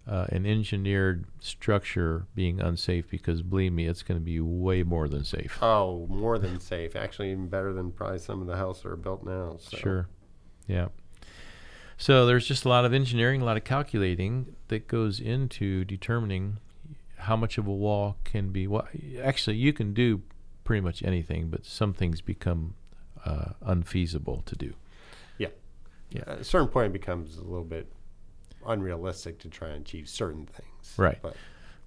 uh, 0.07 0.27
an 0.31 0.47
engineered 0.47 1.25
structure 1.38 2.27
being 2.35 2.61
unsafe 2.61 3.09
because 3.09 3.43
believe 3.43 3.73
me, 3.73 3.87
it's 3.87 4.03
going 4.03 4.19
to 4.19 4.25
be 4.25 4.41
way 4.41 4.83
more 4.83 5.09
than 5.09 5.25
safe. 5.25 5.59
Oh, 5.62 6.07
more 6.09 6.38
than 6.38 6.59
safe. 6.61 6.97
Actually, 6.97 7.31
even 7.31 7.49
better 7.49 7.73
than 7.73 7.93
probably 7.93 8.19
some 8.19 8.41
of 8.41 8.47
the 8.47 8.57
houses 8.57 8.83
that 8.83 8.91
are 8.91 8.97
built 8.97 9.25
now. 9.25 9.57
So. 9.61 9.77
Sure. 9.77 10.09
Yeah. 10.67 10.88
So 11.97 12.27
there's 12.27 12.47
just 12.47 12.65
a 12.65 12.69
lot 12.69 12.85
of 12.85 12.93
engineering, 12.93 13.43
a 13.43 13.45
lot 13.45 13.57
of 13.57 13.62
calculating 13.62 14.57
that 14.69 14.88
goes 14.88 15.21
into 15.21 15.85
determining 15.85 16.59
how 17.17 17.37
much 17.37 17.59
of 17.59 17.69
a 17.69 17.73
wall 17.73 18.17
can 18.25 18.51
be. 18.51 18.67
Well, 18.67 18.88
actually, 19.23 19.57
you 19.57 19.73
can 19.73 19.95
do 19.95 20.23
pretty 20.65 20.81
much 20.81 21.05
anything, 21.05 21.49
but 21.49 21.65
some 21.65 21.93
things 21.93 22.21
become 22.21 22.75
uh, 23.25 23.51
unfeasible 23.65 24.43
to 24.47 24.57
do. 24.57 24.75
Yeah. 25.38 25.49
Yeah. 26.11 26.23
At 26.27 26.41
a 26.41 26.45
certain 26.45 26.67
point, 26.67 26.87
it 26.87 26.93
becomes 26.93 27.37
a 27.37 27.43
little 27.43 27.64
bit 27.64 27.87
unrealistic 28.67 29.39
to 29.41 29.49
try 29.49 29.69
and 29.69 29.83
achieve 29.83 30.09
certain 30.09 30.47
things. 30.47 30.95
Right. 30.97 31.19
But, 31.23 31.37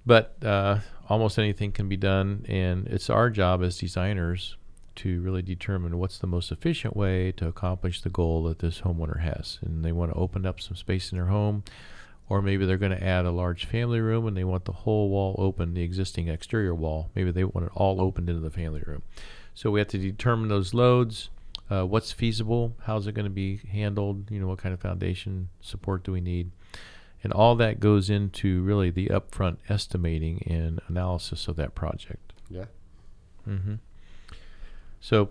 but 0.05 0.45
uh, 0.45 0.79
almost 1.09 1.39
anything 1.39 1.71
can 1.71 1.89
be 1.89 1.97
done, 1.97 2.45
and 2.47 2.87
it's 2.87 3.09
our 3.09 3.29
job 3.29 3.63
as 3.63 3.77
designers 3.77 4.57
to 4.95 5.21
really 5.21 5.41
determine 5.41 5.97
what's 5.97 6.17
the 6.17 6.27
most 6.27 6.51
efficient 6.51 6.95
way 6.95 7.31
to 7.33 7.47
accomplish 7.47 8.01
the 8.01 8.09
goal 8.09 8.43
that 8.43 8.59
this 8.59 8.81
homeowner 8.81 9.19
has. 9.19 9.59
And 9.61 9.83
they 9.83 9.91
want 9.91 10.11
to 10.11 10.17
open 10.17 10.45
up 10.45 10.61
some 10.61 10.75
space 10.75 11.11
in 11.11 11.17
their 11.17 11.27
home, 11.27 11.63
or 12.29 12.41
maybe 12.41 12.65
they're 12.65 12.77
going 12.77 12.97
to 12.97 13.03
add 13.03 13.25
a 13.25 13.31
large 13.31 13.65
family 13.65 13.99
room 13.99 14.25
and 14.25 14.35
they 14.35 14.43
want 14.43 14.65
the 14.65 14.71
whole 14.71 15.09
wall 15.09 15.35
open, 15.37 15.73
the 15.73 15.83
existing 15.83 16.27
exterior 16.27 16.73
wall. 16.73 17.09
Maybe 17.13 17.31
they 17.31 17.43
want 17.43 17.67
it 17.67 17.71
all 17.75 18.01
opened 18.01 18.29
into 18.29 18.41
the 18.41 18.49
family 18.49 18.81
room. 18.85 19.03
So 19.53 19.69
we 19.69 19.79
have 19.79 19.89
to 19.89 19.97
determine 19.97 20.49
those 20.49 20.73
loads. 20.73 21.29
Uh, 21.69 21.85
what's 21.85 22.11
feasible? 22.11 22.75
How's 22.83 23.07
it 23.07 23.13
going 23.13 23.25
to 23.25 23.29
be 23.31 23.57
handled? 23.71 24.29
You 24.31 24.39
know, 24.39 24.47
what 24.47 24.59
kind 24.59 24.73
of 24.73 24.79
foundation 24.79 25.49
support 25.61 26.03
do 26.03 26.11
we 26.11 26.21
need? 26.21 26.51
And 27.23 27.33
all 27.33 27.55
that 27.55 27.79
goes 27.79 28.09
into 28.09 28.61
really 28.61 28.91
the 28.91 29.07
upfront 29.07 29.57
estimating 29.67 30.43
and 30.45 30.79
analysis 30.87 31.47
of 31.47 31.55
that 31.55 31.73
project. 31.73 32.33
Yeah. 32.49 32.65
Mm-hmm. 33.47 33.75
So 34.99 35.29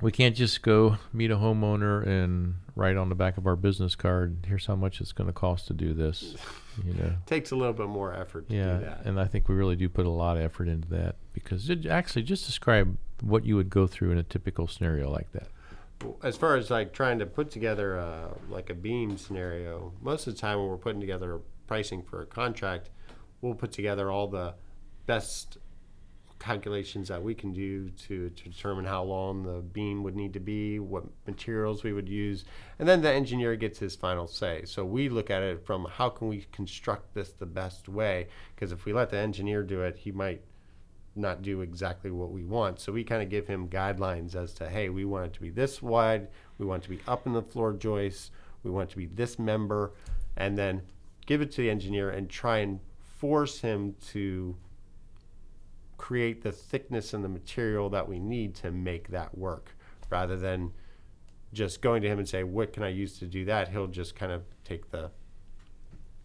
we 0.00 0.12
can't 0.12 0.36
just 0.36 0.62
go 0.62 0.96
meet 1.12 1.30
a 1.30 1.36
homeowner 1.36 2.06
and 2.06 2.54
write 2.76 2.96
on 2.96 3.08
the 3.08 3.14
back 3.14 3.36
of 3.36 3.46
our 3.46 3.56
business 3.56 3.96
card, 3.96 4.46
here's 4.46 4.66
how 4.66 4.76
much 4.76 5.00
it's 5.00 5.12
going 5.12 5.26
to 5.26 5.32
cost 5.32 5.66
to 5.68 5.74
do 5.74 5.92
this. 5.92 6.36
You 6.86 6.94
know, 6.94 7.12
takes 7.26 7.50
a 7.50 7.56
little 7.56 7.72
bit 7.72 7.88
more 7.88 8.14
effort 8.14 8.48
to 8.48 8.54
yeah, 8.54 8.74
do 8.74 8.84
that. 8.84 9.00
and 9.04 9.18
I 9.18 9.24
think 9.24 9.48
we 9.48 9.56
really 9.56 9.74
do 9.74 9.88
put 9.88 10.06
a 10.06 10.10
lot 10.10 10.36
of 10.36 10.44
effort 10.44 10.68
into 10.68 10.86
that 10.90 11.16
because 11.32 11.68
it 11.68 11.86
actually 11.86 12.22
just 12.22 12.46
describe 12.46 12.96
what 13.20 13.44
you 13.44 13.56
would 13.56 13.68
go 13.68 13.88
through 13.88 14.12
in 14.12 14.18
a 14.18 14.22
typical 14.22 14.68
scenario 14.68 15.10
like 15.10 15.32
that. 15.32 15.48
As 16.22 16.36
far 16.36 16.56
as 16.56 16.70
like 16.70 16.92
trying 16.92 17.18
to 17.18 17.26
put 17.26 17.50
together 17.50 17.96
a, 17.96 18.36
like 18.48 18.70
a 18.70 18.74
beam 18.74 19.16
scenario, 19.16 19.92
most 20.00 20.26
of 20.26 20.34
the 20.34 20.40
time 20.40 20.58
when 20.58 20.68
we're 20.68 20.76
putting 20.76 21.00
together 21.00 21.40
pricing 21.66 22.02
for 22.02 22.22
a 22.22 22.26
contract, 22.26 22.90
we'll 23.40 23.54
put 23.54 23.72
together 23.72 24.10
all 24.10 24.28
the 24.28 24.54
best 25.06 25.58
calculations 26.38 27.08
that 27.08 27.22
we 27.22 27.34
can 27.34 27.52
do 27.52 27.90
to, 27.90 28.30
to 28.30 28.44
determine 28.48 28.84
how 28.84 29.02
long 29.02 29.42
the 29.42 29.60
beam 29.60 30.02
would 30.02 30.14
need 30.14 30.32
to 30.32 30.40
be, 30.40 30.78
what 30.78 31.04
materials 31.26 31.82
we 31.82 31.92
would 31.92 32.08
use, 32.08 32.44
and 32.78 32.88
then 32.88 33.02
the 33.02 33.10
engineer 33.10 33.56
gets 33.56 33.78
his 33.78 33.96
final 33.96 34.26
say. 34.26 34.62
So 34.64 34.84
we 34.84 35.08
look 35.08 35.30
at 35.30 35.42
it 35.42 35.66
from 35.66 35.86
how 35.90 36.08
can 36.08 36.28
we 36.28 36.46
construct 36.52 37.14
this 37.14 37.32
the 37.32 37.46
best 37.46 37.88
way? 37.88 38.28
Because 38.54 38.72
if 38.72 38.84
we 38.84 38.92
let 38.92 39.10
the 39.10 39.18
engineer 39.18 39.62
do 39.62 39.82
it, 39.82 39.96
he 39.96 40.12
might 40.12 40.42
not 41.18 41.42
do 41.42 41.60
exactly 41.60 42.10
what 42.10 42.30
we 42.30 42.44
want. 42.44 42.80
So 42.80 42.92
we 42.92 43.04
kind 43.04 43.22
of 43.22 43.28
give 43.28 43.46
him 43.46 43.68
guidelines 43.68 44.34
as 44.34 44.52
to, 44.54 44.68
hey, 44.68 44.88
we 44.88 45.04
want 45.04 45.26
it 45.26 45.32
to 45.34 45.40
be 45.40 45.50
this 45.50 45.82
wide, 45.82 46.28
we 46.58 46.66
want 46.66 46.82
it 46.82 46.84
to 46.84 46.90
be 46.90 47.00
up 47.06 47.26
in 47.26 47.32
the 47.32 47.42
floor 47.42 47.72
joists, 47.72 48.30
we 48.62 48.70
want 48.70 48.90
it 48.90 48.92
to 48.92 48.98
be 48.98 49.06
this 49.06 49.38
member, 49.38 49.92
and 50.36 50.56
then 50.56 50.82
give 51.26 51.42
it 51.42 51.50
to 51.52 51.62
the 51.62 51.70
engineer 51.70 52.10
and 52.10 52.30
try 52.30 52.58
and 52.58 52.80
force 53.18 53.60
him 53.60 53.94
to 54.12 54.56
create 55.98 56.42
the 56.42 56.52
thickness 56.52 57.12
and 57.12 57.24
the 57.24 57.28
material 57.28 57.90
that 57.90 58.08
we 58.08 58.18
need 58.18 58.54
to 58.54 58.70
make 58.70 59.08
that 59.08 59.36
work 59.36 59.76
rather 60.08 60.36
than 60.36 60.72
just 61.52 61.82
going 61.82 62.00
to 62.00 62.08
him 62.08 62.18
and 62.18 62.28
say 62.28 62.44
what 62.44 62.72
can 62.72 62.82
i 62.82 62.88
use 62.88 63.18
to 63.18 63.26
do 63.26 63.44
that 63.44 63.68
he'll 63.68 63.88
just 63.88 64.14
kind 64.14 64.30
of 64.30 64.42
take 64.64 64.90
the 64.90 65.10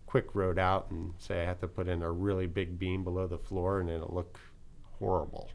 quick 0.06 0.36
road 0.36 0.60
out 0.60 0.91
and 0.91 1.14
say 1.18 1.41
i 1.41 1.46
have 1.46 1.60
to 1.60 1.68
put 1.68 1.88
in 1.88 2.04
a 2.04 2.12
really 2.12 2.46
big 2.46 2.78
beam 2.78 3.04
below 3.04 3.26
the 3.26 3.38
floor 3.38 3.80
and 3.80 3.89
it'll 3.89 4.14
look 4.14 4.39
horrible 5.04 5.49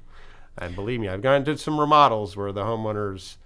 and 0.57 0.75
believe 0.75 1.01
me 1.01 1.09
i've 1.09 1.23
gone 1.23 1.45
to 1.45 1.57
some 1.57 1.79
remodels 1.79 2.37
where 2.37 2.53
the 2.53 2.63
homeowners 2.63 3.37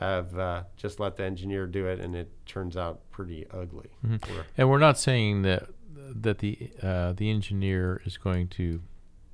have 0.00 0.36
uh, 0.36 0.64
just 0.76 0.98
let 0.98 1.16
the 1.16 1.22
engineer 1.22 1.68
do 1.68 1.86
it 1.86 2.00
and 2.00 2.16
it 2.16 2.28
turns 2.46 2.76
out 2.76 3.00
pretty 3.12 3.46
ugly 3.52 3.90
mm-hmm. 4.04 4.40
and 4.56 4.68
we're 4.68 4.78
not 4.78 4.98
saying 4.98 5.42
that 5.42 5.68
that 6.14 6.38
the 6.38 6.70
uh, 6.82 7.12
the 7.12 7.30
engineer 7.30 8.00
is 8.04 8.16
going 8.16 8.48
to 8.48 8.82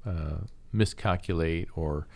uh, 0.07 0.39
miscalculate 0.73 1.69
or 1.75 2.07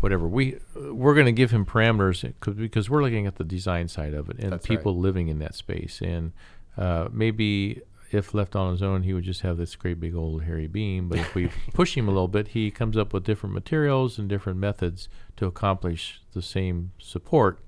whatever. 0.00 0.26
We 0.26 0.58
we're 0.74 1.14
going 1.14 1.26
to 1.26 1.32
give 1.32 1.50
him 1.50 1.64
parameters 1.64 2.32
because 2.56 2.90
we're 2.90 3.02
looking 3.02 3.26
at 3.26 3.36
the 3.36 3.44
design 3.44 3.88
side 3.88 4.14
of 4.14 4.28
it 4.28 4.38
and 4.38 4.52
That's 4.52 4.66
people 4.66 4.94
right. 4.94 5.00
living 5.00 5.28
in 5.28 5.38
that 5.38 5.54
space. 5.54 6.00
And 6.00 6.32
uh, 6.76 7.08
maybe 7.12 7.82
if 8.14 8.32
left 8.32 8.54
on 8.54 8.72
his 8.72 8.82
own, 8.82 9.02
he 9.02 9.12
would 9.12 9.24
just 9.24 9.40
have 9.40 9.56
this 9.56 9.74
great 9.76 9.98
big 9.98 10.14
old 10.14 10.44
hairy 10.44 10.66
beam. 10.66 11.08
But 11.08 11.18
if 11.18 11.34
we 11.34 11.50
push 11.72 11.96
him 11.96 12.08
a 12.08 12.12
little 12.12 12.28
bit, 12.28 12.48
he 12.48 12.70
comes 12.70 12.96
up 12.96 13.12
with 13.12 13.24
different 13.24 13.54
materials 13.54 14.18
and 14.18 14.28
different 14.28 14.58
methods 14.58 15.08
to 15.36 15.46
accomplish 15.46 16.20
the 16.32 16.42
same 16.42 16.92
support 16.98 17.58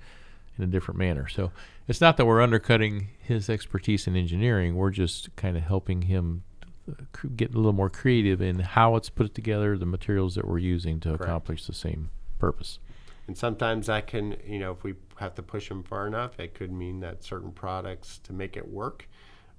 in 0.56 0.64
a 0.64 0.66
different 0.68 0.98
manner. 0.98 1.28
So 1.28 1.50
it's 1.88 2.00
not 2.00 2.16
that 2.16 2.26
we're 2.26 2.40
undercutting 2.40 3.08
his 3.18 3.50
expertise 3.50 4.06
in 4.06 4.16
engineering. 4.16 4.76
We're 4.76 4.90
just 4.90 5.34
kind 5.36 5.56
of 5.56 5.64
helping 5.64 6.02
him 6.02 6.44
uh, 6.88 7.02
get 7.34 7.52
a 7.52 7.56
little 7.56 7.72
more 7.72 7.90
creative 7.90 8.40
in 8.40 8.60
how 8.60 8.96
it's 8.96 9.10
put 9.10 9.34
together, 9.34 9.76
the 9.76 9.86
materials 9.86 10.36
that 10.36 10.46
we're 10.46 10.58
using 10.58 11.00
to 11.00 11.10
Correct. 11.10 11.24
accomplish 11.24 11.66
the 11.66 11.74
same 11.74 12.10
purpose. 12.38 12.78
And 13.26 13.36
sometimes 13.36 13.88
that 13.88 14.06
can, 14.06 14.36
you 14.46 14.60
know, 14.60 14.70
if 14.70 14.84
we 14.84 14.94
have 15.16 15.34
to 15.34 15.42
push 15.42 15.68
them 15.68 15.82
far 15.82 16.06
enough, 16.06 16.38
it 16.38 16.54
could 16.54 16.70
mean 16.70 17.00
that 17.00 17.24
certain 17.24 17.50
products 17.50 18.18
to 18.24 18.32
make 18.32 18.56
it 18.56 18.68
work 18.68 19.08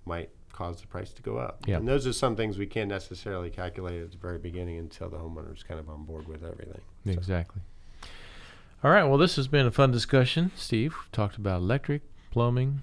might 0.07 0.29
cause 0.51 0.81
the 0.81 0.87
price 0.87 1.13
to 1.13 1.21
go 1.21 1.37
up. 1.37 1.63
Yeah. 1.67 1.77
And 1.77 1.87
those 1.87 2.07
are 2.07 2.13
some 2.13 2.35
things 2.35 2.57
we 2.57 2.65
can't 2.65 2.89
necessarily 2.89 3.51
calculate 3.51 4.01
at 4.01 4.11
the 4.11 4.17
very 4.17 4.39
beginning 4.39 4.79
until 4.79 5.09
the 5.09 5.17
homeowner 5.17 5.55
is 5.55 5.61
kind 5.61 5.79
of 5.79 5.87
on 5.89 6.03
board 6.03 6.27
with 6.27 6.43
everything. 6.43 6.81
Exactly. 7.05 7.61
All 8.83 8.91
right. 8.91 9.03
Well, 9.03 9.17
this 9.17 9.35
has 9.35 9.47
been 9.47 9.67
a 9.67 9.71
fun 9.71 9.91
discussion, 9.91 10.51
Steve. 10.55 10.93
We've 10.93 11.11
talked 11.11 11.37
about 11.37 11.57
electric, 11.61 12.01
plumbing, 12.31 12.81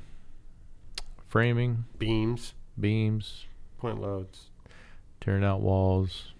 framing, 1.26 1.84
beams, 1.98 2.54
beams, 2.78 3.46
point 3.78 4.00
loads, 4.00 4.50
tearing 5.20 5.44
out 5.44 5.60
walls, 5.60 6.32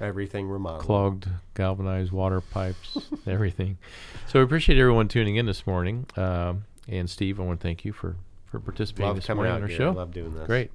everything 0.00 0.48
remodeled, 0.48 0.82
clogged 0.82 1.28
galvanized 1.54 2.10
water 2.10 2.40
pipes, 2.40 2.98
everything. 3.26 3.78
So 4.26 4.40
we 4.40 4.44
appreciate 4.44 4.78
everyone 4.78 5.06
tuning 5.08 5.36
in 5.36 5.46
this 5.46 5.64
morning. 5.66 6.06
Um, 6.16 6.64
and 6.88 7.08
Steve, 7.08 7.38
I 7.38 7.44
want 7.44 7.60
to 7.60 7.62
thank 7.62 7.84
you 7.84 7.92
for 7.92 8.16
for 8.52 8.60
participating 8.60 9.08
love 9.08 9.16
this 9.16 9.28
morning 9.28 9.52
on 9.52 9.62
our 9.62 9.66
here. 9.66 9.76
show. 9.76 9.88
I 9.88 9.94
love 9.94 10.12
doing 10.12 10.32
this. 10.32 10.46
Great. 10.46 10.70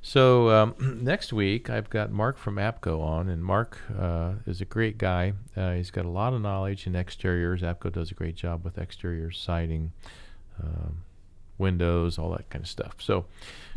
So 0.00 0.48
um, 0.50 0.74
next 1.02 1.32
week 1.32 1.68
I've 1.68 1.90
got 1.90 2.10
Mark 2.10 2.38
from 2.38 2.56
APCO 2.56 3.00
on, 3.00 3.28
and 3.28 3.44
Mark 3.44 3.78
uh, 3.98 4.34
is 4.46 4.62
a 4.62 4.64
great 4.64 4.96
guy. 4.96 5.34
Uh, 5.54 5.72
he's 5.72 5.90
got 5.90 6.06
a 6.06 6.10
lot 6.10 6.32
of 6.32 6.40
knowledge 6.40 6.86
in 6.86 6.96
exteriors. 6.96 7.60
APCO 7.60 7.92
does 7.92 8.10
a 8.10 8.14
great 8.14 8.36
job 8.36 8.64
with 8.64 8.78
exterior 8.78 9.30
siding, 9.30 9.92
um, 10.62 11.02
windows, 11.58 12.18
all 12.18 12.30
that 12.30 12.48
kind 12.48 12.62
of 12.64 12.68
stuff. 12.68 12.94
So 12.98 13.26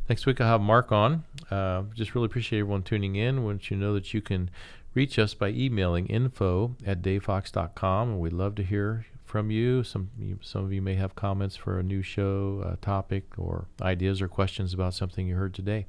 Next 0.09 0.25
week, 0.25 0.39
I'll 0.39 0.47
have 0.47 0.61
Mark 0.61 0.91
on. 0.91 1.25
Uh, 1.51 1.83
just 1.93 2.15
really 2.15 2.27
appreciate 2.27 2.59
everyone 2.59 2.83
tuning 2.83 3.15
in. 3.15 3.43
Want 3.43 3.69
you 3.69 3.75
know 3.75 3.93
that 3.93 4.13
you 4.13 4.21
can 4.21 4.49
reach 4.93 5.19
us 5.19 5.33
by 5.33 5.49
emailing 5.49 6.07
info 6.07 6.75
at 6.85 7.01
davefox.com, 7.01 8.09
and 8.09 8.19
we'd 8.19 8.33
love 8.33 8.55
to 8.55 8.63
hear 8.63 9.05
from 9.27 9.51
you. 9.51 9.83
Some 9.83 10.09
some 10.41 10.65
of 10.65 10.73
you 10.73 10.81
may 10.81 10.95
have 10.95 11.15
comments 11.15 11.55
for 11.55 11.79
a 11.79 11.83
new 11.83 12.01
show, 12.01 12.63
a 12.65 12.77
topic, 12.77 13.25
or 13.37 13.67
ideas 13.81 14.21
or 14.21 14.27
questions 14.27 14.73
about 14.73 14.93
something 14.93 15.27
you 15.27 15.35
heard 15.35 15.53
today. 15.53 15.85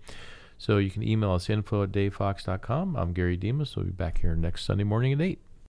So 0.59 0.79
you 0.79 0.91
can 0.91 1.05
email 1.05 1.31
us 1.33 1.49
info 1.49 1.85
at 1.85 1.93
davefox.com. 1.93 2.97
I'm 2.97 3.13
Gary 3.13 3.37
Demas. 3.37 3.77
We'll 3.77 3.87
be 3.87 3.93
back 3.93 4.21
here 4.21 4.35
next 4.35 4.65
Sunday 4.65 4.85
morning 4.85 5.13
at 5.13 5.21
8. 5.21 5.48